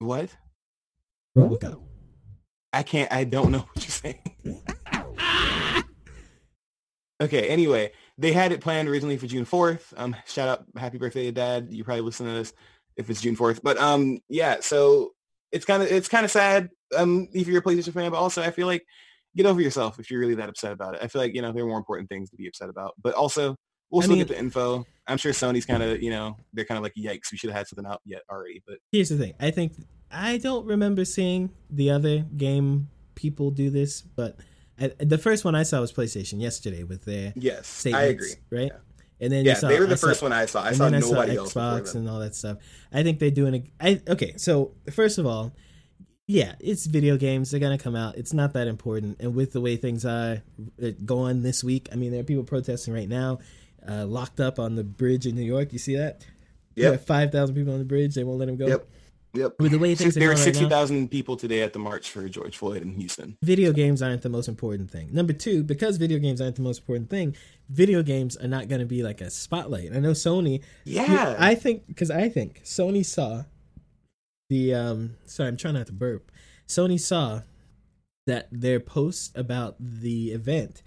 [0.01, 0.35] What?
[1.39, 1.81] Robocop.
[2.73, 3.13] I can't.
[3.13, 4.63] I don't know what you're saying.
[7.21, 7.49] okay.
[7.49, 9.93] Anyway, they had it planned originally for June 4th.
[9.97, 11.69] Um, shout out, happy birthday to Dad.
[11.71, 12.53] You probably listen to this
[12.97, 13.61] if it's June 4th.
[13.63, 14.57] But um, yeah.
[14.61, 15.13] So
[15.51, 16.71] it's kind of it's kind of sad.
[16.97, 18.85] Um, if you're a PlayStation fan, but also I feel like
[19.37, 21.01] get over yourself if you're really that upset about it.
[21.03, 22.95] I feel like you know there are more important things to be upset about.
[23.03, 23.57] But also,
[23.91, 24.85] we'll I still mean- get the info.
[25.07, 27.33] I'm sure Sony's kind of you know they're kind of like yikes.
[27.33, 28.63] We should have had something out yet already.
[28.67, 29.35] But Here's the thing.
[29.41, 29.73] I think
[30.11, 34.37] I don't remember seeing the other game people do this, but
[34.81, 38.35] I, the first one I saw was PlayStation yesterday with their yes, I agree.
[38.51, 38.73] right?
[39.21, 40.63] And then Yeah, saw, they were the I saw- first one I saw.
[40.65, 42.59] I saw nobody I saw else Xbox and all that stuff.
[42.93, 43.87] I think they're doing a.
[43.89, 44.35] I okay.
[44.37, 45.53] So first of all,
[46.27, 47.51] yeah, it's video games.
[47.51, 48.17] They're gonna come out.
[48.17, 49.21] It's not that important.
[49.21, 50.43] And with the way things are
[50.83, 53.39] uh, going this week, I mean, there are people protesting right now,
[53.89, 55.73] uh, locked up on the bridge in New York.
[55.73, 56.25] You see that?
[56.77, 57.05] Yep.
[57.07, 58.15] Five thousand people on the bridge.
[58.15, 58.67] They won't let them go.
[58.67, 58.89] Yep.
[59.35, 59.55] Yep.
[59.61, 62.11] With the way things are there right now- sixty thousand people today at the march
[62.11, 63.37] for George Floyd in Houston.
[63.43, 65.09] video games aren't the most important thing.
[65.13, 67.35] Number two, because video games aren't the most important thing,
[67.71, 69.91] video games are not going to be like a spotlight.
[69.95, 70.61] I know Sony.
[70.85, 71.35] Yeah.
[71.39, 73.45] I think because I think Sony saw
[74.53, 74.75] the.
[74.75, 76.31] um Sorry, I'm trying not to burp.
[76.69, 77.43] Sony saw
[78.27, 80.83] that their post about the event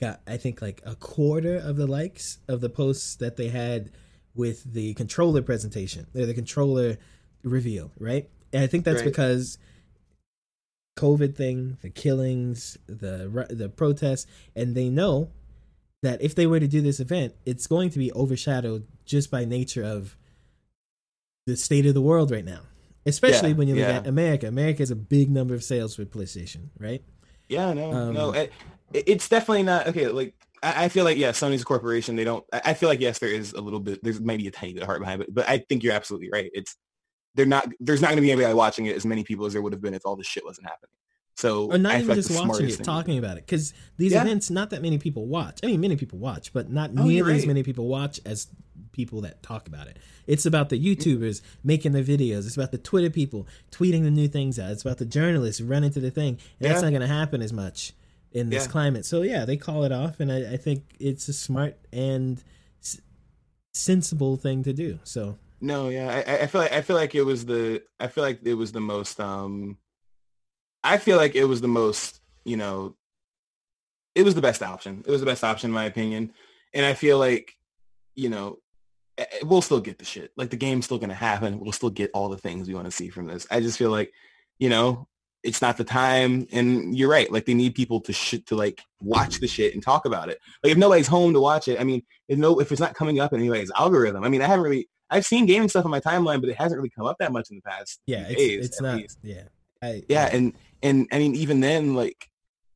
[0.00, 3.90] got, I think, like a quarter of the likes of the posts that they had
[4.34, 6.96] with the controller presentation, or the controller
[7.42, 8.28] reveal, right?
[8.52, 9.10] And I think that's Right.
[9.12, 9.58] because
[10.96, 14.26] COVID thing, the killings, the the protests,
[14.56, 15.30] and they know
[16.02, 19.44] that if they were to do this event, it's going to be overshadowed just by
[19.44, 20.16] nature of
[21.46, 22.62] the state of the world right now.
[23.08, 23.96] Especially Yeah, when you look yeah.
[23.96, 24.46] at America.
[24.46, 27.02] America has a big number of sales for PlayStation, right?
[27.48, 28.52] Yeah, no, Um, no, it,
[28.92, 30.08] it's definitely not okay.
[30.08, 32.16] Like I, I feel like yeah, Sony's a corporation.
[32.16, 32.44] They don't.
[32.52, 34.02] I feel like yes, there is a little bit.
[34.02, 36.50] There's maybe a tiny bit of heart behind it, but I think you're absolutely right.
[36.52, 36.76] It's
[37.34, 37.68] they're not.
[37.80, 39.80] There's not going to be anybody watching it as many people as there would have
[39.82, 40.90] been if all this shit wasn't happening.
[41.36, 43.46] So Or not even like just watching it, talking about it.
[43.46, 44.22] Because these Yeah.
[44.22, 45.60] events, not that many people watch.
[45.62, 48.48] I mean, many people watch, but not Oh, nearly as many people watch as
[48.98, 49.96] people that talk about it.
[50.26, 52.46] It's about the YouTubers making their videos.
[52.46, 54.72] It's about the Twitter people tweeting the new things out.
[54.72, 56.38] It's about the journalists running to the thing.
[56.58, 57.92] And that's not going to happen as much
[58.32, 58.70] in this Yeah.
[58.72, 59.06] climate.
[59.06, 62.42] So yeah, they call it off, and I, I think it's a smart and
[62.82, 63.00] s-
[63.72, 64.98] sensible thing to do.
[65.04, 68.24] So No, yeah, I- I, feel like I feel like it was the I feel
[68.24, 69.78] like it was the most um
[70.84, 72.96] I feel like it was the most, you know,
[74.14, 75.02] it was the best option.
[75.06, 76.32] It was the best option in my opinion.
[76.74, 77.52] And I feel like,
[78.14, 78.58] you know,
[79.42, 80.32] we'll still get the shit.
[80.36, 81.60] Like the game's still going to happen.
[81.60, 83.46] We'll still get all the things we want to see from this.
[83.50, 84.12] I just feel like,
[84.58, 85.08] you know,
[85.42, 87.30] it's not the time and you're right.
[87.30, 90.38] Like they need people to shit to like watch the shit and talk about it.
[90.62, 93.20] Like if nobody's home to watch it, I mean, if no if it's not coming
[93.20, 94.24] up in anybody's algorithm.
[94.24, 96.78] I mean, I haven't really I've seen gaming stuff on my timeline, but it hasn't
[96.78, 98.00] really come up that much in the past.
[98.06, 98.96] yeah, it's, days, it's not.
[98.96, 99.18] least.
[99.22, 99.44] Yeah,
[99.82, 102.28] I, Yeah, and and I mean even then like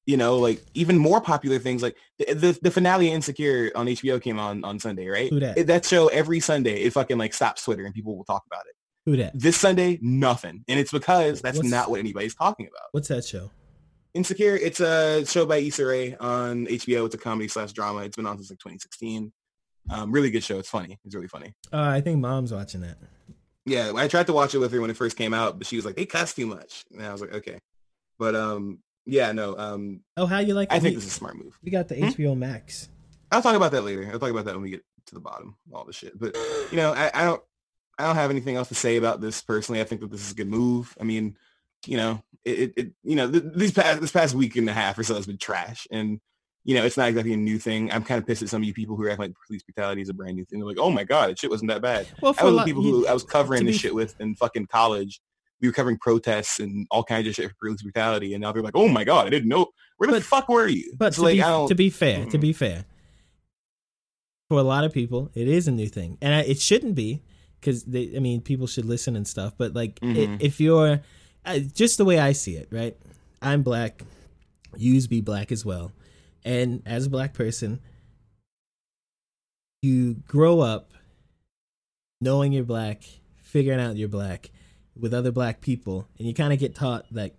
[0.06, 3.86] you know like even more popular things like the the, the finale of Insecure on
[3.86, 5.30] HBO came on on Sunday, right?
[5.30, 5.38] Who?
[5.38, 8.62] It- that show every Sunday it fucking like stops Twitter and people will talk about
[8.66, 8.74] it.
[9.06, 9.32] who that?
[9.38, 12.88] This Sunday, nothing, and it's because that's What's- not what anybody's talking about.
[12.92, 13.50] What's that show?
[14.14, 17.06] Insecure, it's a show by Issa Rae on HBO.
[17.06, 18.00] It's a comedy slash drama.
[18.00, 19.32] It's been on since like 2016.
[19.90, 20.58] Um, really good show.
[20.58, 20.98] It's funny.
[21.04, 21.54] It's really funny.
[21.72, 22.98] Uh, I think mom's watching that.
[23.64, 25.76] Yeah, I tried to watch it with her when it first came out, but she
[25.76, 27.58] was like, "They cuss too much," and I was like, "Okay."
[28.18, 30.70] But um, yeah, no, um, Oh, how you like?
[30.72, 31.58] I think we, this is a smart move.
[31.62, 32.04] we got the Hmm?
[32.04, 32.88] HBO Max.
[33.30, 34.08] I'll talk about that later.
[34.12, 36.18] I'll talk about that when we get to the bottom, of all the shit.
[36.18, 36.36] But
[36.70, 37.42] you know, I, I don't,
[37.98, 39.80] I don't have anything else to say about this personally.
[39.80, 40.96] I think that this is a good move.
[41.00, 41.36] I mean,
[41.86, 44.72] you know, it, it, it you know, th- these past this past week and a
[44.72, 46.20] half or so has been trash, and
[46.64, 47.90] you know, it's not exactly a new thing.
[47.90, 50.00] I'm kind of pissed at some of you people who are acting like police brutality
[50.02, 50.60] is a brand new thing.
[50.60, 52.06] They're like, oh my god, it shit wasn't that bad.
[52.20, 53.78] Well, I was a the lot- people you- who I was covering to this be-
[53.78, 55.20] shit with in fucking college.
[55.62, 58.62] We were covering protests and all kinds of shit for police brutality, and now they're
[58.62, 59.68] like, "Oh my god, I didn't know.
[59.96, 62.36] Where the But- fuck were you?" But It's to, like, be, to be fair, to
[62.36, 62.40] Mm.
[62.40, 62.84] be fair,
[64.50, 67.22] for a lot of people, it is a new thing, and I, it shouldn't be
[67.60, 68.14] because they.
[68.16, 69.54] I mean, people should listen and stuff.
[69.56, 70.42] But like, i Mhm.
[70.42, 71.00] if you're
[71.44, 72.96] uh, just the way I see it, right?
[73.40, 74.02] I'm black.
[74.76, 75.92] Yous be black as well,
[76.44, 77.78] and as a black person,
[79.82, 80.92] you grow up
[82.20, 83.02] knowing you're black,
[83.36, 84.50] figuring out you're black
[84.98, 87.34] with other black people, and you kind of get taught that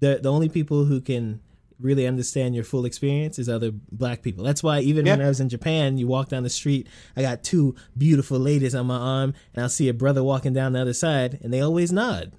[0.00, 1.40] the the only people who can
[1.80, 4.44] really understand your full experience is other black people.
[4.44, 7.42] That's why even when I was in Japan, you walk down the street, I got
[7.42, 10.94] two beautiful ladies on my arm, and I'll see a brother walking down the other
[10.94, 12.32] side, and they always nod.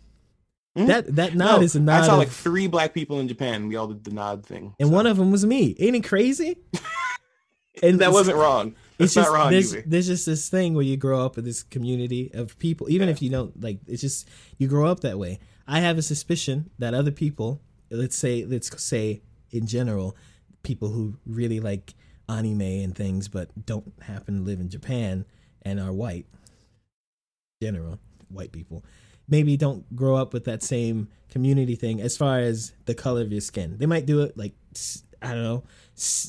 [0.78, 0.88] Mhm.
[0.88, 2.04] That that nod No, is a nod.
[2.04, 3.68] I saw of- like three black people in Japan.
[3.68, 4.74] We all did the nod thing.
[4.80, 5.76] and one of them was me.
[5.80, 6.58] Ain't it crazy?
[7.84, 8.74] And that wasn't wrong.
[9.00, 9.84] It's just not wrong there's, either.
[9.88, 13.22] there's just this thing where you grow up with this community of people even if
[13.22, 14.28] you don't like it's just
[14.58, 15.40] you grow up that way.
[15.68, 20.16] I have a suspicion that other people let's say let's say in general
[20.64, 21.94] people who really like
[22.28, 25.26] anime and things but don't happen to live in japan
[25.62, 26.26] and are white
[27.62, 28.00] general
[28.30, 28.84] white people
[29.28, 33.32] maybe don't grow up with that same community thing as far as the color of
[33.32, 33.78] your skin.
[33.78, 34.54] They might do it like
[35.22, 35.64] I don't know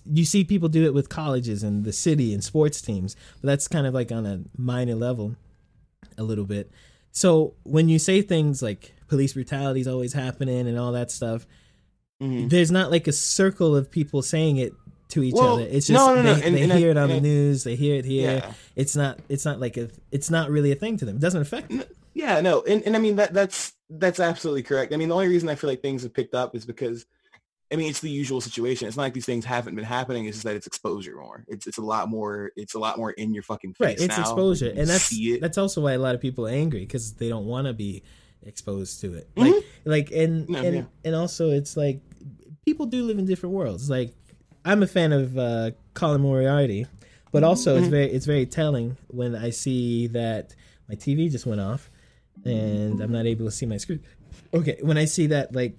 [0.04, 3.66] you see people do it with colleges and the city and sports teams but that's
[3.68, 5.34] kind of like on a minor level
[6.18, 6.70] a little bit
[7.10, 11.46] so when you say things like police brutality is always happening and all that stuff
[12.22, 12.48] Mhm.
[12.48, 14.72] there's not like a circle of people saying it
[15.08, 16.90] to each Well, other it's just no, no, no, they, and- they and I- hear
[16.90, 18.52] it on the I- news they hear it here Yeah.
[18.76, 21.42] it's not it's not like a it's not really a thing to them it doesn't
[21.42, 21.82] affect them
[22.14, 24.94] Yeah, no, and, and I mean that that's that's absolutely correct.
[24.94, 27.04] I mean the only reason I feel like things have picked up is because
[27.72, 28.88] I mean it's the usual situation.
[28.88, 30.26] It's not like these things haven't been happening.
[30.26, 31.44] It's just that it's exposure more.
[31.48, 32.52] It's it's a lot more.
[32.56, 33.84] It's a lot more in your fucking face.
[33.84, 34.22] right it's now.
[34.22, 35.40] exposure and that's it.
[35.40, 38.02] that's also why a lot of people are angry because they don't want to be
[38.42, 39.28] exposed to it.
[39.36, 40.82] Like like and No, and yeah.
[41.04, 42.00] and also it's like
[42.64, 43.90] people do live in different worlds.
[43.90, 44.14] Like
[44.64, 46.86] I'm a fan of uh, Colin Moriarty,
[47.32, 50.54] but also it's very it's very telling when I see that
[50.88, 51.90] my TV just went off
[52.44, 54.02] and I'm not able to see my screen.
[54.54, 55.76] Okay, when I see that, like,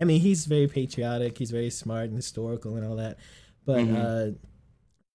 [0.00, 3.18] I mean, he's very patriotic, he's very smart and historical and all that,
[3.66, 4.30] but uh,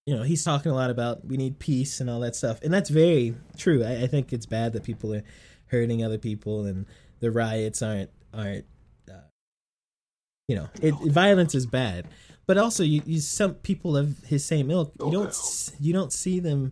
[0.05, 2.71] you know, he's talking a lot about we need peace and all that stuff, and
[2.73, 3.83] that's very true.
[3.83, 5.23] I, I think it's bad that people are
[5.67, 6.85] hurting other people and
[7.21, 8.65] the riots aren't aren't
[9.09, 9.15] uh,
[10.47, 12.07] you know it, violence is bad
[12.45, 16.13] but also you, you some people of his same ilk you don't s- you don't
[16.13, 16.71] see them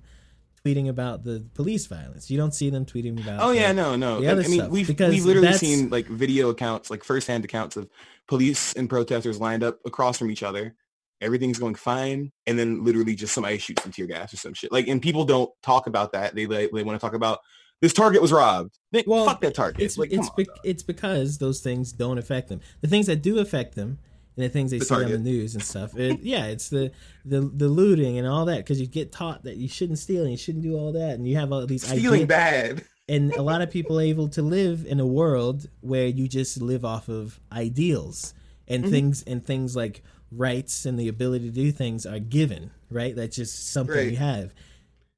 [0.65, 3.95] tweeting about the police violence you don't see them tweeting about Oh yeah, the- no,
[3.95, 4.21] no.
[4.21, 7.03] the I, other I mean, stuff, we've we've literally that's- seen like video accounts, like
[7.03, 7.89] firsthand accounts of
[8.27, 10.75] police and protesters lined up across from each other.
[11.21, 14.71] Everything's going fine, and then literally just somebody shoots some tear gas or some shit.
[14.73, 16.35] Like, and people don't talk about that.
[16.35, 17.39] They like, they want to talk about
[17.81, 18.77] this target was robbed.
[19.07, 19.81] Well fuck that target.
[19.81, 23.39] it's like, it's be- it's because those things don't affect them the things that do
[23.39, 23.99] affect them
[24.35, 25.95] and the things they The see on the news and stuff.
[25.97, 26.91] It, yeah it's the
[27.25, 30.31] the the looting and all that because you get taught that you shouldn't steal and
[30.31, 32.27] you shouldn't do all that and you have all these Feeling ideas.
[32.27, 32.85] bad.
[33.07, 36.61] and a lot of people are able to live in a world where you just
[36.61, 38.33] live off of ideals
[38.67, 38.91] and mm-hmm.
[38.91, 43.15] things and things like rights and the ability to do things are given right?
[43.15, 44.09] That's just something Right.
[44.11, 44.53] we have.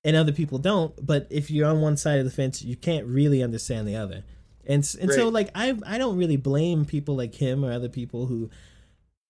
[0.04, 3.06] And other people don't but if you're on one side of the fence you can't
[3.08, 4.24] really understand the other.
[4.68, 8.26] And and so like i i don't really blame people like him or other people
[8.26, 8.50] who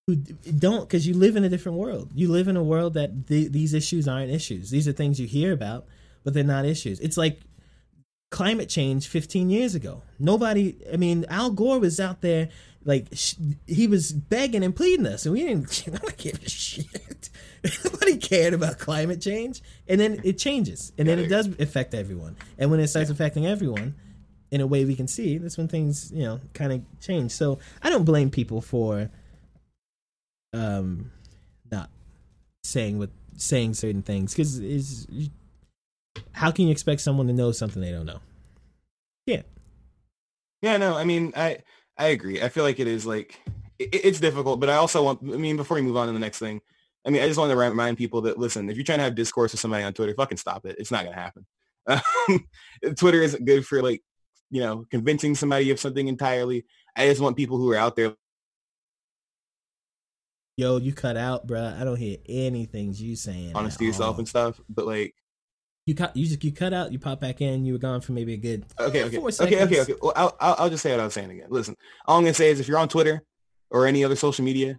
[0.06, 3.26] who don't because you live in a different world you live in a world that
[3.26, 5.86] th- these issues aren't issues these are things you hear about
[6.22, 7.40] but they're not issues it's like
[8.30, 10.02] climate change 15 years ago.
[10.18, 12.48] Nobody, I mean, Al Gore was out there,
[12.84, 13.34] like, sh-
[13.66, 15.84] he was begging and pleading us, and we didn't
[16.18, 17.30] give a shit.
[17.84, 19.62] Nobody cared about climate change.
[19.88, 22.36] And then it changes, and then it does affect everyone.
[22.58, 23.94] And when it starts affecting everyone,
[24.50, 27.32] in a way we can see, that's when things, you know, kind of change.
[27.32, 29.10] So I don't blame people for
[30.52, 31.10] um
[31.70, 31.90] not
[32.64, 35.06] saying what saying certain things because is
[36.32, 38.20] how can you expect someone to know something they don't know?
[39.26, 39.42] Yeah,
[40.62, 41.58] Yeah, no, I mean, I
[41.98, 42.42] I agree.
[42.42, 43.40] I feel like it is like
[43.78, 45.20] it, it's difficult, but I also want.
[45.22, 46.60] I mean, before we move on to the next thing,
[47.06, 49.14] I mean, I just want to remind people that listen, if you're trying to have
[49.14, 50.76] discourse with somebody on Twitter, fucking stop it.
[50.78, 51.46] It's not gonna happen.
[51.86, 52.46] Um,
[52.96, 54.02] Twitter isn't good for like
[54.50, 56.66] you know convincing somebody of something entirely.
[56.96, 58.14] I just want people who are out there.
[60.56, 61.78] Yo, you cut out, bruh.
[61.78, 63.50] I don't hear anything you saying.
[63.50, 64.18] at Honest to yourself all.
[64.18, 65.14] and stuff, but like,
[65.84, 66.92] You cut, you just you cut out.
[66.92, 67.64] You pop back in.
[67.64, 69.94] You were gone for maybe a good okay, okay, okay, okay, okay.
[70.00, 71.46] Well, I'll, I'll I'll just say what I was saying again.
[71.50, 71.76] Listen,
[72.06, 73.22] all I'm gonna say is if you're on Twitter
[73.70, 74.78] or any other social media,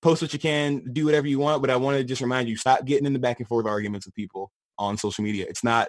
[0.00, 1.60] post what you can, do whatever you want.
[1.60, 4.14] But I want to just remind you, stop getting into back and forth arguments with
[4.14, 5.46] people on social media.
[5.48, 5.88] It's not,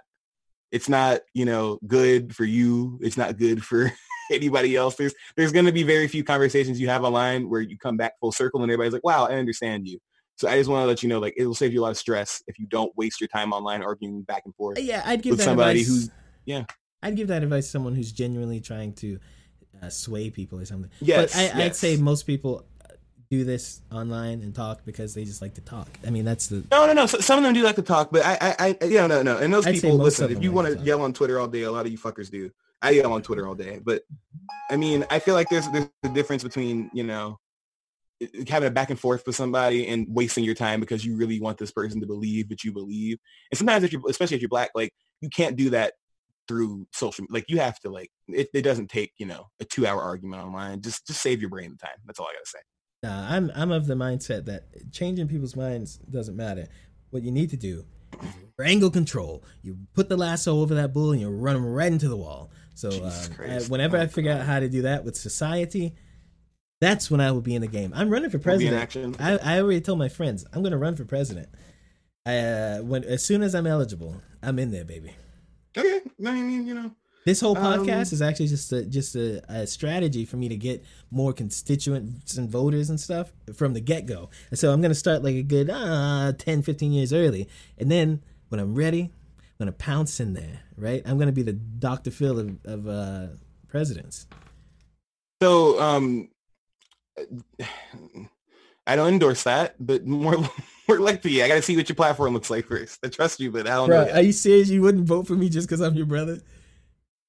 [0.72, 2.99] it's not, you know, good for you.
[3.01, 3.91] It's not good for
[4.31, 4.95] anybody else.
[4.95, 8.19] There's, there's going to be very few conversations you have online where you come back
[8.19, 9.99] full circle and everybody's like, wow, I understand you.
[10.38, 11.91] So I just want to let you know, like, it will save you a lot
[11.91, 14.80] of stress if you don't waste your time online arguing back and forth.
[14.80, 15.88] Yeah, I'd give that somebody advice.
[15.88, 16.10] who's-
[16.45, 16.64] yeah.
[17.03, 19.19] I'd give that advice to someone who's genuinely trying to
[19.81, 20.89] uh, sway people or something.
[20.99, 22.93] Yes, but I, I'd say most people uh,
[23.31, 25.88] do this online and talk because they just like to talk.
[26.06, 27.06] I mean, that's the No, no, no.
[27.06, 29.38] So, some of them do like to talk, but I, I, I, yeah, no, no.
[29.38, 30.30] And those I'd people, listen.
[30.31, 32.51] If you want to yell on Twitter all day, a lot of you fuckers do.
[32.81, 34.03] I yell on Twitter all day, but
[34.69, 37.39] I mean, I feel like there's there's a difference between you know
[38.47, 41.57] having a back and forth with somebody and wasting your time because you really want
[41.57, 43.18] this person to believe that you believe.
[43.51, 45.93] And sometimes if you, especially if you're black, like you can't do that
[46.47, 47.26] through social.
[47.30, 48.49] Like you have to like it.
[48.53, 50.81] It doesn't take you know a two hour argument online.
[50.81, 51.97] Just just save your brain the time.
[52.06, 52.60] That's all I gotta say.
[53.03, 56.68] Nah, I'm I'm of the mindset that changing people's minds doesn't matter.
[57.11, 57.85] What you need to do
[58.22, 59.43] is wrangle control.
[59.61, 62.51] You put the lasso over that bull and you run him right into the wall.
[62.80, 65.95] So um, I- whenever Oh, I figure out how to do that with society,
[66.80, 67.91] that's when I will be in the game.
[67.93, 69.19] I'm running for Will be in president.
[69.19, 69.43] action.
[69.43, 71.49] I, I already told my friends I'm going to run for president.
[72.26, 75.11] Uh, when as soon as I'm eligible, I'm in there, baby.
[75.77, 76.91] Okay, I mean, you know.
[77.26, 80.56] This whole Um, podcast is actually just a just a, a strategy for me to
[80.56, 84.30] get more constituents and voters and stuff from the get go.
[84.51, 88.22] And so I'm gonna start like a good uh, 10, 15 years early, and then
[88.47, 89.11] when I'm ready,
[89.60, 90.61] gonna pounce in there.
[90.77, 91.02] Right?
[91.06, 92.11] I'm gonna be the Dr.
[92.11, 93.27] Phil of, of uh,
[93.68, 94.27] presidents.
[95.41, 96.30] So, um,
[98.86, 100.38] I don't endorse that, but more,
[100.88, 102.99] more like the, I got to see what your platform looks like first.
[103.06, 104.10] I trust you, but I don't know.
[104.10, 104.69] are you serious?
[104.69, 106.40] You wouldn't vote for me just because I'm your brother?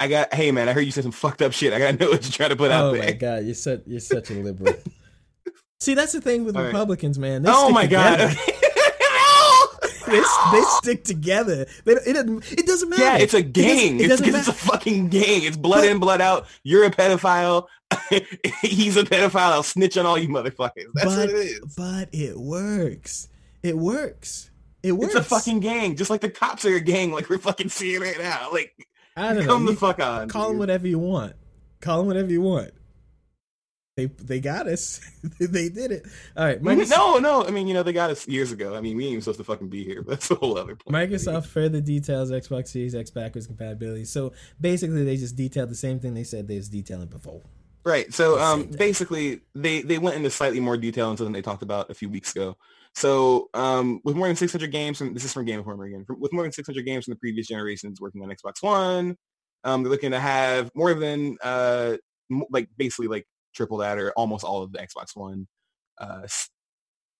[0.00, 1.72] I got, hey man, I heard you said some fucked up shit.
[1.74, 3.02] I got to know what you're trying to put out there.
[3.02, 4.74] Oh my god, you're such you're such a liberal.
[5.80, 6.68] See, that's the thing with All right.
[6.68, 7.42] Republicans, man.
[7.42, 8.36] They Oh my god.
[10.10, 10.20] They,
[10.52, 11.66] they stick together.
[11.84, 13.02] They, it, doesn't, it doesn't matter.
[13.02, 13.94] Yeah, it's a It doesn't- gang.
[13.96, 15.42] It It's, doesn't it's a fucking gang.
[15.44, 16.46] It's blood in, blood out.
[16.62, 17.66] You're a pedophile.
[18.62, 19.52] He's a pedophile.
[19.52, 20.86] I'll snitch on all you motherfuckers.
[20.94, 21.60] That's but, what it is.
[21.76, 23.28] but it works.
[23.62, 24.50] It works.
[24.82, 25.14] It works.
[25.14, 25.96] It's a fucking gang.
[25.96, 27.12] Just like the cops are a gang.
[27.12, 28.48] Like we're fucking seeing right now.
[28.52, 28.74] Like
[29.16, 29.52] I don't know.
[29.52, 30.28] come the You fuck on.
[30.28, 31.34] Call them whatever you want.
[31.80, 32.70] Call them whatever you want.
[34.00, 35.00] They they got us.
[35.38, 36.06] they did it.
[36.36, 36.62] All right.
[36.62, 37.44] Microsoft, No, no.
[37.44, 38.74] I mean, you know, they got us years ago.
[38.74, 40.02] I mean, we ain't even supposed to fucking be here.
[40.10, 40.96] But that's a whole other point.
[40.96, 44.04] Microsoft further details Xbox Series X backwards compatibility.
[44.06, 47.42] So basically, they just detailed the same thing they said they was detailing before.
[47.84, 48.12] Right.
[48.12, 51.90] So um basically they they went into slightly more detail into than they talked about
[51.90, 52.56] a few weeks ago.
[52.94, 56.04] So um with more than 600 games from this is from Game Informer again.
[56.04, 59.16] From, with more than 600 games from the previous generations working on Xbox One,
[59.64, 61.96] um they're looking to have more than uh
[62.50, 65.46] like basically like triple that or almost all of the Xbox One
[65.98, 66.26] uh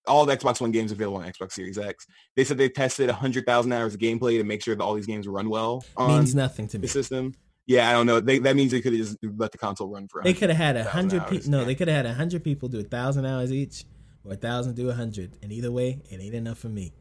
[0.07, 2.05] all the Xbox One games available on Xbox Series X.
[2.35, 5.27] They said they tested 100,000 hours of gameplay to make sure that all these games
[5.27, 6.83] run well on Means nothing to me.
[6.83, 7.33] the system.
[7.67, 8.19] Yeah, I don't know.
[8.19, 10.23] They, that means they could have just let the console run for.
[10.23, 11.51] They could have had a 100,000 hundred people.
[11.51, 13.85] No, they could have had a hundred people do a thousand hours each,
[14.23, 15.37] or a thousand do a hundred.
[15.43, 16.91] And either way, it ain't enough for me.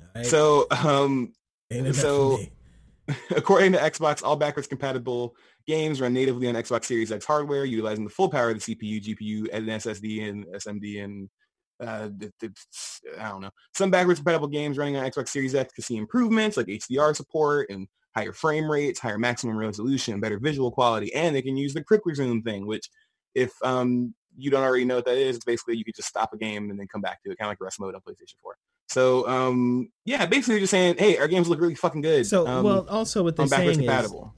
[0.00, 0.26] All right?
[0.26, 1.32] So, um,
[1.92, 2.38] so-.
[3.36, 5.34] according to Xbox, all backwards compatible
[5.66, 9.02] games run natively on Xbox Series X hardware, utilizing the full power of the CPU,
[9.02, 11.28] GPU, and SSD and SMD and
[11.80, 12.10] uh,
[13.18, 13.50] I don't know.
[13.74, 17.70] Some backwards compatible games running on Xbox Series X can see improvements like HDR support
[17.70, 21.82] and higher frame rates, higher maximum resolution, better visual quality, and they can use the
[21.82, 22.90] quick resume thing, which
[23.34, 26.32] if um, you don't already know what that is, it's basically you could just stop
[26.32, 28.34] a game and then come back to it, kind of like rest mode on PlayStation
[28.42, 28.56] 4.
[28.90, 32.26] So um, yeah, basically just saying, hey, our games look really fucking good.
[32.26, 34.34] So um, well, also what they're saying is compatible.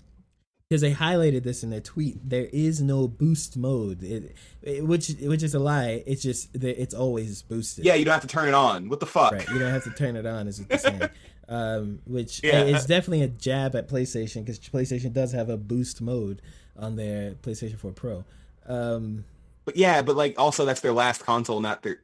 [0.69, 5.09] because they highlighted this in their tweet, there is no boost mode, it, it- which
[5.23, 6.03] which is a lie.
[6.07, 7.87] It's just that it's always boosted.
[7.87, 8.91] Yeah, you don't have to turn it on.
[8.91, 9.33] What the fuck?
[9.33, 11.03] Right, you don't have to turn it on, is what they're saying.
[11.49, 12.65] um, which Yeah.
[12.65, 16.43] is definitely a jab at PlayStation because PlayStation does have a boost mode
[16.79, 18.25] on their PlayStation 4 Pro.
[18.67, 19.25] Um,
[19.65, 21.99] But yeah, but like also that's their last console, not their.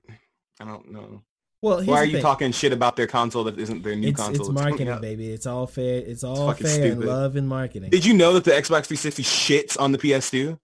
[0.60, 1.22] I don't know.
[1.62, 2.22] Well, Why are you thing.
[2.22, 4.47] talking shit about their console that isn't their new It's, console?
[4.47, 5.30] it's marketing, baby.
[5.30, 5.97] It's all fair.
[5.98, 7.09] It's all fucking fair and stupid.
[7.09, 7.90] love and marketing.
[7.90, 10.59] Did you know that the Xbox 360 shits on the PS2?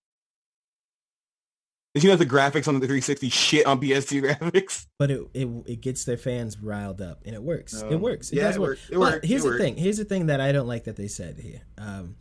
[1.94, 4.86] Did you know the graphics on the 360 shit on PS2 graphics?
[4.98, 7.72] but it, it it gets their fans riled up, and it works.
[7.82, 7.88] No.
[7.90, 8.30] It works.
[8.30, 8.68] It Yeah, does it work.
[8.70, 8.82] worked.
[8.90, 9.24] It but worked.
[9.26, 9.62] here's It the worked.
[9.62, 9.76] thing.
[9.76, 11.60] Here's the thing that I don't like that they said here.
[11.78, 12.16] Um,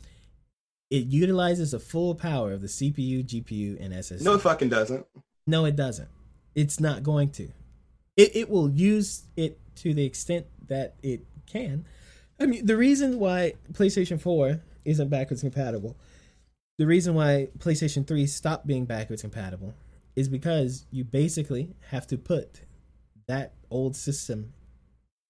[0.91, 4.21] it utilizes the full power of the CPU, GPU, and SSD.
[4.21, 5.07] No, it fucking doesn't.
[5.47, 6.09] No, it doesn't.
[6.53, 7.49] It's not going to.
[8.17, 11.85] It it will use it to the extent that it can.
[12.39, 15.95] I mean, the reason why PlayStation 4 isn't backwards compatible,
[16.77, 19.73] the reason why PlayStation 3 stopped being backwards compatible
[20.15, 22.61] is because you basically have to put
[23.27, 24.53] that old system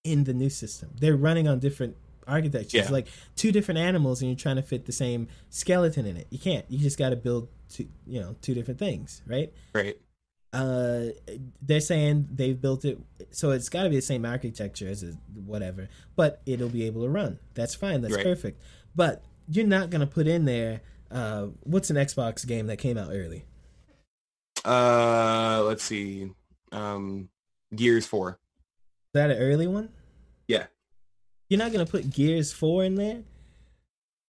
[0.04, 0.90] in the new system.
[1.00, 1.96] They're running on different
[2.28, 2.90] architectures, Yeah.
[2.92, 6.28] like two different animals, and you're trying to fit the same skeleton in it.
[6.30, 6.66] You can't.
[6.70, 9.54] You just got to build two, you know, two different things, right?
[9.74, 9.98] Right.
[10.54, 11.06] Uh
[11.62, 13.00] they're saying they've built it
[13.32, 15.04] so it's got to be the same architecture as
[15.46, 18.24] whatever but it'll be able to run that's fine that's Right.
[18.24, 18.62] perfect
[18.96, 20.82] but you're not going to put in there
[21.12, 23.46] uh what's an xbox game that came out early
[24.66, 26.32] Uh, let's see.
[26.72, 27.30] Um,
[27.76, 28.30] Gears 4.
[28.32, 28.36] Is
[29.14, 29.90] that an early one
[30.48, 30.68] Yeah.
[31.50, 33.24] you're not going to put gears 4 in there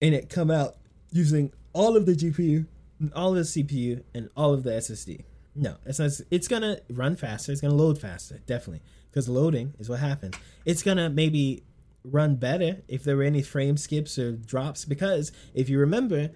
[0.00, 0.76] and it come out
[1.12, 2.66] using all of the gpu
[3.14, 6.80] all of the cpu and all of the ssd no it's not it's going to
[6.90, 10.96] run faster it's going to load faster definitely because loading is what happens it's going
[10.96, 11.62] to maybe
[12.04, 16.30] run better if there were any frame skips or drops because if you remember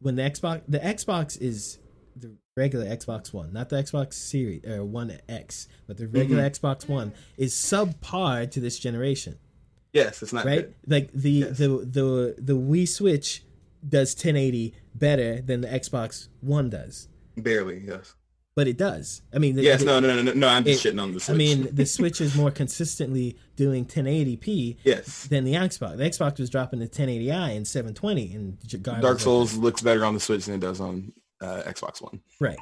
[0.00, 1.78] when the xbox the xbox is
[2.16, 6.66] the regular xbox one not the xbox series or one x but the regular mm-hmm.
[6.66, 9.38] xbox one is subpar to this generation
[9.92, 10.74] Yes, it's not right good.
[10.86, 11.58] like the Yes.
[11.58, 13.44] the the the wii switch
[13.86, 18.14] does 1080 better than the xbox one does Barely, yes.
[18.56, 20.84] But it does i mean the, Yes, the- no, no, no, no, no, I'm just
[20.84, 21.34] it- shitting on the Switch.
[21.34, 25.24] i mean the switch is more consistently doing 1080p yes.
[25.28, 29.02] than the xbox the xbox was dropping to 1080i and 720 and J- God was
[29.02, 32.20] Dark like- Souls looks better on the Switch than it does on uh, Xbox One.
[32.38, 32.58] Right.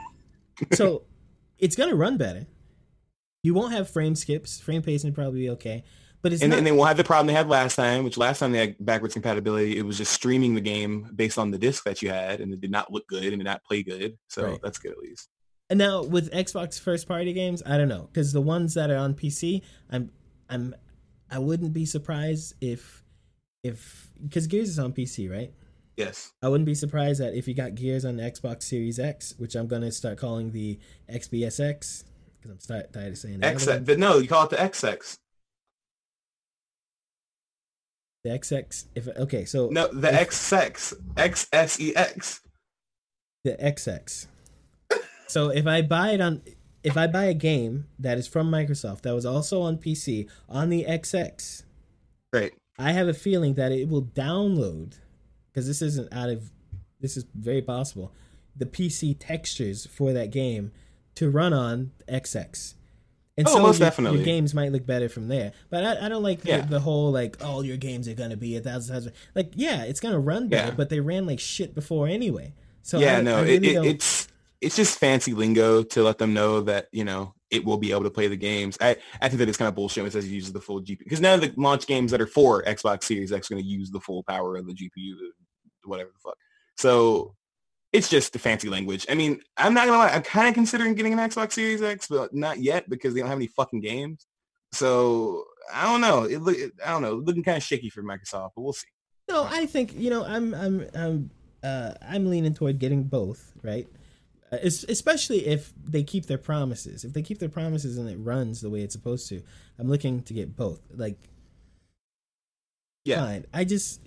[0.73, 1.03] So
[1.59, 2.47] it's gonna run better.
[3.43, 4.61] You won't have frame skips.
[4.61, 5.83] Frame pacing probably be okay.
[6.23, 8.17] But it's and, not and they won't have the problem they had last time, which
[8.17, 9.77] last time they had backwards compatibility.
[9.79, 12.61] It was just streaming the game based on the disc that you had, and it
[12.61, 14.17] did not look good and did not play good.
[14.29, 14.61] So Right.
[14.63, 15.29] that's good at least.
[15.71, 18.09] And now with Xbox first party games, I don't know.
[18.13, 20.11] Because the ones that are on PC, I'm
[20.49, 20.75] I'm
[21.31, 23.03] I wouldn't be surprised if
[23.63, 25.53] if because Gears is on PC, right?
[25.97, 26.33] Yes.
[26.43, 29.55] I wouldn't be surprised that if you got Gears on the Xbox Series X, which
[29.57, 30.79] I'm gonna start calling the
[31.13, 32.05] XBSX,
[32.37, 33.55] because I'm start, tired of saying that.
[33.55, 35.19] X, but no, you call it the XX.
[38.25, 38.85] The XX.
[38.95, 42.41] If okay, so No, the if- XX, XSEX.
[43.45, 44.27] the XX.
[45.29, 46.43] So if I buy it on,
[46.83, 50.69] if I buy a game that is from Microsoft that was also on PC on
[50.71, 51.63] the XX,
[52.33, 52.53] Right.
[52.79, 54.99] I have a feeling that it will download
[55.51, 56.51] because this isn't out of
[57.01, 58.13] this is very possible
[58.57, 60.73] the PC textures for that game
[61.15, 62.75] to run on XX.
[63.37, 64.19] And Oh, so most your, definitely.
[64.19, 65.53] your games might look better from there.
[65.71, 66.63] But I, I don't like Yeah.
[66.63, 69.09] the, the whole like all your games are gonna be a thousand times.
[69.35, 70.75] Like yeah, it's gonna run better, Yeah.
[70.75, 72.53] but they ran like shit before anyway.
[72.83, 74.28] So yeah, I, no, I really it, don't- it's
[74.61, 78.05] it's just fancy lingo to let them know that you know it will be able
[78.05, 78.77] to play the games.
[78.81, 80.83] I, I think that it's kind of bullshit when it says it uses the full
[80.83, 83.65] GPU because none of the launch games that are for Xbox Series X are going
[83.65, 85.15] to use the full power of the GPU,
[85.85, 86.37] whatever the fuck.
[86.77, 87.35] So
[87.93, 89.07] it's just the fancy language.
[89.09, 92.07] I mean, I'm not gonna lie, I'm kind of considering getting an Xbox Series X,
[92.09, 94.27] but not yet because they don't have any fucking games.
[94.73, 96.25] So I don't know.
[96.25, 98.89] It look, I don't know, looking kind of shaky for Microsoft, but we'll see.
[99.31, 101.31] No, I think you know I'm I'm I'm
[101.63, 103.89] uh, I'm leaning toward getting both, right?
[104.53, 107.05] Es- especially if they keep their promises.
[107.05, 109.43] If they keep their promises and it runs the way it's supposed to,
[109.79, 110.81] I'm looking to get both.
[110.95, 111.19] Like,
[113.05, 113.25] Yeah.
[113.25, 113.45] fine.
[113.53, 114.01] I just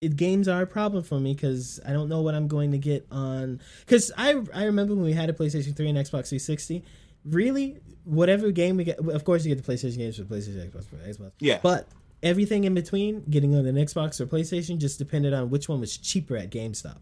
[0.00, 2.78] it, games are a problem for me because I don't know what I'm going to
[2.78, 3.60] get on.
[3.80, 6.84] Because I I remember when we had a PlayStation 3 and Xbox 360.
[7.24, 10.84] Really, whatever game we get, of course you get the PlayStation games for PlayStation, Xbox,
[10.86, 11.32] for Xbox.
[11.40, 11.58] Yeah.
[11.62, 11.88] But
[12.22, 15.96] everything in between, getting on an Xbox or PlayStation, just depended on which one was
[15.96, 16.98] cheaper at GameStop.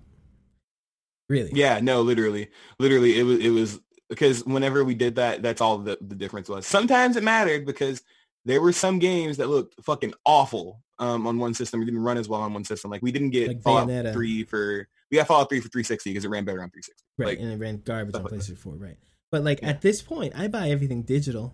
[1.28, 1.50] Really?
[1.54, 2.48] Yeah, no, literally,
[2.78, 6.48] literally, it was it was because whenever we did that, that's all the the difference
[6.48, 6.66] was.
[6.66, 8.02] Sometimes it mattered because
[8.44, 11.80] there were some games that looked fucking awful um, on one system.
[11.80, 12.90] We didn't run as well on one system.
[12.90, 14.12] Like we didn't get Like Fallout Bayonetta.
[14.12, 16.94] three for we got Fallout three for 360 because it ran better on 360.
[17.18, 18.40] Right, Like, and it ran garbage on stuff like.
[18.40, 18.96] PlayStation 4, right.
[19.32, 19.70] But like Yeah.
[19.70, 21.52] at this point, I buy everything digital.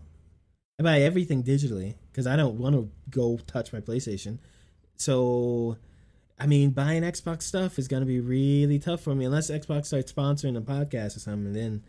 [0.79, 4.39] I buy everything digitally because I don't want to go touch my PlayStation.
[4.97, 5.77] So,
[6.43, 9.87] I mean, buying Xbox stuff is going to be really tough for me unless Xbox
[9.87, 11.53] starts sponsoring a podcast or something.
[11.53, 11.85] Then,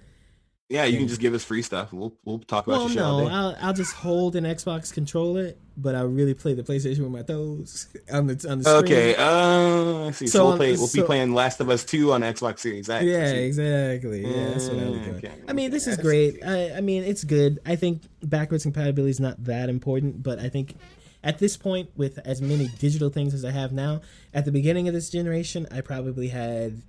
[0.69, 1.91] yeah, you can just give us free stuff.
[1.91, 3.27] We'll we'll talk about well, your no.
[3.27, 7.23] I'll I'll just hold an Xbox controller, but I'll really play the PlayStation with my
[7.23, 8.83] toes on the on the screen.
[8.83, 10.27] Okay, uh, see.
[10.27, 10.71] So, So, we'll play.
[10.73, 13.03] We'll so- be playing Last of Us two on Xbox Series X.
[13.05, 13.37] Yeah, see.
[13.45, 14.21] exactly.
[14.21, 15.15] Yeah, that's what I Mm, doing.
[15.15, 16.45] okay, I mean, this is great.
[16.45, 17.59] I, I mean, it's good.
[17.65, 20.75] I think backwards compatibility is not that important, but I think
[21.23, 24.01] at this point, with as many digital things as I have now,
[24.33, 26.81] at the beginning of this generation, I probably had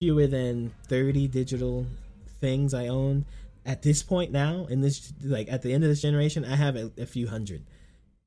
[0.00, 1.86] fewer than thirty digital
[2.40, 3.24] things I owned.
[3.64, 6.74] At this point now, in this like at the end of this generation, I have
[6.76, 7.64] a, a few hundred.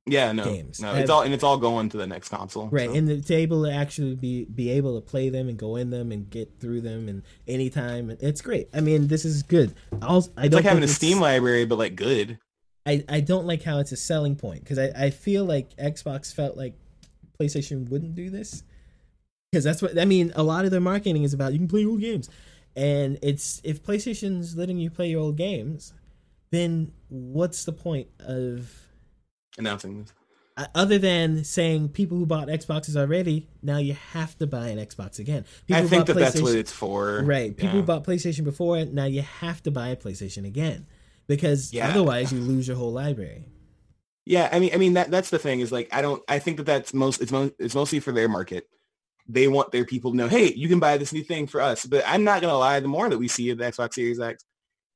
[0.07, 0.79] Yeah, no, games.
[0.79, 2.67] no, I it's have- all and it's all going to the next console.
[2.69, 2.95] Right, so.
[2.95, 6.11] and the table to actually be be able to play them and go in them
[6.11, 8.15] and get through them and anytime.
[8.21, 8.69] It's great.
[8.73, 9.73] I mean, this is good.
[10.03, 12.37] Also, I it's don't like having a Steam library, but like good.
[12.85, 16.33] I I don't like how it's a selling point because I I feel like Xbox
[16.33, 16.75] felt like
[17.39, 18.63] PlayStation wouldn't do this
[19.51, 20.31] because that's what I mean.
[20.35, 22.29] A lot of their marketing is about you can play old games,
[22.75, 25.93] and it's if PlayStation's letting you play your old games,
[26.51, 28.71] then what's the point of
[29.57, 30.13] announcing this.
[30.57, 34.77] uh, other than saying people who bought Xboxes already, now you have to buy an
[34.77, 35.45] Xbox again.
[35.67, 37.23] People I think that that's what it's for.
[37.23, 37.55] right.
[37.55, 37.81] People Yeah.
[37.81, 40.85] who bought PlayStation before, now you have to buy a PlayStation again
[41.27, 41.89] because Yeah.
[41.89, 43.45] otherwise you lose your whole library.
[44.25, 46.21] Yeah, I mean, I mean that that's the thing is like I don't.
[46.27, 47.21] I think that that's most.
[47.21, 47.53] It's most.
[47.59, 48.67] It's mostly for their market.
[49.27, 51.85] They want their people to know, hey, you can buy this new thing for us.
[51.85, 52.79] But I'm not gonna lie.
[52.79, 54.43] The more that we see of the Xbox Series X,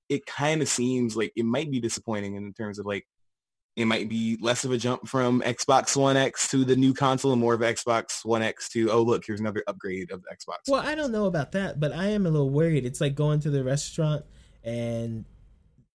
[0.07, 3.05] it kind of seems like it might be disappointing in terms of like
[3.75, 7.31] it might be less of a jump from Xbox One X to the new console
[7.31, 10.67] and more of Xbox One X to oh look, here's another upgrade of Xbox.
[10.67, 12.83] Well, I don't know about that, but I am a little worried.
[12.85, 14.25] It's like going to the restaurant
[14.63, 15.25] and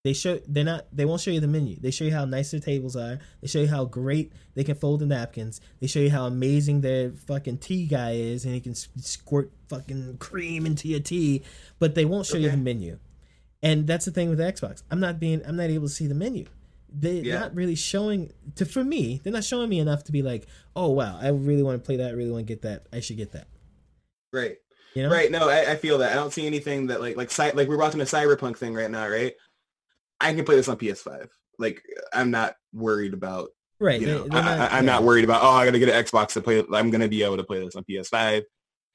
[0.05, 1.77] they show they're not they won't show you the menu.
[1.81, 3.19] They show you how nice their tables are.
[3.41, 5.63] They show you how great they can fold the napkins.
[5.81, 10.19] They show you how amazing their fucking tea guy is and he can squirt fucking
[10.19, 11.43] cream into your tea,
[11.79, 12.99] but they won't show you the menu.
[13.63, 14.83] And that's the thing with Xbox.
[14.91, 16.45] I'm not being I'm not able to see the menu.
[16.97, 17.41] They're Yeah.
[17.41, 20.91] not really showing to for me, they're not showing me enough to be like, "Oh
[20.91, 22.87] wow, I really want to play that, I really want to get that.
[22.93, 23.49] I should get that."
[24.35, 24.59] Right.
[24.95, 25.11] You know?
[25.11, 25.31] Right.
[25.31, 26.13] No, I, I feel that.
[26.13, 29.09] I don't see anything that like like like we're watching a cyberpunk thing right now,
[29.09, 29.33] right?
[30.21, 31.29] I can play this on PS5.
[31.59, 31.83] Like
[32.13, 33.51] I'm not worried about
[33.81, 34.01] Right.
[34.01, 34.93] you know I, not- I, I'm yeah.
[34.93, 36.63] not worried about oh I gotta get an Xbox to play.
[36.73, 38.43] I'm gonna be able to play this on PS5.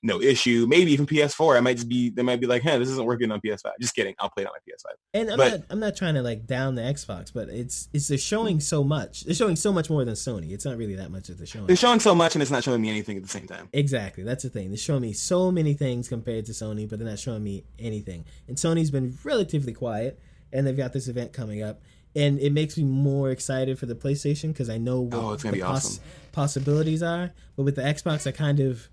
[0.01, 0.65] No issue.
[0.65, 1.57] Maybe even PS4.
[1.57, 2.09] I might just be.
[2.09, 3.71] They might be like, hey, this isn't working on PS5.
[3.81, 4.15] Just kidding.
[4.17, 4.93] I'll play it on my PS5.
[5.13, 8.07] And I'm but- not I'm not trying to like down the Xbox, but it's it's
[8.07, 9.25] they're showing so much.
[9.25, 10.51] They're showing so much more than Sony.
[10.51, 11.67] It's not really that much that they're showing.
[11.67, 13.67] They're showing so much and it's not showing me anything at the same time.
[13.73, 14.23] Exactly.
[14.23, 14.69] That's the thing.
[14.69, 18.23] They're showing me so many things compared to Sony, but they're not showing me anything.
[18.47, 20.17] And Sony's been relatively quiet,
[20.53, 21.81] and they've got this event coming up.
[22.15, 25.33] and it makes me more excited for the PlayStation because I know oh, what Oh,
[25.33, 26.03] it's gonna the awesome.
[26.31, 27.31] possibilities are.
[27.55, 28.89] But with the Xbox, I kind of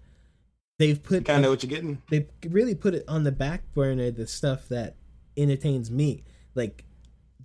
[0.78, 2.02] they've put Kind of know what you're getting.
[2.10, 4.96] they really put it on the back burner the stuff that
[5.36, 6.24] entertains me
[6.54, 6.84] like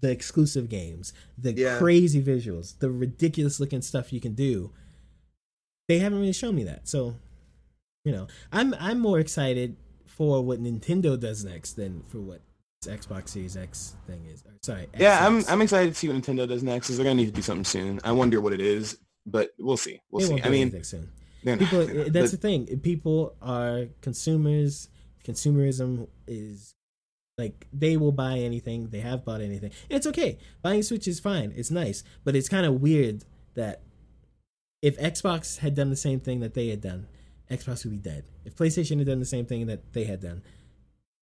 [0.02, 1.78] the exclusive games the Yeah.
[1.78, 4.72] crazy visuals the ridiculous looking stuff you can do
[5.88, 7.16] they haven't really shown me that so
[8.04, 9.76] you know i'm i'm more excited
[10.06, 12.42] for what nintendo does next than for what
[12.86, 15.44] xbox series x thing is or, sorry Yeah, I'm.
[15.48, 16.88] I'm excited to see what Nintendo does next.
[16.88, 18.00] Because they're gonna need to do something soon.
[18.04, 20.02] I wonder what it is, but we'll see.
[20.10, 20.44] We'll They see.
[20.44, 21.12] I mean, soon.
[21.44, 24.90] not- people not, that's the thing people are consumers
[25.24, 26.74] consumerism is
[27.38, 31.54] like they will buy anything they have bought anything it's okay buying switch is fine
[31.56, 33.24] it's nice but it's kind of weird
[33.56, 33.82] that
[34.82, 37.08] if xbox had done the same thing that they had done
[37.52, 40.42] xbox would be dead if playstation had done the same thing that they had done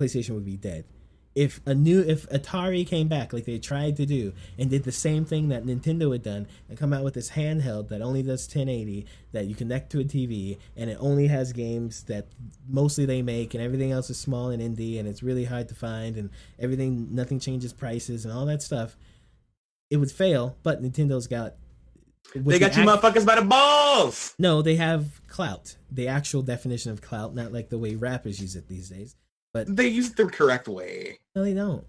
[0.02, 0.86] playstation would be dead
[1.36, 4.92] if a new if atari came back like they tried to do and did the
[4.92, 8.48] same thing that nintendo had done and come out with this handheld that only does
[8.48, 12.28] 1080 that you connect to a tv and it only has games that
[12.68, 15.76] mostly they make and everything else is small and indie and it's really hard to
[15.76, 18.98] find and everything nothing changes prices and all that stuff
[19.92, 21.54] it would fail but nintendo's got
[22.34, 24.36] they got the you act- motherfuckers by the balls.
[24.38, 25.78] no, they have clout.
[25.92, 29.16] The actual definition of clout, not like the way rappers use it these days.
[29.54, 31.20] But They use it the correct way.
[31.36, 31.86] no, they don't.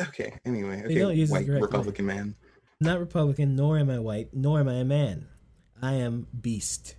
[0.00, 0.34] Okay.
[0.44, 1.60] Anyway, They don't okay, use the white way.
[1.60, 2.34] Republican man.
[2.80, 5.26] Not Republican, nor am I white, nor am I a man.
[5.82, 6.94] I am beast.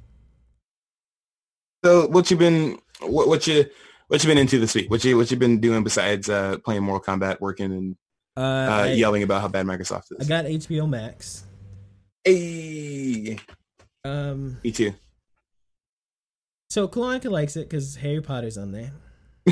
[1.84, 2.80] So, what you been?
[3.02, 3.66] What, what you?
[4.08, 4.90] What you been into this week?
[4.92, 5.18] What you?
[5.18, 7.96] What you been doing besides uh, playing Mortal Kombat, working and
[8.38, 10.26] Uh, uh, I, yelling about how bad Microsoft is?
[10.26, 11.44] I got HBO Max.
[12.24, 13.38] Hey,
[14.06, 14.94] Um, me too.
[16.72, 18.92] So Kalanka likes it because Harry Potter's on there.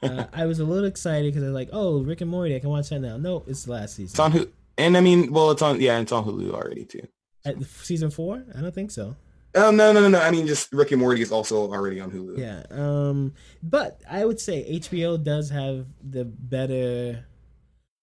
[0.00, 2.60] Uh, I was a little excited because I was like, "Oh, Rick and Morty, I
[2.60, 4.12] can watch that now." No, it's the last season.
[4.12, 4.48] it's on Hulu,
[4.78, 5.80] and I mean, well, it's on.
[5.80, 7.02] Yeah, it's on Hulu already too.
[7.44, 8.44] At season four?
[8.56, 9.16] I don't think so.
[9.56, 10.20] Oh no, no, no, no.
[10.20, 12.38] I mean, just Rick and Morty is also already on Hulu.
[12.38, 12.62] Yeah.
[12.70, 13.34] Um.
[13.60, 17.24] But I would say HBO does have the better.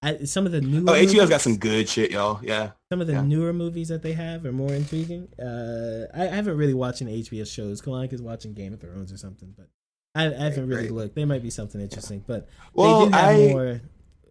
[0.06, 0.84] I, some of the newer.
[0.90, 2.40] Oh, HBO's movies- got some good shit, y'all.
[2.42, 2.70] Yeah.
[2.90, 3.22] Some of the yeah.
[3.22, 5.28] newer movies that they have are more intriguing.
[5.38, 7.82] Uh, I, I haven't really watched any HBO shows.
[7.82, 9.68] Kalanick is watching Game of Thrones or something, but
[10.14, 10.92] I, I haven't really Right.
[10.92, 11.14] looked.
[11.16, 13.80] There might be something interesting, but Well, they do have I- more.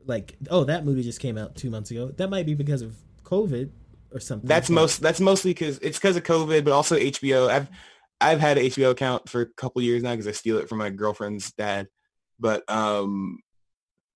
[0.07, 2.09] Like, oh, that movie just came out two months ago.
[2.17, 3.71] That might be because of COVID
[4.11, 4.47] or something.
[4.47, 5.01] That's most.
[5.01, 7.49] That's mostly because it's because of COVID, but also HBO.
[7.49, 7.67] I've
[8.21, 10.77] I've had an HBO account for a couple years now because I steal it from
[10.77, 11.87] my girlfriend's dad.
[12.39, 13.39] But um,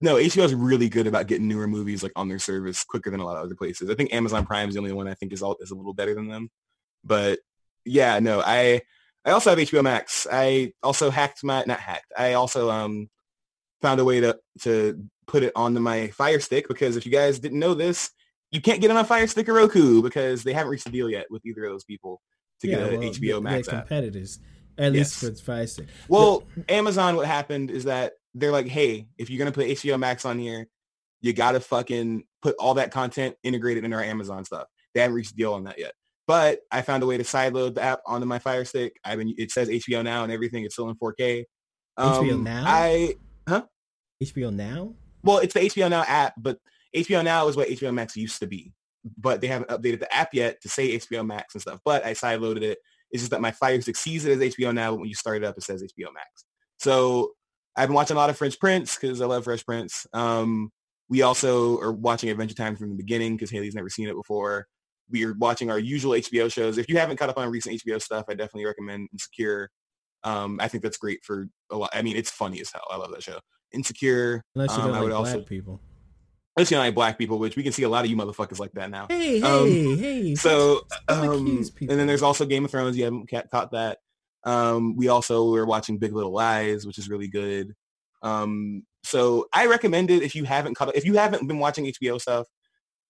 [0.01, 3.19] no, HBO is really good about getting newer movies like on their service quicker than
[3.19, 3.89] a lot of other places.
[3.89, 5.93] I think Amazon Prime is the only one I think is all is a little
[5.93, 6.49] better than them.
[7.03, 7.39] But
[7.85, 8.81] yeah, no, I
[9.25, 10.25] I also have HBO Max.
[10.31, 12.13] I also hacked my not hacked.
[12.17, 13.09] I also um
[13.81, 17.39] found a way to to put it onto my Fire Stick because if you guys
[17.39, 18.11] didn't know this,
[18.51, 21.09] you can't get it on Fire Stick or Roku because they haven't reached a deal
[21.09, 22.21] yet with either of those people
[22.61, 23.87] to get an well, HBO Max app.
[23.87, 24.39] competitors,
[24.79, 25.39] at least Yes.
[25.39, 25.87] for Fire Stick.
[26.07, 30.25] Well, Amazon, what happened is that they're like, hey, if you're gonna put HBO Max
[30.25, 30.67] on here,
[31.21, 34.67] you gotta fucking put all that content integrated in our Amazon stuff.
[34.93, 35.93] They haven't reached a deal on that yet.
[36.25, 38.95] But I found a way to sideload the app onto my Fire Stick.
[39.03, 40.63] I've been it says HBO now and everything.
[40.63, 41.43] It's still in 4K.
[41.97, 42.63] HBO um, Now?
[42.65, 43.15] I
[43.47, 43.63] huh?
[44.23, 44.93] HBO Now.
[45.23, 46.59] well, it's the HBO Now app, but
[46.95, 48.73] HBO Now is what HBO Max used to be.
[49.17, 51.79] But they haven't updated the app yet to say HBO Max and stuff.
[51.83, 52.77] But I sideloaded it.
[53.11, 55.43] It's just that my Fire sees it as HBO Now, but when you start it
[55.43, 56.45] up, it says HBO Max.
[56.77, 57.31] So
[57.75, 60.05] I've been watching a lot of Fresh Prince because I love Fresh Prince.
[60.13, 60.71] Um,
[61.09, 64.67] we also are watching Adventure Time from the beginning because Haley's never seen it before.
[65.09, 66.77] We are watching our usual HBO shows.
[66.77, 69.69] If you haven't caught up on recent HBO stuff, I definitely recommend Insecure.
[70.23, 71.89] Um, I think that's great for a lot.
[71.93, 72.85] I mean, it's funny as hell.
[72.91, 73.39] I love that show.
[73.71, 74.43] Insecure.
[74.55, 75.81] Unless you um, don't I like would black also people.
[76.63, 78.89] Don't like black people, which we can see a lot of you motherfuckers like that
[78.89, 79.07] now.
[79.09, 80.35] Hey, hey, Um, hey.
[80.35, 82.97] So, um, and then there's also Game of Thrones.
[82.97, 83.99] You haven't caught that.
[84.43, 87.73] Um, we also were watching Big Little Lies, which is really good.
[88.21, 92.19] Um, so I recommend it if you haven't caught if you haven't been watching HBO
[92.19, 92.47] stuff.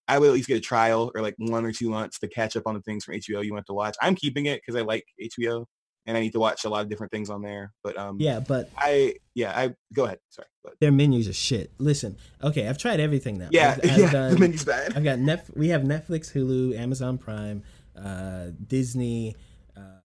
[0.07, 2.55] I would at least get a trial or like one or two months to catch
[2.55, 3.95] up on the things from HBO you want to watch.
[4.01, 5.65] I'm keeping it because I like HBO
[6.09, 7.71] and I need to watch a lot of different things on there.
[7.83, 10.17] But um, yeah, but I yeah I go ahead.
[10.29, 10.47] Sorry.
[10.63, 10.77] Go ahead.
[10.81, 11.71] their menus are shit.
[11.77, 13.47] Listen, okay, I've tried everything now.
[13.51, 14.11] Yeah, I've, I've yeah.
[14.11, 14.97] done- the menu's bad.
[14.97, 17.63] I've got Netf- We have Netflix, Hulu, Amazon Prime,
[17.95, 19.35] uh, Disney,
[19.77, 20.01] uh,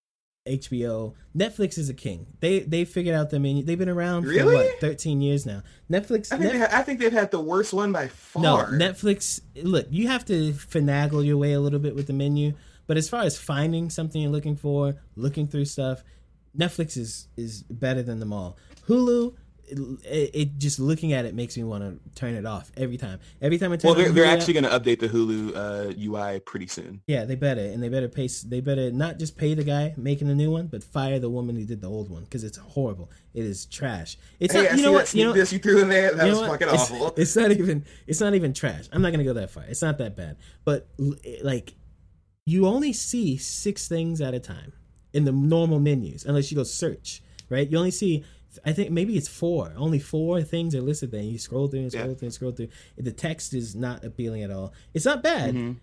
[0.48, 1.14] HBO.
[1.36, 2.26] Netflix is a king.
[2.40, 3.62] They they figured out the menu.
[3.64, 4.54] They've been around for Really?
[4.56, 5.62] what thirteen years now.
[5.90, 6.30] Netflix.
[6.32, 8.42] I think, Net- they ha- I think they've had the worst one by far.
[8.42, 9.40] no, Netflix.
[9.62, 12.52] Look, you have to finagle your way a little bit with the menu,
[12.86, 16.04] but as far as finding something you're looking for, looking through stuff,
[16.56, 18.56] Netflix is is better than them all.
[18.88, 19.34] Hulu,
[19.68, 23.18] it, it just looking at it makes me want to turn it off every time.
[23.40, 23.88] Every time I turn.
[23.88, 27.00] Well, they're, they're actually going to update the Hulu uh, UI pretty soon.
[27.06, 28.28] Yeah, they better, and they better pay.
[28.46, 31.56] They better not just pay the guy making the new one, but fire the woman
[31.56, 33.10] who did the old one because it's horrible.
[33.32, 34.16] It is trash.
[34.38, 34.72] It's Hey, not.
[34.72, 35.14] I You know what?
[35.14, 35.32] You know.
[35.32, 36.14] diss you threw in there.
[36.14, 36.50] That was what?
[36.50, 37.14] fucking it's, awful.
[37.16, 37.84] It's not even.
[38.06, 38.88] It's not even trash.
[38.92, 39.64] I'm not gonna go that far.
[39.64, 40.36] It's not that bad.
[40.64, 40.88] But
[41.42, 41.74] like,
[42.46, 44.72] you only see six things at a time
[45.12, 47.22] in the normal menus, unless you go search.
[47.50, 47.68] Right?
[47.70, 48.24] You only see.
[48.64, 49.72] I think maybe it's four.
[49.76, 51.22] Only four things are listed there.
[51.22, 52.14] You scroll through and scroll Yeah.
[52.14, 52.68] through and scroll through.
[52.96, 54.72] The text is not appealing at all.
[54.94, 55.54] It's not bad.
[55.54, 55.76] Mhm.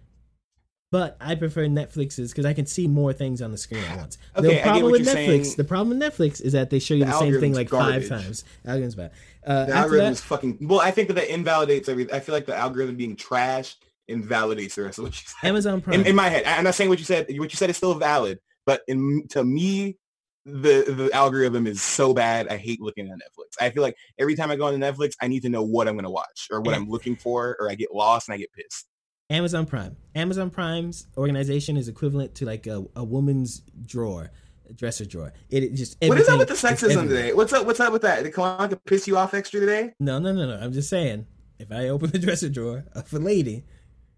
[0.89, 4.17] But I prefer Netflix's because I can see more things on the screen at once.
[4.35, 5.53] Okay, the problem with Netflix, saying.
[5.57, 8.07] the problem with Netflix is that they show you The the, same thing like garbage.
[8.09, 8.43] five times.
[8.65, 9.11] Algorithm's bad.
[9.45, 10.57] Uh, The algorithm that, is fucking.
[10.61, 12.13] Well, I think that that invalidates everything.
[12.13, 13.77] I feel like the algorithm being trash
[14.11, 15.47] invalidates the rest of what you said.
[15.47, 16.01] Amazon Prime.
[16.01, 17.27] In, in my head, I'm not saying what you said.
[17.29, 19.97] What you said is still valid, but in to me,
[20.45, 22.47] the the algorithm is so bad.
[22.47, 23.55] I hate looking at Netflix.
[23.59, 25.95] I feel like every time I go on Netflix, I need to know what I'm
[25.95, 28.51] going to watch or what I'm looking for, or I get lost and I get
[28.53, 28.87] pissed.
[29.29, 29.95] Amazon Prime.
[30.13, 34.29] Amazon Prime's organization is equivalent to like a, a woman's drawer,
[34.69, 35.31] a dresser drawer.
[35.49, 37.33] It, it just What is up with the sexism today?
[37.33, 37.65] What's up?
[37.65, 38.23] What's up with that?
[38.23, 39.93] Did Kalanka piss you off extra today?
[39.99, 40.61] No, no, no, no.
[40.61, 41.27] I'm just saying,
[41.59, 43.63] if I open the dresser drawer of a lady,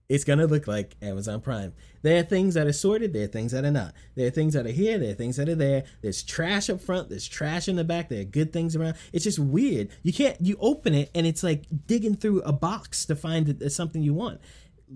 [0.09, 1.73] it's gonna look like Amazon Prime.
[2.01, 3.13] There are things that are sorted.
[3.13, 3.93] There are things that are not.
[4.15, 4.97] There are things that are here.
[4.97, 5.85] There are things that are there.
[6.01, 7.09] There's trash up front.
[7.09, 8.09] There's trash in the back.
[8.09, 8.95] There are good things around.
[9.13, 9.89] It's just weird.
[10.03, 10.35] You can't.
[10.41, 14.03] You open it and it's like digging through a box to find that there's something
[14.03, 14.41] you want.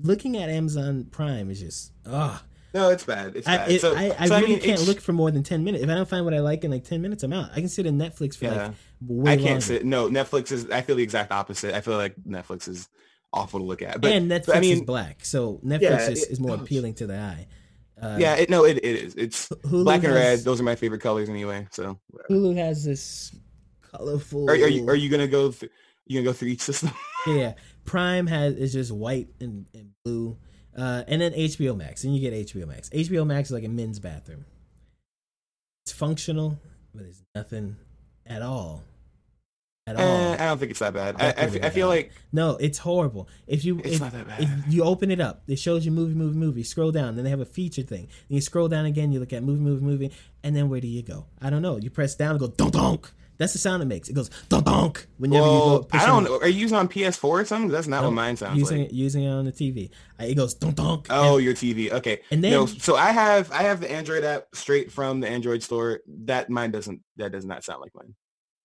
[0.03, 2.43] Looking at Amazon Prime is just ah.
[2.73, 3.35] No, it's bad.
[3.35, 3.71] It's I, bad.
[3.71, 5.83] it, so, I, I so, really mean, can't look for more than ten minutes.
[5.83, 7.49] If I don't find what I like in like ten minutes, I'm out.
[7.53, 8.65] I can sit in Netflix for Yeah.
[8.67, 8.71] like
[9.01, 9.61] way I can't longer.
[9.61, 9.85] sit.
[9.85, 10.69] No, Netflix is.
[10.69, 11.73] I feel the exact opposite.
[11.73, 12.89] I feel like Netflix is
[13.33, 14.01] awful to look at.
[14.01, 16.55] But and Netflix but I mean, is black, so Netflix Yeah, is, it- is more
[16.61, 17.47] appealing to the eye.
[18.01, 19.15] Uh, yeah, it, no, it, it is.
[19.15, 20.39] It's Hulu black and red.
[20.41, 21.67] Those are my favorite colors anyway.
[21.71, 22.33] So, whatever.
[22.41, 23.35] Hulu has this
[23.91, 24.47] colorful.
[24.47, 25.51] are, are you are you gonna go?
[25.51, 25.71] Th-
[26.05, 26.91] you gonna go through each system?
[27.25, 30.37] Yeah, Prime has is just white and, and blue,
[30.77, 32.89] uh, and then HBO Max, and you get HBO Max.
[32.91, 34.45] HBO Max is like a men's bathroom.
[35.85, 36.57] It's functional,
[36.93, 37.75] but it's nothing
[38.25, 38.83] at all.
[39.87, 40.01] At all.
[40.03, 41.15] Eh, I don't think it's that bad.
[41.17, 41.95] I, I, I feel bad.
[41.95, 43.27] like No, it's horrible.
[43.47, 44.41] If you It's if, not that bad.
[44.41, 46.63] if you open it up, it shows you movie, movie, movie.
[46.63, 48.07] Scroll down, then they have a feature thing.
[48.27, 50.11] Then you scroll down again, you look at movie, movie, movie,
[50.43, 51.25] and then where do you go?
[51.41, 51.77] I don't know.
[51.77, 53.11] You press down and go donk donk.
[53.39, 54.09] That's the sound it makes.
[54.09, 55.87] It goes donk donk whenever you go.
[55.93, 56.39] I don't on- know.
[56.39, 57.69] Are you using on PS4 or something?
[57.69, 58.91] That's not No, what mine sounds using like.
[58.91, 59.91] using it on the TV.
[60.19, 61.05] Uh, It goes donk donk.
[61.11, 61.91] Oh, and your TV.
[61.91, 62.21] Okay.
[62.31, 65.61] And no, then- so I have I have the Android app straight from the Android
[65.61, 65.99] store.
[66.25, 67.01] That mine doesn't.
[67.17, 68.15] That does not sound like mine.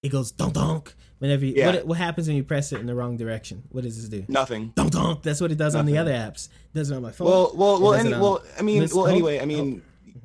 [0.03, 0.95] It goes donk donk.
[1.19, 1.66] Whenever you, Yeah.
[1.77, 3.62] what what happens when you press it in the wrong direction?
[3.70, 4.24] What does this do?
[4.29, 4.73] Nothing.
[4.74, 5.23] Donk donk.
[5.23, 6.49] That's what it does on the other apps.
[6.49, 7.29] It does it on my phone.
[7.29, 8.43] Well, well, well, any, well.
[8.59, 9.07] I mean, well.
[9.07, 9.83] Anyway, I mean,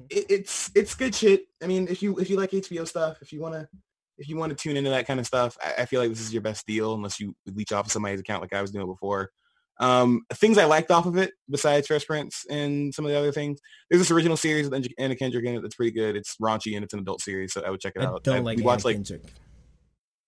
[0.10, 1.46] it, it's it's good shit.
[1.62, 3.70] I mean, if you if you like HBO stuff, if you wanna
[4.18, 6.22] if you want to tune into that kind of stuff, I, I feel like this
[6.22, 8.88] is your best deal unless you leech off of somebody's account like I was doing
[8.88, 9.30] before.
[9.80, 13.32] Um, things I liked off of it, besides Fresh Prince and some of the other
[13.32, 13.60] things,
[13.92, 16.16] there's this original series with Anna Kendrick in it that's pretty good.
[16.16, 18.24] It's raunchy and it's an adult series, so I would check it I out.
[18.24, 19.22] don't I- like we Anna watched like Kendrick.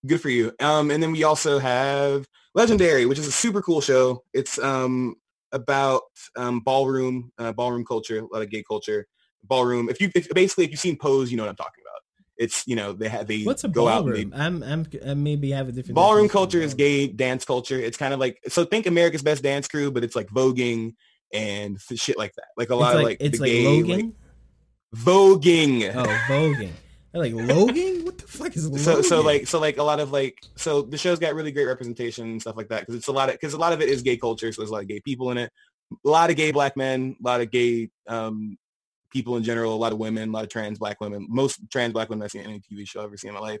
[0.06, 0.52] Good for you.
[0.60, 4.22] Um, and then we also have Legendary, which is a super cool show.
[4.32, 5.14] It's um
[5.52, 6.02] about
[6.36, 9.06] um ballroom, uh, ballroom culture, a lot of gay culture,
[9.44, 9.88] ballroom.
[9.88, 12.00] If you if, basically if you've seen Pose, you know what I'm talking about.
[12.36, 14.62] It's you know they have they What's a go out and they ballroom?
[14.64, 17.78] I'm I'm I maybe have a different ballroom culture is gay dance culture.
[17.78, 20.94] It's kind of like so think America's Best Dance Crew, but it's like voguing
[21.32, 22.46] and shit like that.
[22.56, 23.90] Like a It's lot like, of like it's the like gay Logan.
[23.90, 25.94] like voguing.
[25.94, 26.72] oh, voguing.
[27.12, 28.04] I'm like Logan.
[28.04, 28.84] What the fuck is Logan?
[28.84, 31.66] so so like so like a lot of like so the show's got really great
[31.66, 33.88] representation and stuff like that because it's a lot of because a lot of it
[33.88, 35.52] is gay culture so there's a lot of gay people in it
[36.04, 38.56] a lot of gay black men a lot of gay um
[39.10, 41.92] people in general a lot of women a lot of trans black women most trans
[41.92, 43.60] black women i've seen in any tv show i've ever seen in my life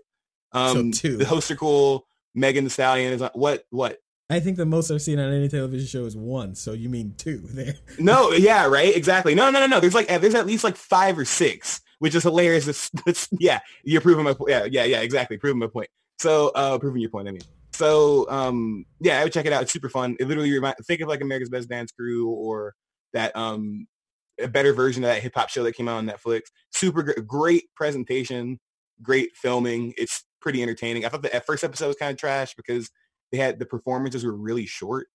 [0.52, 1.16] um two.
[1.16, 3.98] the hosts are cool megan the stallion is on, what what
[4.32, 6.54] I think the most I've seen on any television show is one.
[6.54, 7.48] So you mean two?
[7.50, 7.74] There.
[7.98, 11.18] no yeah right exactly no no no no there's like there's at least like five
[11.18, 12.66] or six which is hilarious.
[12.68, 15.88] It's, it's, yeah you're proving my point yeah yeah yeah exactly proving my point.
[16.18, 17.42] So uh proving your point i mean.
[17.72, 19.62] So um yeah i would check it out.
[19.62, 20.16] It's super fun.
[20.18, 22.74] It literally remind think of like america's best dance crew or
[23.12, 23.86] that um
[24.42, 26.42] a better version of that hip-hop show that came out on netflix.
[26.72, 28.58] Super gr- great presentation
[29.02, 29.94] great filming.
[29.96, 31.06] It's pretty entertaining.
[31.06, 32.90] I thought the first episode was kind of trash because
[33.32, 35.06] they had the performances were really short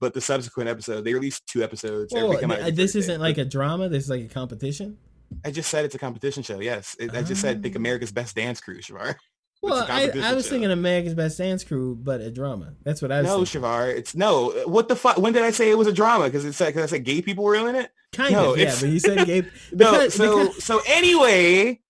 [0.00, 2.92] but the subsequent episode they released two episodes Well, Every come out th- every this
[2.92, 2.98] Thursday.
[3.12, 3.88] isn't like a drama.
[3.88, 4.98] This is like a competition.
[5.44, 6.60] I just said it's a competition show.
[6.60, 7.78] Yes, it, I just said think Oh.
[7.78, 9.14] America's Best Dance Crew, Shavar.
[9.62, 10.50] Well, I, I, was show.
[10.50, 12.74] thinking America's Best Dance Crew, but a drama.
[12.82, 13.62] That's what I was No, thinking.
[13.62, 14.50] Shavar, it's no.
[14.66, 15.16] What the fuck?
[15.16, 16.24] When did I say it was a drama?
[16.26, 17.90] Because it's because I said gay people were in it.
[18.12, 18.76] Kind No, of, yeah.
[18.78, 19.42] But you said gay.
[19.72, 21.80] No, so because- so anyway,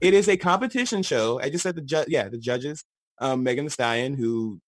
[0.00, 1.40] it is a competition show.
[1.40, 2.06] I just said the judge.
[2.08, 2.84] Yeah, the judges
[3.20, 4.60] Um, Megan Thee Stallion, who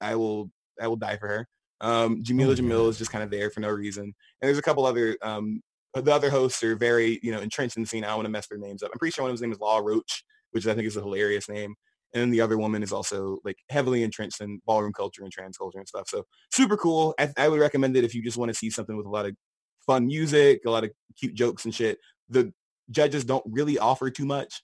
[0.00, 0.50] I will
[0.80, 1.48] I will die for her.
[1.82, 4.04] Um, Jameela Oh, Jamil is just kind of there for no reason.
[4.04, 5.60] And there's a couple other um,
[5.94, 8.04] Uh, the other hosts are very you know entrenched in the scene.
[8.04, 8.90] I don't want to mess their names up.
[8.92, 11.00] I'm pretty sure one of his name is Law Roach, which I think is a
[11.00, 11.74] hilarious name.
[12.14, 15.58] And then the other woman is also like heavily entrenched in ballroom culture and trans
[15.58, 16.08] culture and stuff.
[16.08, 17.14] So super cool.
[17.18, 19.26] I, I would recommend it if you just want to see something with a lot
[19.26, 19.36] of
[19.86, 21.98] fun music, a lot of cute jokes and shit.
[22.30, 22.52] The
[22.90, 24.62] judges don't really offer too much,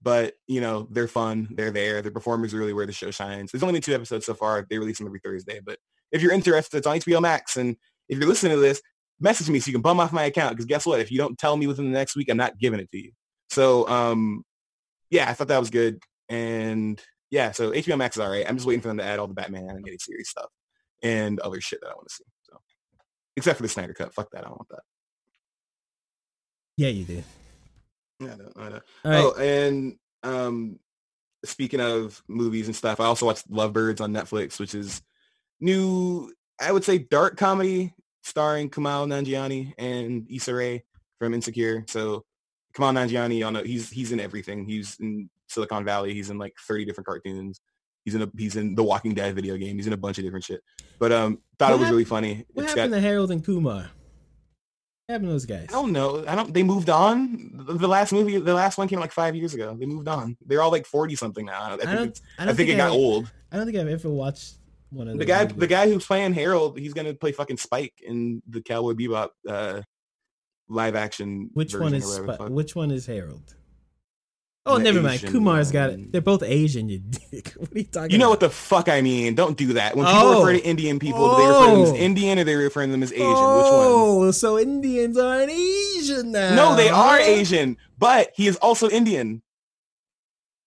[0.00, 1.48] but you know they're fun.
[1.50, 2.00] They're there.
[2.00, 3.52] The performers are really where the show shines.
[3.52, 4.66] There's only been two episodes so far.
[4.68, 5.60] They release them every Thursday.
[5.64, 5.78] But
[6.12, 7.56] if you're interested, it's on HBO Max.
[7.56, 7.76] And
[8.08, 8.80] if you're listening to this,
[9.20, 10.52] message me so you can bum off my account.
[10.52, 11.00] Because guess what?
[11.00, 13.12] If you don't tell me within the next week, I'm not giving it to you.
[13.50, 14.44] So um,
[15.10, 16.00] yeah, I thought that was good.
[16.28, 18.44] And yeah, so HBO Max is all right.
[18.48, 20.50] I'm just waiting for them to add all the Batman animated series stuff
[21.02, 22.24] and other shit that I want to see.
[22.42, 22.58] So
[23.36, 24.14] except for the Snyder Cut.
[24.14, 24.44] Fuck that.
[24.44, 24.82] I don't want that.
[26.76, 27.22] Yeah, you do.
[28.20, 28.52] Yeah, I know.
[28.56, 28.80] I know.
[29.04, 29.24] All right.
[29.24, 30.78] Oh, and um,
[31.44, 35.02] speaking of movies and stuff, I also watched Lovebirds on Netflix, which is
[35.60, 36.32] new.
[36.60, 37.94] I would say dark comedy
[38.26, 40.82] starring Kumail Nanjiani and Issa Rae
[41.18, 41.84] from Insecure.
[41.88, 42.24] So
[42.76, 44.64] Kumail Nanjiani, y'all know he's he's in everything.
[44.66, 46.12] He's in Silicon Valley.
[46.12, 47.60] He's in like 30 different cartoons.
[48.04, 49.76] He's in a he's in the Walking Dead video game.
[49.76, 50.60] He's in a bunch of different shit.
[50.98, 52.44] But um, thought What it was really funny.
[52.52, 53.90] What It's happened got- to Harold and Kumar?
[55.06, 55.66] What happened to those guys?
[55.68, 56.24] I don't know.
[56.26, 56.52] I don't.
[56.52, 57.64] They moved on.
[57.68, 59.76] The last movie, the last one came like five years ago.
[59.78, 60.36] They moved on.
[60.44, 61.62] They're all like forty something now.
[61.74, 62.20] I, think I don't.
[62.38, 63.30] I I don't think, it got old.
[63.52, 64.54] I don't think I've ever watched
[64.90, 65.56] one of The guy, movies.
[65.56, 69.82] the guy who's playing Harold, he's gonna play fucking Spike in the Cowboy Bebop uh,
[70.68, 71.50] live action.
[71.54, 73.54] Which one is or whatever the Sp- which one is Harold?
[74.68, 75.14] Oh, never mind.
[75.22, 76.10] Asian Kumar's got it.
[76.10, 76.88] They're both Asian.
[76.88, 76.98] You
[77.30, 77.52] dick.
[77.56, 78.10] What are you talking?
[78.10, 78.30] You know about?
[78.30, 79.36] what the fuck I mean?
[79.36, 79.96] Don't do that.
[79.96, 80.44] When people Oh.
[80.44, 81.94] refer to Indian people, do they refer to them as Oh.
[81.96, 83.26] Indian or they refer to them as Asian?
[83.28, 83.44] Which one?
[83.44, 86.54] Oh, so Indians are an Asian now?
[86.56, 87.16] No, they are?
[87.20, 89.40] Asian, but he is also Indian.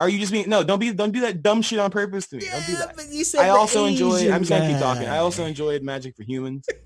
[0.02, 0.64] Are you just being no?
[0.64, 2.46] Don't be don't do that dumb shit on purpose to me.
[2.50, 2.96] don't do Yeah, that.
[2.96, 4.22] but you said I also enjoyed.
[4.22, 5.08] Asian I'm just gonna keep talking.
[5.08, 6.66] I also enjoyed Magic for Humans.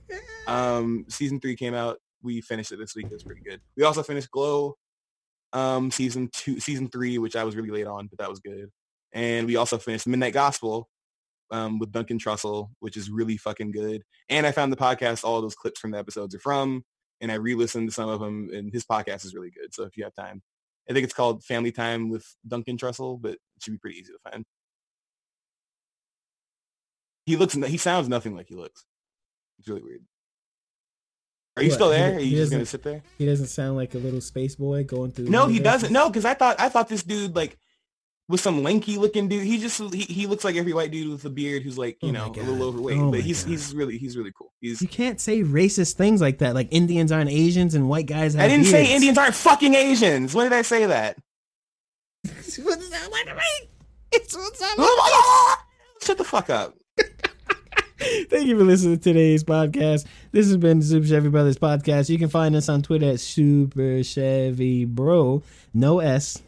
[0.46, 2.00] Um, season three came out.
[2.22, 3.06] We finished it this week.
[3.06, 3.62] It was pretty good.
[3.78, 4.76] We also finished Glow,
[5.54, 8.70] um, season two, season three, which I was really late on, but that was good.
[9.14, 10.90] And we also finished Midnight Gospel,
[11.52, 14.04] um, with Duncan Trussell, which is really fucking good.
[14.28, 15.24] And I found the podcast.
[15.24, 16.84] All those clips from the episodes are from,
[17.22, 18.50] and I re-listened to some of them.
[18.54, 19.74] And his podcast is really good.
[19.74, 20.42] So if you have time,
[20.90, 24.12] I think it's called Family Time with Duncan Trussell, but it should be pretty easy
[24.14, 24.44] to find.
[27.26, 27.54] He looks.
[27.54, 28.86] He sounds nothing like he looks.
[29.60, 30.02] It's really weird.
[31.56, 32.16] Are you What, still he- there?
[32.16, 33.02] Are you just gonna sit there?
[33.18, 35.26] He doesn't sound like a little space boy going through.
[35.30, 35.94] No, he doesn't.
[35.94, 37.58] No, because I thought I thought this dude like
[38.30, 39.44] was some lanky looking dude.
[39.44, 42.10] He just he, he looks like every white dude with a beard who's like you
[42.10, 42.98] Oh know a little overweight.
[42.98, 43.52] Oh but he's God.
[43.52, 44.52] he's really he's really cool.
[44.62, 46.56] He's You can't say racist things like that.
[46.56, 48.94] Like Indians aren't Asians and white guys I didn't say.
[48.94, 50.34] Indians aren't fucking Asians.
[50.34, 51.18] When did I say that?
[52.24, 53.70] what that like to me?
[54.14, 55.56] It's what's that oh
[56.02, 56.76] Shut the fuck up.
[58.30, 60.06] Thank you for listening to today's podcast.
[60.32, 62.10] This has been the Super Chevy Brothers podcast.
[62.10, 65.44] You can find us on Twitter at Super Chevy Bro.
[65.74, 66.42] No S.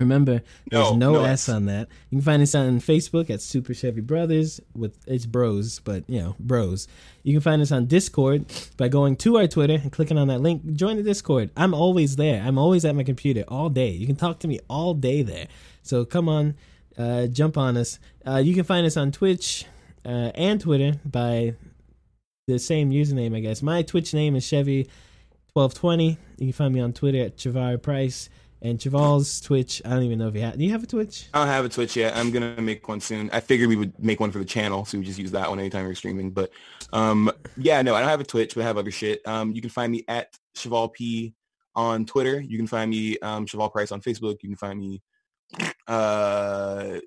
[0.00, 1.54] Remember, there's No, no, no S S.
[1.54, 1.88] on that.
[2.10, 6.20] You can find us on Facebook at Super Chevy Brothers with it's bros, but you
[6.20, 6.88] know, bros.
[7.22, 8.46] You can find us on Discord
[8.76, 10.72] by going to our Twitter and clicking on that link.
[10.72, 11.50] Join the Discord.
[11.56, 12.42] I'm always there.
[12.42, 13.90] I'm always at my computer all day.
[13.90, 15.48] You can talk to me all day there.
[15.82, 16.54] So come on,
[16.96, 17.98] uh, jump on us.
[18.26, 19.66] Uh, you can find us on Twitch
[20.04, 21.54] uh, and Twitter by
[22.48, 23.62] the same username, I guess.
[23.62, 26.16] My Twitch name is Chevy1220.
[26.38, 28.28] You can find me on Twitter at Chavar Price.
[28.62, 30.58] And Chaval's Twitch, I don't even know if you have.
[30.58, 31.28] Do you have a Twitch?
[31.32, 32.14] I don't have a Twitch yet.
[32.14, 33.30] I'm gonna make one soon.
[33.32, 35.58] I figured we would make one for the channel, so we just use that one
[35.58, 36.30] anytime we're streaming.
[36.30, 36.50] But
[36.92, 39.26] um, yeah, no, I don't have a Twitch, but I have other shit.
[39.26, 41.34] Um, you can find me at Cheval P
[41.74, 42.40] on Twitter.
[42.40, 44.36] You can find me um Cheval Price on Facebook.
[44.42, 45.02] You can find me
[45.86, 46.98] uh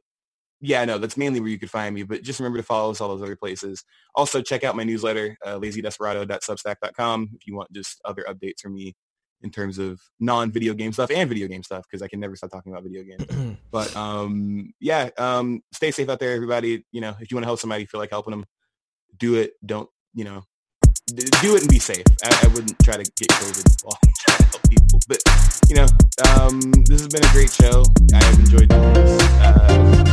[0.66, 2.04] yeah, no, that's mainly where you could find me.
[2.04, 3.84] But just remember to follow us all those other places.
[4.16, 8.96] Also, check out my newsletter, uh, lazydesperado.substack.com, if you want just other updates from me
[9.44, 12.52] in terms of non-video game stuff and video game stuff, because I can never stop
[12.52, 13.58] talking about video games.
[13.72, 16.86] But um, yeah, um, stay safe out there, everybody.
[16.92, 18.46] You know, if you want to help somebody, feel like helping them,
[19.18, 19.54] do it.
[19.66, 20.44] Don't you know?
[21.08, 22.06] d- Do it and be safe.
[22.24, 25.00] I, I wouldn't try to get COVID while I'm trying to help people.
[25.08, 25.20] But
[25.70, 25.88] you know,
[26.30, 27.84] um, this has been a great show.
[28.14, 29.22] I have enjoyed doing this.
[29.42, 30.04] Uh,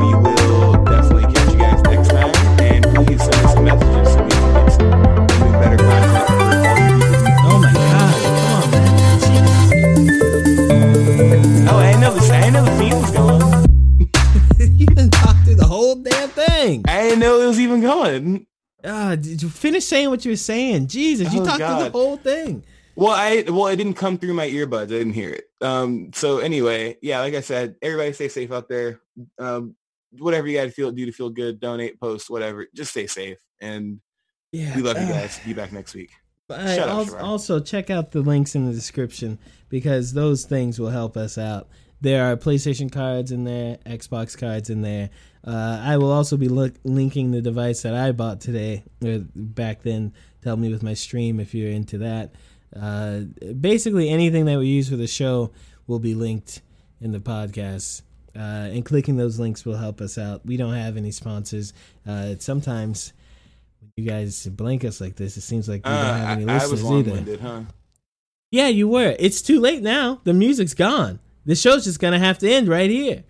[0.00, 4.22] we will definitely catch you guys next time, and please send us some messages so
[4.22, 6.53] we can get some better content
[15.64, 16.84] the whole damn thing.
[16.86, 18.46] I didn't know it was even going.
[18.84, 20.88] Ah, did you finish saying what you were saying?
[20.88, 22.64] Jesus, you Oh, talked through the whole thing.
[22.96, 24.84] Well, I well, it didn't come through my earbuds.
[24.84, 25.44] I didn't hear it.
[25.60, 26.10] Um.
[26.12, 29.00] So anyway, yeah, like I said, everybody stay safe out there.
[29.38, 29.74] Um.
[30.18, 31.60] whatever you got to feel do to feel good.
[31.60, 32.66] Donate, post, whatever.
[32.74, 34.00] Just stay safe, and
[34.52, 35.40] Yeah, we love you uh, guys.
[35.44, 36.10] Be back next week.
[36.46, 39.38] But also, also check out the links in the description
[39.70, 41.70] because those things will help us out.
[42.02, 45.08] There are PlayStation cards in there, Xbox cards in there.
[45.46, 49.82] Uh, I will also be look, linking the device that I bought today, or back
[49.82, 50.12] then,
[50.42, 52.32] to help me with my stream if you're into that.
[52.74, 53.20] Uh,
[53.60, 55.50] basically, anything that we use for the show
[55.86, 56.62] will be linked
[57.00, 58.02] in the podcast.
[58.36, 60.44] Uh, and clicking those links will help us out.
[60.44, 61.72] We don't have any sponsors.
[62.06, 63.12] Uh, sometimes
[63.80, 66.50] when you guys blank us like this, it seems like we don't Uh, have any
[66.50, 67.38] I, I was listeners either.
[67.40, 67.60] huh?
[68.50, 69.14] Yeah, you were.
[69.18, 70.20] It's too late now.
[70.24, 71.18] The music's gone.
[71.44, 73.24] The show's just gonna have to end right here.